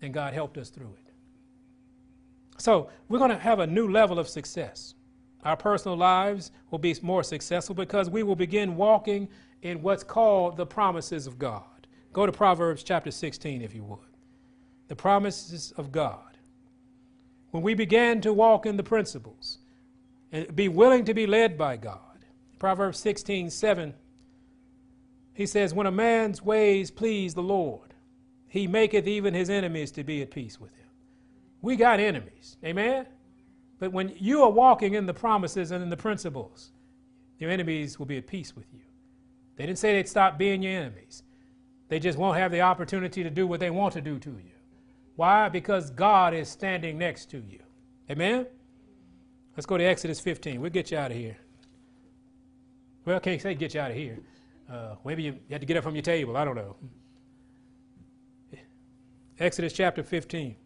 And 0.00 0.14
God 0.14 0.34
helped 0.34 0.56
us 0.58 0.70
through 0.70 0.94
it. 0.94 1.12
So 2.58 2.90
we're 3.08 3.18
going 3.18 3.30
to 3.30 3.38
have 3.38 3.58
a 3.58 3.66
new 3.66 3.90
level 3.90 4.18
of 4.18 4.28
success. 4.28 4.94
Our 5.44 5.56
personal 5.56 5.96
lives 5.96 6.52
will 6.70 6.78
be 6.78 6.94
more 7.02 7.22
successful 7.22 7.74
because 7.74 8.08
we 8.08 8.22
will 8.22 8.36
begin 8.36 8.76
walking 8.76 9.28
in 9.62 9.82
what's 9.82 10.04
called 10.04 10.56
the 10.56 10.66
promises 10.66 11.26
of 11.26 11.38
God. 11.38 11.64
Go 12.12 12.24
to 12.26 12.32
Proverbs 12.32 12.82
chapter 12.82 13.10
16, 13.10 13.62
if 13.62 13.74
you 13.74 13.84
would. 13.84 13.98
The 14.88 14.96
promises 14.96 15.72
of 15.76 15.92
God. 15.92 16.38
When 17.50 17.62
we 17.62 17.74
begin 17.74 18.20
to 18.22 18.32
walk 18.32 18.66
in 18.66 18.76
the 18.76 18.82
principles 18.82 19.58
and 20.32 20.54
be 20.54 20.68
willing 20.68 21.04
to 21.04 21.14
be 21.14 21.26
led 21.26 21.56
by 21.58 21.76
God. 21.76 22.00
Proverbs 22.58 22.98
16, 22.98 23.50
7 23.50 23.94
he 25.36 25.44
says, 25.44 25.74
When 25.74 25.86
a 25.86 25.92
man's 25.92 26.42
ways 26.42 26.90
please 26.90 27.34
the 27.34 27.42
Lord, 27.42 27.94
he 28.48 28.66
maketh 28.66 29.06
even 29.06 29.34
his 29.34 29.50
enemies 29.50 29.90
to 29.92 30.02
be 30.02 30.22
at 30.22 30.30
peace 30.30 30.58
with 30.58 30.74
him. 30.74 30.88
We 31.60 31.76
got 31.76 32.00
enemies. 32.00 32.56
Amen? 32.64 33.06
But 33.78 33.92
when 33.92 34.14
you 34.16 34.42
are 34.42 34.50
walking 34.50 34.94
in 34.94 35.04
the 35.04 35.12
promises 35.12 35.70
and 35.70 35.82
in 35.82 35.90
the 35.90 35.96
principles, 35.96 36.72
your 37.38 37.50
enemies 37.50 37.98
will 37.98 38.06
be 38.06 38.16
at 38.16 38.26
peace 38.26 38.56
with 38.56 38.72
you. 38.72 38.80
They 39.56 39.66
didn't 39.66 39.78
say 39.78 39.92
they'd 39.92 40.08
stop 40.08 40.38
being 40.38 40.62
your 40.62 40.72
enemies. 40.72 41.22
They 41.88 41.98
just 41.98 42.18
won't 42.18 42.38
have 42.38 42.50
the 42.50 42.62
opportunity 42.62 43.22
to 43.22 43.30
do 43.30 43.46
what 43.46 43.60
they 43.60 43.70
want 43.70 43.92
to 43.92 44.00
do 44.00 44.18
to 44.18 44.30
you. 44.30 44.56
Why? 45.16 45.50
Because 45.50 45.90
God 45.90 46.32
is 46.32 46.48
standing 46.48 46.96
next 46.96 47.30
to 47.30 47.38
you. 47.38 47.60
Amen? 48.10 48.46
Let's 49.54 49.66
go 49.66 49.76
to 49.76 49.84
Exodus 49.84 50.18
15. 50.18 50.62
We'll 50.62 50.70
get 50.70 50.90
you 50.90 50.98
out 50.98 51.10
of 51.10 51.16
here. 51.16 51.36
Well, 53.04 53.16
I 53.16 53.20
can't 53.20 53.40
say 53.40 53.54
get 53.54 53.74
you 53.74 53.80
out 53.80 53.90
of 53.90 53.96
here. 53.98 54.18
Uh, 54.70 54.96
maybe 55.04 55.22
you, 55.22 55.38
had 55.50 55.60
to 55.60 55.66
get 55.66 55.76
up 55.76 55.84
from 55.84 55.94
your 55.94 56.02
table. 56.02 56.36
I 56.36 56.44
don't 56.44 56.56
know. 56.56 56.76
Exodus 59.38 59.72
chapter 59.72 60.02
15. 60.02 60.56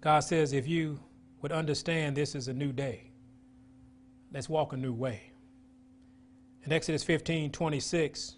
God 0.00 0.20
says, 0.20 0.52
if 0.52 0.68
you 0.68 1.00
would 1.42 1.52
understand 1.52 2.16
this 2.16 2.34
is 2.34 2.48
a 2.48 2.52
new 2.52 2.72
day, 2.72 3.10
let's 4.32 4.48
walk 4.48 4.72
a 4.72 4.76
new 4.76 4.92
way. 4.92 5.32
In 6.64 6.72
Exodus 6.72 7.02
15 7.02 7.50
26, 7.50 8.36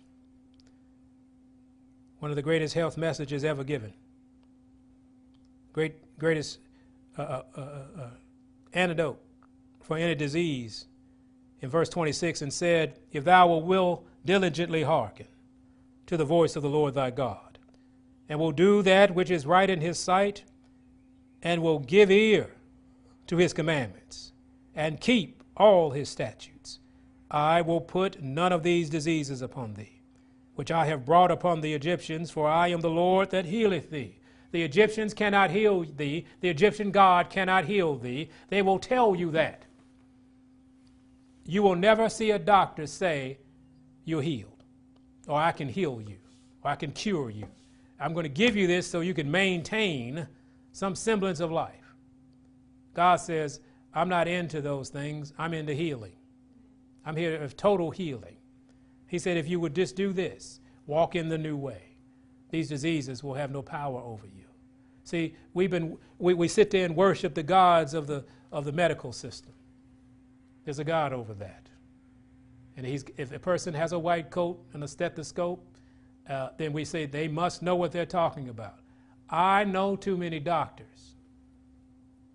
one 2.20 2.30
of 2.30 2.36
the 2.36 2.42
greatest 2.42 2.74
health 2.74 2.96
messages 2.96 3.44
ever 3.44 3.64
given, 3.64 3.92
great, 5.72 5.94
greatest 6.18 6.60
uh, 7.18 7.22
uh, 7.22 7.42
uh, 7.56 7.60
uh 7.60 8.10
antidote 8.72 9.20
for 9.82 9.96
any 9.96 10.14
disease, 10.14 10.86
in 11.60 11.68
verse 11.68 11.88
26, 11.88 12.42
and 12.42 12.52
said, 12.52 12.98
If 13.12 13.24
thou 13.24 13.48
will 13.48 14.04
diligently 14.24 14.82
hearken 14.82 15.26
to 16.06 16.16
the 16.16 16.24
voice 16.24 16.56
of 16.56 16.62
the 16.62 16.68
Lord 16.68 16.94
thy 16.94 17.10
God, 17.10 17.58
and 18.28 18.38
will 18.38 18.52
do 18.52 18.82
that 18.82 19.14
which 19.14 19.30
is 19.30 19.46
right 19.46 19.68
in 19.68 19.80
his 19.80 19.98
sight, 19.98 20.44
and 21.42 21.62
will 21.62 21.78
give 21.78 22.10
ear 22.10 22.50
to 23.26 23.36
his 23.36 23.52
commandments, 23.52 24.32
and 24.74 25.00
keep 25.00 25.42
all 25.56 25.90
his 25.90 26.08
statutes, 26.08 26.78
I 27.30 27.60
will 27.60 27.80
put 27.80 28.22
none 28.22 28.52
of 28.52 28.62
these 28.62 28.90
diseases 28.90 29.42
upon 29.42 29.74
thee, 29.74 30.00
which 30.54 30.70
I 30.70 30.86
have 30.86 31.04
brought 31.04 31.30
upon 31.30 31.60
the 31.60 31.74
Egyptians, 31.74 32.30
for 32.30 32.48
I 32.48 32.68
am 32.68 32.80
the 32.80 32.90
Lord 32.90 33.30
that 33.30 33.44
healeth 33.44 33.90
thee. 33.90 34.16
The 34.52 34.62
Egyptians 34.62 35.14
cannot 35.14 35.50
heal 35.50 35.84
thee. 35.84 36.26
The 36.40 36.48
Egyptian 36.48 36.90
God 36.90 37.30
cannot 37.30 37.66
heal 37.66 37.94
thee. 37.94 38.30
They 38.48 38.62
will 38.62 38.80
tell 38.80 39.14
you 39.14 39.30
that. 39.30 39.64
You 41.50 41.64
will 41.64 41.74
never 41.74 42.08
see 42.08 42.30
a 42.30 42.38
doctor 42.38 42.86
say, 42.86 43.38
You're 44.04 44.22
healed, 44.22 44.62
or 45.26 45.36
I 45.36 45.50
can 45.50 45.68
heal 45.68 46.00
you, 46.00 46.18
or 46.62 46.70
I 46.70 46.76
can 46.76 46.92
cure 46.92 47.28
you. 47.28 47.44
I'm 47.98 48.12
going 48.12 48.22
to 48.22 48.28
give 48.28 48.54
you 48.54 48.68
this 48.68 48.86
so 48.86 49.00
you 49.00 49.14
can 49.14 49.28
maintain 49.28 50.28
some 50.70 50.94
semblance 50.94 51.40
of 51.40 51.50
life. 51.50 51.96
God 52.94 53.16
says, 53.16 53.58
I'm 53.92 54.08
not 54.08 54.28
into 54.28 54.60
those 54.60 54.90
things, 54.90 55.32
I'm 55.38 55.52
into 55.52 55.74
healing. 55.74 56.12
I'm 57.04 57.16
here 57.16 57.42
of 57.42 57.56
total 57.56 57.90
healing. 57.90 58.36
He 59.08 59.18
said, 59.18 59.36
if 59.36 59.48
you 59.48 59.58
would 59.58 59.74
just 59.74 59.96
do 59.96 60.12
this, 60.12 60.60
walk 60.86 61.16
in 61.16 61.28
the 61.28 61.38
new 61.38 61.56
way, 61.56 61.96
these 62.50 62.68
diseases 62.68 63.24
will 63.24 63.34
have 63.34 63.50
no 63.50 63.60
power 63.60 64.00
over 64.00 64.28
you. 64.28 64.44
See, 65.02 65.34
we've 65.52 65.70
been, 65.70 65.98
we, 66.16 66.32
we 66.32 66.46
sit 66.46 66.70
there 66.70 66.84
and 66.84 66.94
worship 66.94 67.34
the 67.34 67.42
gods 67.42 67.92
of 67.92 68.06
the, 68.06 68.24
of 68.52 68.64
the 68.64 68.72
medical 68.72 69.12
system. 69.12 69.52
There's 70.64 70.78
a 70.78 70.84
God 70.84 71.12
over 71.12 71.34
that. 71.34 71.66
And 72.76 72.86
if 72.86 73.32
a 73.32 73.38
person 73.38 73.74
has 73.74 73.92
a 73.92 73.98
white 73.98 74.30
coat 74.30 74.62
and 74.72 74.82
a 74.82 74.88
stethoscope, 74.88 75.64
uh, 76.28 76.50
then 76.56 76.72
we 76.72 76.84
say 76.84 77.06
they 77.06 77.28
must 77.28 77.62
know 77.62 77.76
what 77.76 77.92
they're 77.92 78.06
talking 78.06 78.48
about. 78.48 78.78
I 79.28 79.64
know 79.64 79.96
too 79.96 80.16
many 80.16 80.40
doctors. 80.40 81.14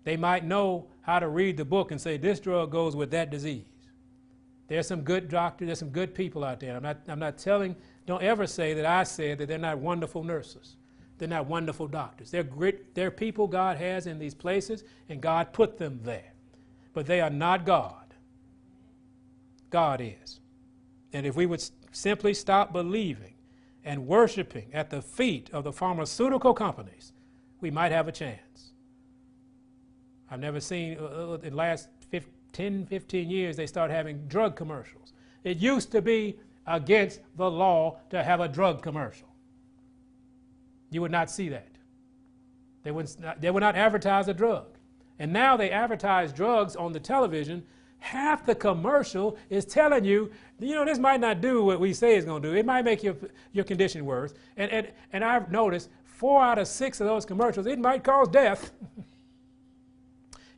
They 0.04 0.16
might 0.16 0.44
know 0.44 0.86
how 1.00 1.18
to 1.18 1.28
read 1.28 1.56
the 1.56 1.64
book 1.64 1.90
and 1.90 2.00
say 2.00 2.16
this 2.16 2.38
drug 2.38 2.70
goes 2.70 2.94
with 2.94 3.10
that 3.10 3.30
disease. 3.30 3.64
There's 4.68 4.86
some 4.86 5.02
good 5.02 5.28
doctors, 5.28 5.66
there's 5.66 5.78
some 5.78 5.90
good 5.90 6.14
people 6.14 6.44
out 6.44 6.60
there. 6.60 6.76
I'm 6.76 6.82
not, 6.82 6.98
I'm 7.08 7.18
not 7.18 7.38
telling, 7.38 7.76
don't 8.06 8.22
ever 8.22 8.46
say 8.46 8.74
that 8.74 8.86
I 8.86 9.04
said 9.04 9.38
that 9.38 9.48
they're 9.48 9.58
not 9.58 9.78
wonderful 9.78 10.24
nurses. 10.24 10.76
They're 11.18 11.28
not 11.28 11.46
wonderful 11.46 11.86
doctors. 11.86 12.30
They're 12.30 12.42
great, 12.42 12.94
they're 12.94 13.10
people 13.10 13.46
God 13.46 13.78
has 13.78 14.06
in 14.06 14.18
these 14.18 14.34
places, 14.34 14.84
and 15.08 15.20
God 15.20 15.52
put 15.52 15.78
them 15.78 16.00
there. 16.02 16.32
But 16.92 17.06
they 17.06 17.20
are 17.20 17.30
not 17.30 17.64
God. 17.64 18.05
God 19.70 20.00
is. 20.00 20.40
And 21.12 21.26
if 21.26 21.36
we 21.36 21.46
would 21.46 21.62
simply 21.92 22.34
stop 22.34 22.72
believing 22.72 23.34
and 23.84 24.06
worshiping 24.06 24.70
at 24.72 24.90
the 24.90 25.00
feet 25.00 25.50
of 25.52 25.64
the 25.64 25.72
pharmaceutical 25.72 26.52
companies, 26.54 27.12
we 27.60 27.70
might 27.70 27.92
have 27.92 28.08
a 28.08 28.12
chance. 28.12 28.72
I've 30.30 30.40
never 30.40 30.60
seen, 30.60 30.98
uh, 30.98 31.04
uh 31.04 31.38
in 31.42 31.50
the 31.50 31.56
last 31.56 31.88
10, 32.52 32.86
15 32.86 33.30
years, 33.30 33.56
they 33.56 33.66
start 33.66 33.90
having 33.90 34.26
drug 34.28 34.56
commercials. 34.56 35.12
It 35.44 35.58
used 35.58 35.92
to 35.92 36.00
be 36.00 36.38
against 36.66 37.20
the 37.36 37.50
law 37.50 37.98
to 38.10 38.22
have 38.22 38.40
a 38.40 38.48
drug 38.48 38.82
commercial. 38.82 39.28
You 40.90 41.02
would 41.02 41.10
not 41.10 41.30
see 41.30 41.48
that. 41.50 41.68
They 42.82 42.90
would 42.90 43.08
not, 43.20 43.40
they 43.40 43.50
would 43.50 43.60
not 43.60 43.76
advertise 43.76 44.28
a 44.28 44.34
drug. 44.34 44.78
And 45.18 45.32
now 45.32 45.56
they 45.56 45.70
advertise 45.70 46.32
drugs 46.32 46.76
on 46.76 46.92
the 46.92 47.00
television. 47.00 47.64
Half 48.06 48.46
the 48.46 48.54
commercial 48.54 49.36
is 49.50 49.64
telling 49.64 50.04
you, 50.04 50.30
you 50.60 50.76
know, 50.76 50.84
this 50.84 50.96
might 50.96 51.18
not 51.18 51.40
do 51.40 51.64
what 51.64 51.80
we 51.80 51.92
say 51.92 52.14
it's 52.14 52.24
going 52.24 52.40
to 52.40 52.50
do. 52.50 52.54
It 52.54 52.64
might 52.64 52.84
make 52.84 53.02
your, 53.02 53.16
your 53.50 53.64
condition 53.64 54.04
worse. 54.04 54.32
And, 54.56 54.70
and, 54.70 54.92
and 55.12 55.24
I've 55.24 55.50
noticed 55.50 55.90
four 56.04 56.40
out 56.40 56.56
of 56.56 56.68
six 56.68 57.00
of 57.00 57.08
those 57.08 57.26
commercials, 57.26 57.66
it 57.66 57.80
might 57.80 58.04
cause 58.04 58.28
death. 58.28 58.70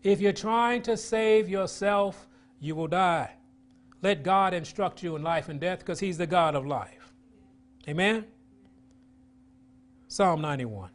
If 0.01 0.21
you're 0.21 0.33
trying 0.33 0.83
to 0.83 0.97
save 0.97 1.49
yourself, 1.49 2.29
you 2.61 2.77
will 2.77 2.87
die. 2.87 3.33
Let 4.01 4.23
God 4.23 4.55
instruct 4.55 5.03
you 5.03 5.17
in 5.17 5.25
life 5.25 5.49
and 5.49 5.59
death 5.59 5.81
because 5.81 5.99
He's 5.99 6.17
the 6.17 6.27
God 6.27 6.55
of 6.55 6.65
life. 6.65 7.13
Amen? 7.89 8.25
Psalm 10.07 10.41
91. 10.41 10.91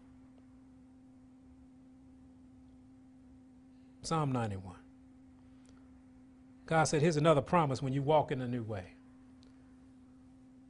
Psalm 4.03 4.31
91. 4.31 4.72
God 6.73 6.85
said, 6.85 7.03
Here's 7.03 7.17
another 7.17 7.39
promise 7.39 7.83
when 7.83 7.93
you 7.93 8.01
walk 8.01 8.31
in 8.31 8.41
a 8.41 8.47
new 8.47 8.63
way. 8.63 8.95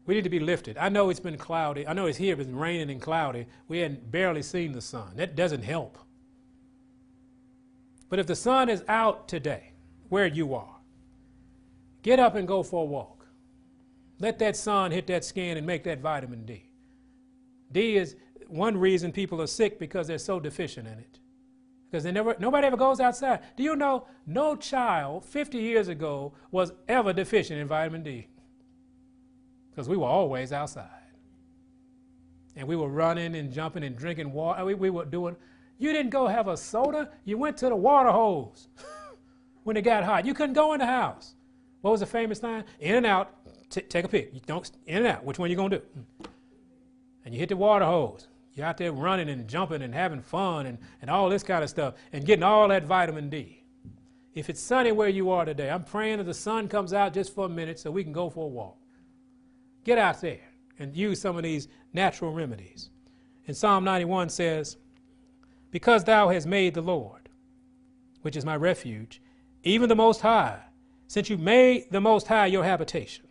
We 0.05 0.15
need 0.15 0.25
to 0.25 0.29
be 0.29 0.41
lifted. 0.41 0.77
I 0.77 0.89
know 0.89 1.09
it's 1.09 1.21
been 1.21 1.37
cloudy. 1.37 1.87
I 1.87 1.93
know 1.93 2.07
it's 2.07 2.17
here, 2.17 2.33
it's 2.33 2.45
been 2.45 2.57
raining 2.57 2.91
and 2.91 3.01
cloudy. 3.01 3.45
We 3.69 3.79
hadn't 3.79 4.11
barely 4.11 4.41
seen 4.41 4.73
the 4.73 4.81
sun. 4.81 5.13
That 5.15 5.37
doesn't 5.37 5.61
help. 5.61 5.97
But 8.09 8.19
if 8.19 8.27
the 8.27 8.35
sun 8.35 8.67
is 8.67 8.83
out 8.89 9.29
today, 9.29 9.71
where 10.09 10.27
you 10.27 10.53
are, 10.55 10.75
get 12.01 12.19
up 12.19 12.35
and 12.35 12.49
go 12.49 12.63
for 12.63 12.81
a 12.81 12.85
walk. 12.85 13.25
Let 14.19 14.39
that 14.39 14.57
sun 14.57 14.91
hit 14.91 15.07
that 15.07 15.23
skin 15.23 15.55
and 15.55 15.65
make 15.65 15.85
that 15.85 16.01
vitamin 16.01 16.45
D. 16.45 16.69
D 17.71 17.95
is 17.95 18.17
one 18.49 18.75
reason 18.75 19.13
people 19.13 19.41
are 19.41 19.47
sick 19.47 19.79
because 19.79 20.07
they're 20.07 20.17
so 20.17 20.37
deficient 20.41 20.85
in 20.85 20.99
it. 20.99 21.19
Because 21.93 22.05
nobody 22.39 22.65
ever 22.65 22.75
goes 22.75 22.99
outside. 22.99 23.41
Do 23.55 23.61
you 23.61 23.75
know 23.75 24.07
no 24.25 24.55
child 24.55 25.23
50 25.25 25.59
years 25.59 25.89
ago 25.89 26.33
was 26.49 26.73
ever 26.87 27.13
deficient 27.13 27.59
in 27.59 27.67
vitamin 27.67 28.01
D? 28.01 28.29
Because 29.69 29.87
we 29.87 29.95
were 29.95 30.07
always 30.07 30.51
outside. 30.51 30.89
And 32.55 32.67
we 32.67 32.75
were 32.75 32.89
running 32.89 33.35
and 33.35 33.53
jumping 33.53 33.83
and 33.83 33.95
drinking 33.95 34.33
water. 34.33 34.65
We, 34.65 34.73
we 34.73 34.89
were 34.89 35.05
doing 35.05 35.35
you 35.77 35.93
didn't 35.93 36.09
go 36.09 36.25
have 36.25 36.47
a 36.47 36.57
soda, 36.57 37.11
you 37.25 37.37
went 37.37 37.57
to 37.57 37.69
the 37.69 37.75
water 37.75 38.09
hose 38.09 38.69
when 39.63 39.77
it 39.77 39.83
got 39.83 40.03
hot. 40.03 40.25
You 40.25 40.33
couldn't 40.33 40.53
go 40.53 40.73
in 40.73 40.79
the 40.79 40.87
house. 40.87 41.35
What 41.81 41.91
was 41.91 41.99
the 41.99 42.07
famous 42.07 42.41
line? 42.41 42.63
In 42.79 42.95
and 42.95 43.05
out, 43.05 43.35
t- 43.69 43.81
take 43.81 44.05
a 44.05 44.07
pick. 44.07 44.33
You 44.33 44.41
don't 44.47 44.67
in 44.87 44.97
and 44.97 45.07
out. 45.07 45.23
Which 45.23 45.37
one 45.37 45.51
you 45.51 45.55
gonna 45.55 45.77
do? 45.77 45.83
And 47.23 47.35
you 47.35 47.39
hit 47.39 47.49
the 47.49 47.55
water 47.55 47.85
hose. 47.85 48.29
You're 48.55 48.67
out 48.67 48.77
there 48.77 48.91
running 48.91 49.29
and 49.29 49.47
jumping 49.47 49.81
and 49.81 49.93
having 49.93 50.21
fun 50.21 50.67
and, 50.67 50.77
and 51.01 51.09
all 51.09 51.29
this 51.29 51.43
kind 51.43 51.63
of 51.63 51.69
stuff 51.69 51.95
and 52.11 52.25
getting 52.25 52.43
all 52.43 52.67
that 52.67 52.85
vitamin 52.85 53.29
D. 53.29 53.63
If 54.35 54.49
it's 54.49 54.61
sunny 54.61 54.91
where 54.91 55.09
you 55.09 55.31
are 55.31 55.45
today, 55.45 55.69
I'm 55.69 55.83
praying 55.83 56.17
that 56.17 56.25
the 56.25 56.33
sun 56.33 56.67
comes 56.67 56.93
out 56.93 57.13
just 57.13 57.33
for 57.33 57.45
a 57.45 57.49
minute 57.49 57.79
so 57.79 57.91
we 57.91 58.03
can 58.03 58.13
go 58.13 58.29
for 58.29 58.45
a 58.45 58.49
walk. 58.49 58.77
Get 59.83 59.97
out 59.97 60.21
there 60.21 60.41
and 60.79 60.95
use 60.95 61.21
some 61.21 61.37
of 61.37 61.43
these 61.43 61.67
natural 61.93 62.31
remedies. 62.31 62.89
And 63.47 63.55
Psalm 63.55 63.83
91 63.83 64.29
says, 64.29 64.77
because 65.71 66.03
thou 66.03 66.29
hast 66.29 66.47
made 66.47 66.73
the 66.73 66.81
Lord, 66.81 67.29
which 68.21 68.35
is 68.35 68.45
my 68.45 68.55
refuge, 68.55 69.21
even 69.63 69.89
the 69.89 69.95
Most 69.95 70.21
High, 70.21 70.59
since 71.07 71.29
you 71.29 71.37
made 71.37 71.85
the 71.91 72.01
Most 72.01 72.27
High 72.27 72.45
your 72.47 72.63
habitation. 72.63 73.25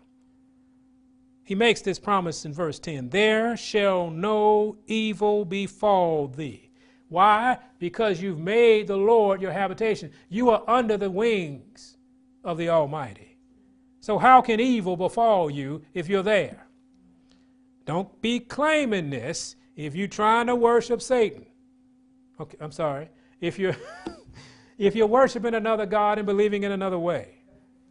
He 1.44 1.54
makes 1.54 1.80
this 1.80 1.98
promise 1.98 2.44
in 2.44 2.52
verse 2.52 2.78
10 2.78 3.10
There 3.10 3.56
shall 3.56 4.10
no 4.10 4.76
evil 4.86 5.44
befall 5.44 6.28
thee. 6.28 6.70
Why? 7.08 7.58
Because 7.78 8.22
you've 8.22 8.38
made 8.38 8.86
the 8.86 8.96
Lord 8.96 9.42
your 9.42 9.52
habitation. 9.52 10.10
You 10.28 10.50
are 10.50 10.62
under 10.66 10.96
the 10.96 11.10
wings 11.10 11.98
of 12.42 12.56
the 12.56 12.70
Almighty. 12.70 13.36
So, 14.00 14.18
how 14.18 14.40
can 14.40 14.60
evil 14.60 14.96
befall 14.96 15.50
you 15.50 15.82
if 15.94 16.08
you're 16.08 16.22
there? 16.22 16.66
Don't 17.84 18.20
be 18.22 18.40
claiming 18.40 19.10
this 19.10 19.56
if 19.76 19.94
you're 19.94 20.08
trying 20.08 20.46
to 20.46 20.56
worship 20.56 21.02
Satan. 21.02 21.46
Okay, 22.40 22.56
I'm 22.60 22.72
sorry. 22.72 23.10
If 23.40 23.58
you're 23.58 23.76
if 24.78 24.94
you're 24.94 25.06
worshiping 25.06 25.54
another 25.54 25.86
God 25.86 26.18
and 26.18 26.26
believing 26.26 26.62
in 26.62 26.72
another 26.72 26.98
way, 26.98 27.42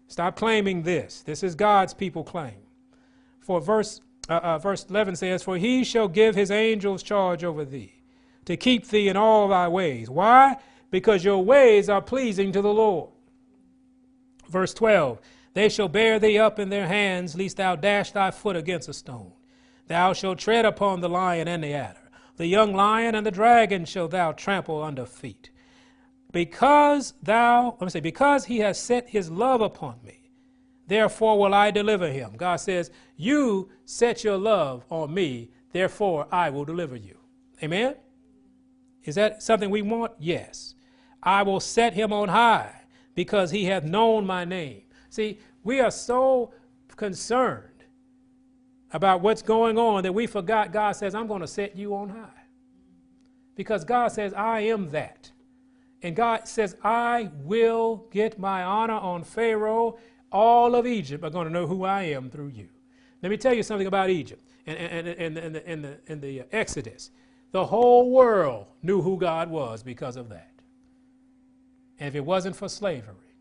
stop 0.08 0.36
claiming 0.36 0.84
this. 0.84 1.22
This 1.22 1.44
is 1.44 1.56
God's 1.56 1.94
people 1.94 2.24
claim. 2.24 2.56
For 3.42 3.60
verse 3.60 4.02
uh, 4.30 4.40
uh, 4.44 4.58
verse 4.60 4.86
11 4.90 5.16
says, 5.18 5.44
"For 5.44 5.58
he 5.58 5.84
shall 5.84 6.08
give 6.08 6.36
his 6.36 6.52
angels 6.52 7.04
charge 7.04 7.44
over 7.44 7.66
thee, 7.66 8.02
to 8.46 8.56
keep 8.56 8.88
thee 8.88 9.10
in 9.10 9.18
all 9.18 9.48
thy 9.48 9.68
ways." 9.68 10.10
Why? 10.10 10.58
Because 10.90 11.24
your 11.24 11.44
ways 11.44 11.90
are 11.90 12.02
pleasing 12.02 12.52
to 12.52 12.62
the 12.62 12.74
Lord. 12.74 13.10
Verse 14.48 14.74
12, 14.74 15.20
"They 15.54 15.70
shall 15.70 15.90
bear 15.90 16.20
thee 16.20 16.38
up 16.38 16.60
in 16.60 16.70
their 16.70 16.88
hands, 16.88 17.36
lest 17.36 17.58
thou 17.58 17.76
dash 17.76 18.12
thy 18.12 18.32
foot 18.32 18.56
against 18.56 18.90
a 18.90 18.94
stone. 18.94 19.34
Thou 19.88 20.14
shalt 20.14 20.40
tread 20.40 20.66
upon 20.66 21.02
the 21.02 21.10
lion 21.10 21.48
and 21.48 21.64
the 21.64 21.74
adder." 21.74 21.98
The 22.38 22.48
young 22.48 22.74
lion 22.74 23.14
and 23.14 23.26
the 23.26 23.32
dragon 23.32 23.86
shall 23.86 24.08
thou 24.08 24.32
trample 24.32 24.82
under 24.82 25.06
feet, 25.06 25.52
because 26.32 27.14
thou, 27.22 27.76
let 27.80 27.82
me 27.82 27.90
say, 27.90 28.00
because 28.00 28.46
he 28.46 28.60
has 28.60 28.80
set 28.80 29.10
his 29.10 29.30
love 29.30 29.62
upon 29.62 30.00
me, 30.04 30.21
therefore 30.92 31.40
will 31.40 31.54
I 31.54 31.72
deliver 31.72 32.10
him. 32.10 32.34
God 32.36 32.58
says, 32.58 32.92
You 33.16 33.70
set 33.86 34.24
your 34.24 34.38
love 34.38 34.86
on 34.90 35.14
me, 35.14 35.52
therefore 35.72 36.28
I 36.32 36.50
will 36.50 36.66
deliver 36.66 36.96
you. 36.96 37.18
Amen? 37.64 37.96
Is 39.04 39.16
that 39.16 39.42
something 39.42 39.70
we 39.70 39.82
want? 39.82 40.14
Yes. 40.20 40.76
I 41.24 41.44
will 41.44 41.60
set 41.60 41.94
him 41.94 42.12
on 42.12 42.30
high 42.30 42.74
because 43.16 43.52
he 43.52 43.66
hath 43.66 43.84
known 43.84 44.26
my 44.26 44.46
name. 44.46 44.84
See, 45.10 45.40
we 45.64 45.80
are 45.80 45.92
so 45.92 46.54
concerned 46.96 47.68
about 48.92 49.22
what's 49.22 49.42
going 49.42 49.78
on 49.78 50.04
that 50.04 50.14
we 50.14 50.28
forgot 50.28 50.72
God 50.72 50.94
says, 50.94 51.16
I'm 51.16 51.28
going 51.28 51.42
to 51.42 51.48
set 51.48 51.76
you 51.76 51.96
on 51.96 52.10
high. 52.10 52.28
Because 53.56 53.84
God 53.86 54.12
says, 54.12 54.34
I 54.34 54.62
am 54.62 54.90
that. 54.90 55.32
And 56.02 56.16
God 56.16 56.48
says, 56.48 56.76
I 56.84 57.30
will 57.44 58.08
get 58.12 58.40
my 58.40 58.64
honor 58.64 58.96
on 58.96 59.24
Pharaoh. 59.24 59.98
All 60.32 60.76
of 60.76 60.88
Egypt 60.88 61.24
are 61.24 61.30
going 61.30 61.48
to 61.48 61.54
know 61.54 61.68
who 61.68 61.84
I 61.84 62.04
am 62.04 62.30
through 62.30 62.50
you. 62.50 62.70
Let 63.22 63.30
me 63.30 63.38
tell 63.38 63.54
you 63.54 63.64
something 63.64 63.88
about 63.88 64.10
Egypt 64.10 64.42
and, 64.66 64.78
and, 64.78 65.08
and, 65.08 65.38
and, 65.38 65.56
the, 65.56 65.68
and, 65.68 65.84
the, 65.84 65.98
and 66.08 66.22
the 66.22 66.44
Exodus. 66.52 67.12
The 67.52 67.66
whole 67.66 68.12
world 68.12 68.68
knew 68.82 69.02
who 69.02 69.18
God 69.18 69.50
was 69.50 69.84
because 69.84 70.16
of 70.16 70.30
that. 70.30 70.52
And 72.00 72.08
if 72.08 72.16
it 72.16 72.26
wasn't 72.26 72.56
for 72.56 72.70
slavery 72.70 73.36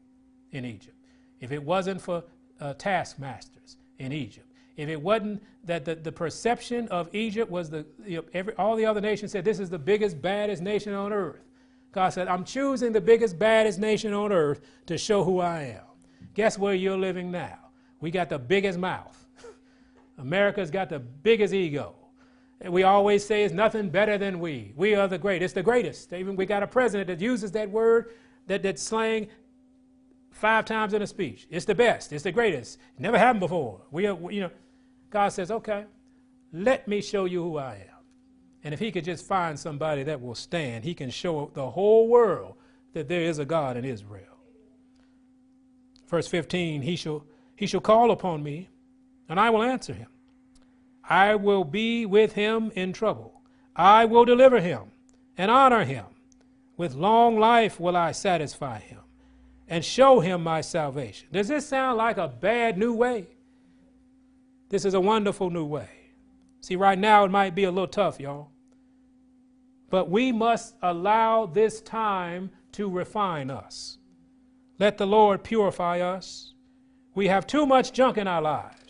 in 0.50 0.64
Egypt, 0.64 0.96
if 1.40 1.52
it 1.52 1.62
wasn't 1.62 2.00
for 2.00 2.24
uh, 2.60 2.74
taskmasters 2.74 3.76
in 3.98 4.12
Egypt, 4.12 4.46
if 4.76 4.88
it 4.88 5.00
wasn't 5.00 5.42
that 5.64 5.84
the, 5.84 5.94
the 5.94 6.12
perception 6.12 6.88
of 6.88 7.14
Egypt 7.14 7.50
was 7.50 7.70
the, 7.70 7.86
you 8.04 8.18
know, 8.18 8.24
every, 8.34 8.54
all 8.56 8.76
the 8.76 8.84
other 8.84 9.00
nations 9.00 9.32
said 9.32 9.44
this 9.44 9.60
is 9.60 9.70
the 9.70 9.78
biggest, 9.78 10.20
baddest 10.20 10.62
nation 10.62 10.92
on 10.92 11.12
earth. 11.12 11.44
God 11.92 12.10
said, 12.10 12.28
I'm 12.28 12.44
choosing 12.44 12.92
the 12.92 13.00
biggest, 13.00 13.38
baddest 13.38 13.78
nation 13.78 14.12
on 14.12 14.32
earth 14.32 14.60
to 14.86 14.96
show 14.96 15.24
who 15.24 15.40
I 15.40 15.62
am. 15.62 15.89
Guess 16.34 16.58
where 16.58 16.74
you're 16.74 16.98
living 16.98 17.30
now? 17.30 17.58
We 18.00 18.10
got 18.10 18.28
the 18.28 18.38
biggest 18.38 18.78
mouth. 18.78 19.26
America's 20.18 20.70
got 20.70 20.88
the 20.88 20.98
biggest 20.98 21.52
ego. 21.52 21.94
We 22.64 22.82
always 22.82 23.24
say 23.24 23.44
it's 23.44 23.54
nothing 23.54 23.88
better 23.88 24.18
than 24.18 24.38
we. 24.38 24.72
We 24.76 24.94
are 24.94 25.08
the 25.08 25.18
great. 25.18 25.42
It's 25.42 25.54
the 25.54 25.62
greatest. 25.62 26.12
Even 26.12 26.36
we 26.36 26.44
got 26.44 26.62
a 26.62 26.66
president 26.66 27.08
that 27.08 27.20
uses 27.20 27.50
that 27.52 27.70
word, 27.70 28.12
that, 28.48 28.62
that 28.62 28.78
slang, 28.78 29.28
five 30.30 30.66
times 30.66 30.92
in 30.92 31.00
a 31.00 31.06
speech. 31.06 31.46
It's 31.50 31.64
the 31.64 31.74
best. 31.74 32.12
It's 32.12 32.24
the 32.24 32.32
greatest. 32.32 32.78
Never 32.98 33.18
happened 33.18 33.40
before. 33.40 33.80
We 33.90 34.06
are, 34.06 34.30
you 34.30 34.42
know, 34.42 34.50
God 35.08 35.30
says, 35.30 35.50
okay, 35.50 35.86
let 36.52 36.86
me 36.86 37.00
show 37.00 37.24
you 37.24 37.42
who 37.42 37.56
I 37.56 37.74
am. 37.74 38.04
And 38.62 38.74
if 38.74 38.80
he 38.80 38.92
could 38.92 39.04
just 39.04 39.26
find 39.26 39.58
somebody 39.58 40.02
that 40.02 40.20
will 40.20 40.34
stand, 40.34 40.84
he 40.84 40.94
can 40.94 41.08
show 41.08 41.50
the 41.54 41.70
whole 41.70 42.08
world 42.08 42.56
that 42.92 43.08
there 43.08 43.22
is 43.22 43.38
a 43.38 43.44
God 43.44 43.76
in 43.76 43.84
Israel. 43.84 44.29
Verse 46.10 46.26
15, 46.26 46.82
he 46.82 46.96
shall, 46.96 47.24
he 47.54 47.68
shall 47.68 47.80
call 47.80 48.10
upon 48.10 48.42
me, 48.42 48.68
and 49.28 49.38
I 49.38 49.48
will 49.50 49.62
answer 49.62 49.94
him. 49.94 50.08
I 51.08 51.36
will 51.36 51.62
be 51.62 52.04
with 52.04 52.32
him 52.32 52.72
in 52.74 52.92
trouble. 52.92 53.42
I 53.76 54.06
will 54.06 54.24
deliver 54.24 54.60
him 54.60 54.90
and 55.38 55.52
honor 55.52 55.84
him. 55.84 56.06
With 56.76 56.94
long 56.94 57.38
life 57.38 57.78
will 57.78 57.96
I 57.96 58.10
satisfy 58.10 58.80
him 58.80 58.98
and 59.68 59.84
show 59.84 60.18
him 60.18 60.42
my 60.42 60.62
salvation. 60.62 61.28
Does 61.30 61.46
this 61.46 61.66
sound 61.66 61.98
like 61.98 62.16
a 62.16 62.26
bad 62.26 62.76
new 62.76 62.92
way? 62.92 63.28
This 64.68 64.84
is 64.84 64.94
a 64.94 65.00
wonderful 65.00 65.48
new 65.48 65.64
way. 65.64 65.90
See, 66.60 66.74
right 66.74 66.98
now 66.98 67.24
it 67.24 67.30
might 67.30 67.54
be 67.54 67.64
a 67.64 67.70
little 67.70 67.86
tough, 67.86 68.18
y'all. 68.18 68.50
But 69.90 70.10
we 70.10 70.32
must 70.32 70.74
allow 70.82 71.46
this 71.46 71.80
time 71.80 72.50
to 72.72 72.90
refine 72.90 73.48
us. 73.48 73.98
Let 74.80 74.98
the 74.98 75.06
Lord 75.06 75.44
purify 75.44 76.00
us. 76.00 76.54
We 77.14 77.28
have 77.28 77.46
too 77.46 77.66
much 77.66 77.92
junk 77.92 78.18
in 78.18 78.26
our 78.26 78.42
lives 78.42 78.80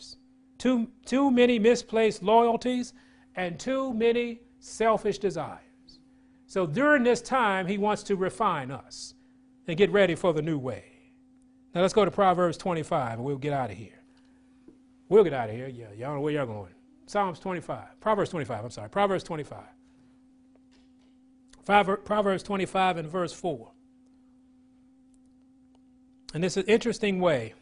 too, 0.61 0.88
too 1.07 1.30
many 1.30 1.59
misplaced 1.59 2.22
loyalties, 2.22 2.93
and 3.34 3.59
too 3.59 3.95
many 3.95 4.43
selfish 4.59 5.18
desires. 5.18 5.59
So 6.47 6.66
during 6.66 7.03
this 7.03 7.22
time, 7.22 7.66
he 7.66 7.78
wants 7.78 8.03
to 8.05 8.16
refine 8.16 8.70
us 8.70 9.14
and 9.66 9.76
get 9.78 9.91
ready 9.91 10.14
for 10.14 10.34
the 10.34 10.43
new 10.43 10.59
way. 10.59 10.84
Now 11.74 11.80
let's 11.80 11.95
go 11.95 12.05
to 12.05 12.11
Proverbs 12.11 12.59
25 12.59 13.14
and 13.14 13.24
we'll 13.24 13.38
get 13.38 13.53
out 13.53 13.70
of 13.70 13.76
here. 13.76 14.03
We'll 15.09 15.24
get 15.24 15.32
out 15.32 15.49
of 15.49 15.57
here. 15.57 15.68
Yeah, 15.68 15.86
y'all 15.97 16.14
know 16.14 16.20
where 16.20 16.34
y'all 16.34 16.47
going. 16.47 16.74
Psalms 17.07 17.38
25. 17.38 18.01
Proverbs 18.01 18.30
25, 18.30 18.64
I'm 18.64 18.70
sorry. 18.70 18.91
Proverbs 18.91 19.24
25. 19.24 19.59
Proverbs 21.64 22.43
25 22.43 22.97
and 22.99 23.09
verse 23.09 23.32
4. 23.32 23.70
And 26.32 26.44
it's 26.44 26.56
an 26.56 26.64
interesting 26.66 27.20
way 27.20 27.54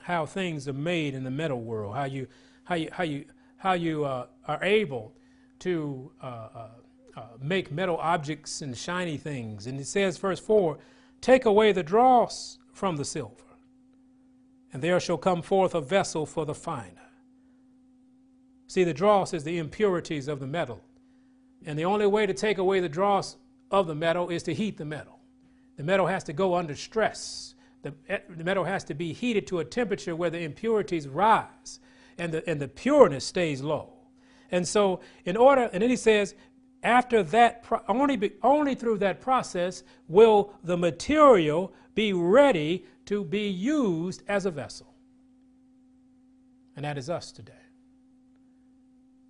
how 0.00 0.24
things 0.24 0.68
are 0.68 0.72
made 0.72 1.14
in 1.14 1.24
the 1.24 1.30
metal 1.30 1.60
world, 1.60 1.94
how 1.94 2.04
you, 2.04 2.26
how 2.64 2.76
you, 2.76 2.88
how 2.92 3.02
you, 3.02 3.24
how 3.56 3.72
you 3.72 4.04
uh, 4.04 4.26
are 4.46 4.62
able 4.62 5.12
to 5.60 6.10
uh, 6.22 6.26
uh, 6.26 6.68
uh, 7.16 7.22
make 7.40 7.72
metal 7.72 7.96
objects 7.96 8.62
and 8.62 8.76
shiny 8.76 9.16
things. 9.16 9.66
And 9.66 9.80
it 9.80 9.86
says, 9.86 10.16
verse 10.18 10.40
4 10.40 10.78
Take 11.20 11.44
away 11.44 11.72
the 11.72 11.82
dross 11.82 12.58
from 12.72 12.96
the 12.96 13.04
silver, 13.04 13.42
and 14.72 14.82
there 14.82 15.00
shall 15.00 15.16
come 15.16 15.42
forth 15.42 15.74
a 15.74 15.80
vessel 15.80 16.26
for 16.26 16.44
the 16.44 16.54
finer. 16.54 16.92
See, 18.68 18.84
the 18.84 18.94
dross 18.94 19.32
is 19.32 19.44
the 19.44 19.58
impurities 19.58 20.28
of 20.28 20.40
the 20.40 20.46
metal. 20.46 20.82
And 21.64 21.78
the 21.78 21.84
only 21.84 22.06
way 22.06 22.26
to 22.26 22.34
take 22.34 22.58
away 22.58 22.80
the 22.80 22.88
dross 22.88 23.36
of 23.70 23.86
the 23.86 23.94
metal 23.94 24.28
is 24.28 24.42
to 24.44 24.54
heat 24.54 24.76
the 24.76 24.84
metal. 24.84 25.18
The 25.76 25.82
metal 25.82 26.06
has 26.06 26.22
to 26.24 26.32
go 26.32 26.54
under 26.54 26.74
stress 26.74 27.55
the, 27.86 28.20
the 28.36 28.44
metal 28.44 28.64
has 28.64 28.84
to 28.84 28.94
be 28.94 29.12
heated 29.12 29.46
to 29.48 29.60
a 29.60 29.64
temperature 29.64 30.16
where 30.16 30.30
the 30.30 30.40
impurities 30.40 31.06
rise 31.06 31.80
and 32.18 32.32
the, 32.32 32.48
and 32.48 32.60
the 32.60 32.68
pureness 32.68 33.24
stays 33.24 33.62
low. 33.62 33.92
And 34.50 34.66
so, 34.66 35.00
in 35.24 35.36
order, 35.36 35.70
and 35.72 35.82
then 35.82 35.90
he 35.90 35.96
says, 35.96 36.34
after 36.82 37.22
that, 37.22 37.64
only, 37.88 38.16
be, 38.16 38.32
only 38.42 38.74
through 38.74 38.98
that 38.98 39.20
process 39.20 39.82
will 40.08 40.52
the 40.62 40.76
material 40.76 41.72
be 41.94 42.12
ready 42.12 42.84
to 43.06 43.24
be 43.24 43.48
used 43.48 44.22
as 44.28 44.46
a 44.46 44.50
vessel. 44.50 44.94
And 46.76 46.84
that 46.84 46.98
is 46.98 47.08
us 47.08 47.32
today. 47.32 47.52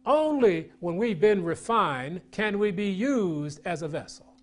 Only 0.04 0.70
when 0.80 0.96
we've 0.96 1.20
been 1.20 1.44
refined 1.44 2.20
can 2.30 2.58
we 2.58 2.70
be 2.70 2.90
used 2.90 3.60
as 3.64 3.82
a 3.82 3.88
vessel. 3.88 4.34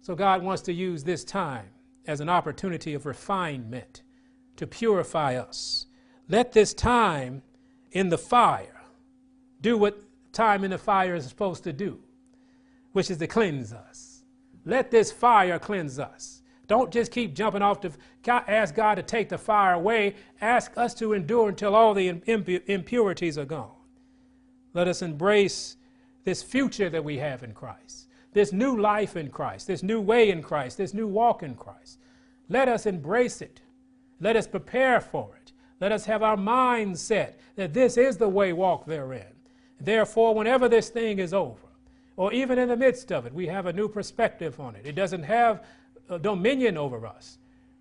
So 0.00 0.14
God 0.14 0.42
wants 0.42 0.62
to 0.62 0.72
use 0.72 1.04
this 1.04 1.24
time 1.24 1.68
as 2.08 2.20
an 2.20 2.28
opportunity 2.28 2.94
of 2.94 3.06
refinement 3.06 4.02
to 4.56 4.66
purify 4.66 5.36
us. 5.36 5.86
Let 6.28 6.52
this 6.52 6.74
time 6.74 7.42
in 7.92 8.08
the 8.08 8.18
fire 8.18 8.82
do 9.60 9.76
what 9.76 10.02
time 10.32 10.64
in 10.64 10.70
the 10.70 10.78
fire 10.78 11.14
is 11.14 11.26
supposed 11.26 11.64
to 11.64 11.72
do, 11.72 12.00
which 12.92 13.10
is 13.10 13.18
to 13.18 13.26
cleanse 13.26 13.72
us. 13.72 14.24
Let 14.64 14.90
this 14.90 15.12
fire 15.12 15.58
cleanse 15.58 15.98
us. 15.98 16.42
Don't 16.66 16.90
just 16.90 17.12
keep 17.12 17.34
jumping 17.34 17.62
off 17.62 17.80
to 17.82 17.92
ask 18.26 18.74
God 18.74 18.96
to 18.96 19.02
take 19.02 19.28
the 19.28 19.38
fire 19.38 19.74
away. 19.74 20.16
Ask 20.40 20.76
us 20.76 20.94
to 20.94 21.12
endure 21.12 21.50
until 21.50 21.74
all 21.74 21.94
the 21.94 22.08
impurities 22.66 23.38
are 23.38 23.44
gone. 23.44 23.70
Let 24.74 24.88
us 24.88 25.02
embrace 25.02 25.76
this 26.24 26.42
future 26.42 26.90
that 26.90 27.04
we 27.04 27.18
have 27.18 27.42
in 27.42 27.52
Christ 27.52 28.07
this 28.32 28.52
new 28.52 28.78
life 28.80 29.16
in 29.16 29.30
Christ, 29.30 29.66
this 29.66 29.82
new 29.82 30.00
way 30.00 30.30
in 30.30 30.42
Christ, 30.42 30.76
this 30.76 30.94
new 30.94 31.06
walk 31.06 31.42
in 31.42 31.54
Christ. 31.54 31.98
Let 32.48 32.68
us 32.68 32.86
embrace 32.86 33.42
it. 33.42 33.60
Let 34.20 34.36
us 34.36 34.46
prepare 34.46 35.00
for 35.00 35.36
it. 35.36 35.52
Let 35.80 35.92
us 35.92 36.04
have 36.06 36.22
our 36.22 36.36
minds 36.36 37.00
set 37.00 37.38
that 37.56 37.72
this 37.72 37.96
is 37.96 38.16
the 38.16 38.28
way 38.28 38.52
walk 38.52 38.86
therein. 38.86 39.34
Therefore, 39.80 40.34
whenever 40.34 40.68
this 40.68 40.88
thing 40.88 41.18
is 41.18 41.32
over, 41.32 41.68
or 42.16 42.32
even 42.32 42.58
in 42.58 42.68
the 42.68 42.76
midst 42.76 43.12
of 43.12 43.26
it, 43.26 43.32
we 43.32 43.46
have 43.46 43.66
a 43.66 43.72
new 43.72 43.88
perspective 43.88 44.58
on 44.58 44.74
it. 44.74 44.84
It 44.84 44.96
doesn't 44.96 45.22
have 45.22 45.64
dominion 46.20 46.76
over 46.76 47.06
us. 47.06 47.38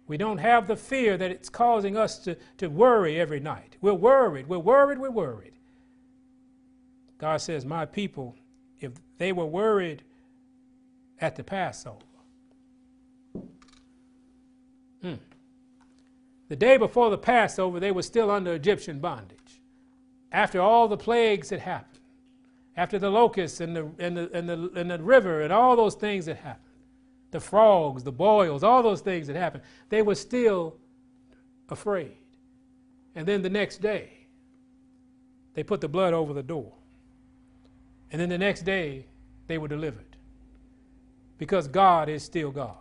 We 0.07 0.17
don't 0.17 0.37
have 0.37 0.67
the 0.67 0.75
fear 0.75 1.17
that 1.17 1.31
it's 1.31 1.49
causing 1.49 1.97
us 1.97 2.19
to, 2.19 2.37
to 2.57 2.67
worry 2.67 3.19
every 3.19 3.39
night. 3.39 3.77
We're 3.81 3.93
worried, 3.93 4.47
we're 4.47 4.59
worried, 4.59 4.99
we're 4.99 5.09
worried. 5.09 5.53
God 7.17 7.37
says, 7.37 7.65
My 7.65 7.85
people, 7.85 8.35
if 8.79 8.93
they 9.17 9.31
were 9.33 9.45
worried 9.45 10.03
at 11.19 11.35
the 11.35 11.43
Passover. 11.43 11.97
Hmm. 15.01 15.15
The 16.49 16.55
day 16.55 16.77
before 16.77 17.09
the 17.09 17.17
Passover, 17.17 17.79
they 17.79 17.91
were 17.91 18.03
still 18.03 18.31
under 18.31 18.53
Egyptian 18.53 18.99
bondage. 18.99 19.61
After 20.31 20.61
all 20.61 20.87
the 20.87 20.97
plagues 20.97 21.49
had 21.49 21.59
happened, 21.59 21.99
after 22.75 22.99
the 22.99 23.09
locusts 23.09 23.59
and 23.59 23.75
the, 23.75 23.89
and 23.97 24.17
the, 24.17 24.29
and 24.33 24.47
the, 24.47 24.71
and 24.75 24.91
the 24.91 24.99
river 24.99 25.41
and 25.41 25.51
all 25.51 25.75
those 25.75 25.95
things 25.95 26.25
that 26.27 26.37
happened, 26.37 26.63
the 27.31 27.39
frogs, 27.39 28.03
the 28.03 28.11
boils, 28.11 28.63
all 28.63 28.83
those 28.83 29.01
things 29.01 29.27
that 29.27 29.35
happened, 29.35 29.63
they 29.89 30.01
were 30.01 30.15
still 30.15 30.77
afraid. 31.69 32.17
And 33.15 33.27
then 33.27 33.41
the 33.41 33.49
next 33.49 33.81
day, 33.81 34.11
they 35.53 35.63
put 35.63 35.81
the 35.81 35.87
blood 35.87 36.13
over 36.13 36.33
the 36.33 36.43
door. 36.43 36.71
And 38.11 38.21
then 38.21 38.29
the 38.29 38.37
next 38.37 38.61
day, 38.61 39.07
they 39.47 39.57
were 39.57 39.67
delivered 39.67 40.06
because 41.37 41.67
God 41.67 42.09
is 42.09 42.23
still 42.23 42.51
God. 42.51 42.75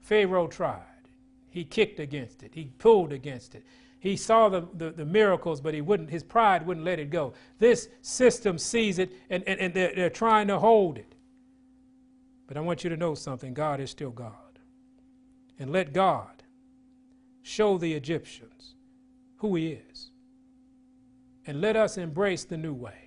Pharaoh 0.00 0.46
tried. 0.46 0.82
He 1.50 1.64
kicked 1.64 2.00
against 2.00 2.42
it. 2.42 2.52
He 2.54 2.70
pulled 2.78 3.12
against 3.12 3.54
it. 3.54 3.64
He 3.98 4.16
saw 4.16 4.48
the, 4.48 4.66
the, 4.74 4.90
the, 4.90 5.04
miracles, 5.04 5.60
but 5.60 5.74
he 5.74 5.82
wouldn't, 5.82 6.08
his 6.08 6.22
pride 6.22 6.66
wouldn't 6.66 6.86
let 6.86 6.98
it 6.98 7.10
go. 7.10 7.34
This 7.58 7.88
system 8.00 8.56
sees 8.56 8.98
it 8.98 9.12
and, 9.28 9.44
and, 9.46 9.60
and 9.60 9.74
they're, 9.74 9.94
they're 9.94 10.10
trying 10.10 10.48
to 10.48 10.58
hold 10.58 10.96
it. 10.96 11.14
But 12.46 12.56
I 12.56 12.60
want 12.60 12.82
you 12.82 12.90
to 12.90 12.96
know 12.96 13.14
something 13.14 13.52
God 13.52 13.78
is 13.78 13.90
still 13.90 14.10
God. 14.10 14.32
And 15.58 15.70
let 15.70 15.92
God 15.92 16.42
show 17.42 17.76
the 17.76 17.92
Egyptians 17.92 18.74
who 19.36 19.54
He 19.54 19.78
is. 19.90 20.10
And 21.46 21.60
let 21.60 21.76
us 21.76 21.98
embrace 21.98 22.44
the 22.44 22.56
new 22.56 22.72
way. 22.72 22.99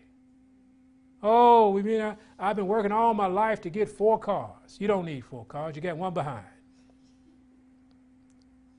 Oh, 1.26 1.70
we 1.70 1.82
mean 1.82 2.02
I, 2.02 2.18
I've 2.38 2.58
been 2.58 2.68
working 2.68 2.92
all 2.92 3.14
my 3.14 3.28
life 3.28 3.62
to 3.62 3.70
get 3.70 3.88
four 3.88 4.20
cars. 4.20 4.78
You 4.78 4.90
don't 4.90 5.06
need 5.06 5.24
four 5.24 5.46
cars, 5.46 5.74
you 5.76 5.82
got 5.82 5.96
one 5.96 6.14
behind. 6.14 6.46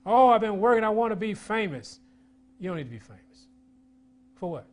Oh, 0.05 0.29
I've 0.29 0.43
been 0.43 0.61
working, 0.61 0.85
I 0.85 0.91
want 0.91 1.13
to 1.13 1.17
be 1.17 1.33
famous. 1.33 2.01
You 2.61 2.69
don't 2.69 2.77
need 2.77 2.85
to 2.85 2.91
be 2.91 2.99
famous. 2.99 3.49
For 4.35 4.51
what? 4.51 4.67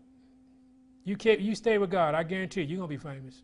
You, 1.06 1.16
keep, 1.16 1.40
you 1.40 1.56
stay 1.56 1.78
with 1.78 1.90
God, 1.90 2.14
I 2.14 2.24
guarantee 2.24 2.62
you, 2.62 2.68
you're 2.68 2.86
going 2.86 2.90
to 2.90 3.04
be 3.04 3.10
famous. 3.10 3.42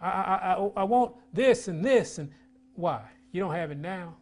I, 0.00 0.08
I, 0.08 0.54
I, 0.54 0.70
I 0.78 0.84
want 0.84 1.14
this 1.32 1.68
and 1.68 1.84
this, 1.84 2.18
and 2.18 2.28
why? 2.74 3.02
You 3.30 3.40
don't 3.40 3.54
have 3.54 3.70
it 3.70 3.78
now. 3.78 4.16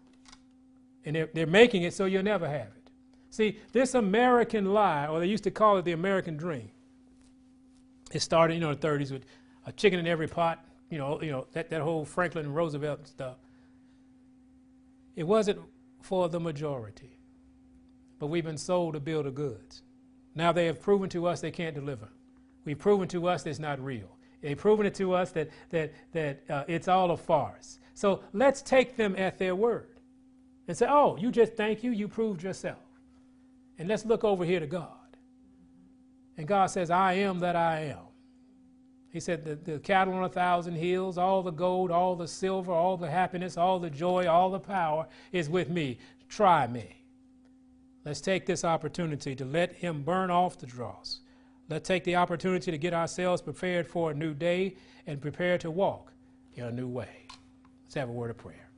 And 1.07 1.17
they're, 1.17 1.31
they're 1.33 1.47
making 1.47 1.85
it 1.85 1.95
so 1.95 2.05
you'll 2.05 2.23
never 2.23 2.47
have 2.47 2.69
it. 2.77 2.91
See, 3.31 3.59
this 3.73 3.95
American 3.95 4.67
lie, 4.67 5.07
or 5.07 5.21
they 5.21 5.27
used 5.27 5.45
to 5.45 5.51
call 5.51 5.79
it 5.79 5.87
the 5.87 5.93
American 5.93 6.37
dream, 6.37 6.71
it 8.13 8.21
started, 8.21 8.55
you 8.55 8.61
know, 8.61 8.71
in 8.71 8.79
the 8.79 8.87
30s 8.87 9.13
with 9.13 9.25
a 9.67 9.73
chicken 9.73 9.99
in 9.99 10.07
every 10.07 10.29
pot, 10.29 10.65
you 10.91 10.99
know, 10.99 11.21
you 11.23 11.31
know 11.31 11.47
that, 11.53 11.71
that 11.71 11.83
whole 11.83 12.05
Franklin 12.05 12.53
Roosevelt 12.53 13.07
stuff. 13.07 13.37
It 15.17 15.25
wasn't 15.25 15.61
for 16.01 16.29
the 16.29 16.41
majority, 16.41 17.19
but 18.19 18.27
we've 18.27 18.45
been 18.45 18.59
sold 18.59 18.97
a 18.97 19.01
bill 19.01 19.27
of 19.27 19.35
goods. 19.35 19.83
Now 20.35 20.53
they 20.53 20.67
have 20.67 20.81
proven 20.81 21.09
to 21.11 21.27
us 21.27 21.41
they 21.41 21.51
can't 21.51 21.75
deliver. 21.75 22.09
We've 22.65 22.79
proven 22.79 23.09
to 23.09 23.29
us 23.29 23.47
it's 23.47 23.59
not 23.59 23.83
real. 23.85 24.17
They've 24.41 24.57
proven 24.57 24.87
it 24.87 24.95
to 24.97 25.13
us 25.15 25.33
that, 25.33 25.51
that, 25.71 25.93
that 26.13 26.43
uh, 26.49 26.65
it's 26.67 26.89
all 26.89 27.11
a 27.11 27.17
farce. 27.17 27.79
So 27.95 28.23
let's 28.33 28.63
take 28.63 28.97
them 28.97 29.15
at 29.17 29.39
their 29.39 29.55
word 29.55 30.01
and 30.67 30.77
say, 30.77 30.87
oh, 30.89 31.17
you 31.17 31.31
just 31.31 31.55
thank 31.55 31.85
you, 31.85 31.91
you 31.91 32.09
proved 32.09 32.43
yourself. 32.43 32.79
And 33.79 33.89
let's 33.89 34.05
look 34.05 34.25
over 34.25 34.45
here 34.45 34.61
to 34.61 34.67
God. 34.67 35.00
And 36.41 36.49
God 36.49 36.69
says, 36.69 36.91
I 36.91 37.13
am 37.13 37.41
that 37.41 37.55
I 37.55 37.81
am. 37.81 37.99
He 39.13 39.21
said, 39.21 39.45
the, 39.45 39.57
the 39.57 39.79
cattle 39.79 40.15
on 40.15 40.25
a 40.25 40.29
thousand 40.31 40.77
hills, 40.77 41.19
all 41.19 41.43
the 41.43 41.51
gold, 41.51 41.91
all 41.91 42.17
the 42.17 42.27
silver, 42.27 42.73
all 42.73 42.97
the 42.97 43.11
happiness, 43.11 43.59
all 43.59 43.79
the 43.79 43.91
joy, 43.91 44.27
all 44.27 44.49
the 44.49 44.59
power 44.59 45.07
is 45.33 45.51
with 45.51 45.69
me. 45.69 45.99
Try 46.31 46.67
me. 46.67 47.05
Let's 48.07 48.23
take 48.23 48.47
this 48.47 48.65
opportunity 48.65 49.35
to 49.35 49.45
let 49.45 49.75
Him 49.75 50.03
burn 50.03 50.31
off 50.31 50.57
the 50.57 50.67
dross 50.67 51.21
Let's 51.69 51.87
take 51.87 52.05
the 52.05 52.17
opportunity 52.17 52.71
to 52.71 52.79
get 52.79 52.95
ourselves 52.95 53.43
prepared 53.43 53.87
for 53.87 54.11
a 54.11 54.15
new 54.15 54.33
day 54.33 54.77
and 55.07 55.21
prepare 55.21 55.59
to 55.59 55.71
walk 55.71 56.11
in 56.55 56.65
a 56.65 56.73
new 56.73 56.89
way. 56.89 57.29
Let's 57.85 57.97
have 57.97 58.09
a 58.09 58.13
word 58.13 58.31
of 58.31 58.39
prayer. 58.39 58.71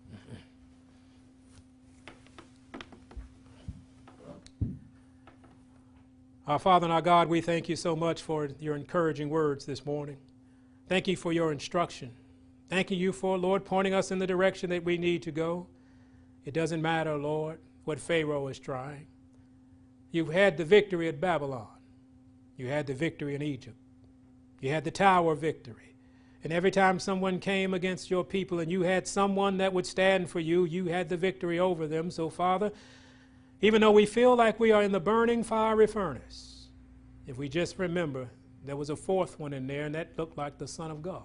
Our 6.45 6.59
Father 6.59 6.87
and 6.87 6.93
our 6.93 7.03
God, 7.03 7.29
we 7.29 7.41
thank 7.41 7.69
you 7.69 7.77
so 7.77 7.95
much 7.95 8.21
for 8.21 8.49
your 8.59 8.75
encouraging 8.75 9.31
words 9.31 9.65
this 9.65 9.87
morning. 9.87 10.17
Thank 10.89 11.07
you 11.07 11.17
for 11.17 11.33
your 11.33 11.53
instruction. 11.53 12.11
Thanking 12.69 12.99
you 12.99 13.13
for, 13.13 13.39
Lord, 13.39 13.65
pointing 13.65 13.95
us 13.95 14.11
in 14.11 14.19
the 14.19 14.27
direction 14.27 14.71
that 14.71 14.83
we 14.83 14.99
need 14.99 15.23
to 15.23 15.31
go. 15.31 15.69
It 16.45 16.53
doesn't 16.53 16.83
matter, 16.83 17.17
Lord, 17.17 17.61
what 17.85 18.01
Pharaoh 18.01 18.49
is 18.49 18.59
trying. 18.59 19.07
You've 20.11 20.33
had 20.33 20.57
the 20.57 20.65
victory 20.65 21.07
at 21.09 21.21
Babylon. 21.21 21.69
You 22.57 22.67
had 22.67 22.89
the 22.89 22.95
victory 22.95 23.37
in 23.37 23.43
Egypt. 23.43 23.77
You 24.61 24.71
had 24.71 24.83
the 24.83 24.91
tower 24.91 25.37
victory. 25.37 25.95
And 26.43 26.53
every 26.53 26.73
time 26.73 26.99
someone 26.99 27.39
came 27.39 27.73
against 27.73 28.11
your 28.11 28.25
people 28.25 28.59
and 28.59 28.69
you 28.71 28.83
had 28.83 29.07
someone 29.07 29.59
that 29.59 29.73
would 29.73 29.87
stand 29.87 30.29
for 30.29 30.41
you, 30.41 30.65
you 30.65 30.87
had 30.87 31.09
the 31.09 31.17
victory 31.17 31.61
over 31.61 31.87
them. 31.87 32.11
So, 32.11 32.29
Father, 32.29 32.73
even 33.63 33.81
though 33.81 33.91
we 33.91 34.05
feel 34.05 34.37
like 34.37 34.61
we 34.61 34.73
are 34.73 34.83
in 34.83 34.93
the 34.93 35.01
burning 35.01 35.43
fiery 35.43 35.87
furnace, 35.87 36.69
if 37.27 37.39
we 37.39 37.49
just 37.49 37.79
remember 37.79 38.29
there 38.65 38.77
was 38.77 38.91
a 38.91 38.97
fourth 38.97 39.41
one 39.41 39.55
in 39.55 39.67
there 39.67 39.87
and 39.87 39.95
that 39.95 40.19
looked 40.19 40.37
like 40.37 40.59
the 40.59 40.69
Son 40.69 40.91
of 40.91 41.03
God. 41.03 41.23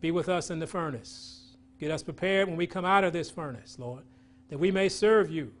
Be 0.00 0.12
with 0.12 0.28
us 0.28 0.50
in 0.50 0.60
the 0.60 0.66
furnace. 0.66 1.56
Get 1.78 1.90
us 1.90 2.02
prepared 2.02 2.48
when 2.48 2.56
we 2.56 2.66
come 2.66 2.84
out 2.84 3.04
of 3.04 3.12
this 3.12 3.30
furnace, 3.30 3.76
Lord, 3.78 4.04
that 4.48 4.58
we 4.58 4.70
may 4.70 4.88
serve 4.88 5.30
you, 5.30 5.52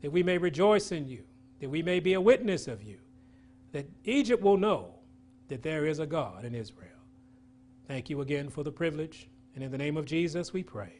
that 0.00 0.10
we 0.10 0.22
may 0.22 0.38
rejoice 0.38 0.90
in 0.90 1.06
you, 1.06 1.24
that 1.60 1.68
we 1.68 1.82
may 1.82 2.00
be 2.00 2.14
a 2.14 2.20
witness 2.20 2.66
of 2.66 2.82
you 2.82 2.98
that 3.72 3.86
Egypt 4.04 4.42
will 4.42 4.56
know 4.56 4.94
that 5.48 5.62
there 5.62 5.86
is 5.86 5.98
a 5.98 6.06
God 6.06 6.44
in 6.44 6.54
Israel. 6.54 6.88
Thank 7.86 8.10
you 8.10 8.20
again 8.20 8.48
for 8.48 8.62
the 8.62 8.72
privilege. 8.72 9.28
And 9.54 9.64
in 9.64 9.70
the 9.70 9.78
name 9.78 9.96
of 9.96 10.04
Jesus, 10.04 10.52
we 10.52 10.62
pray. 10.62 10.92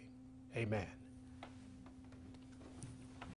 Amen. 0.56 0.97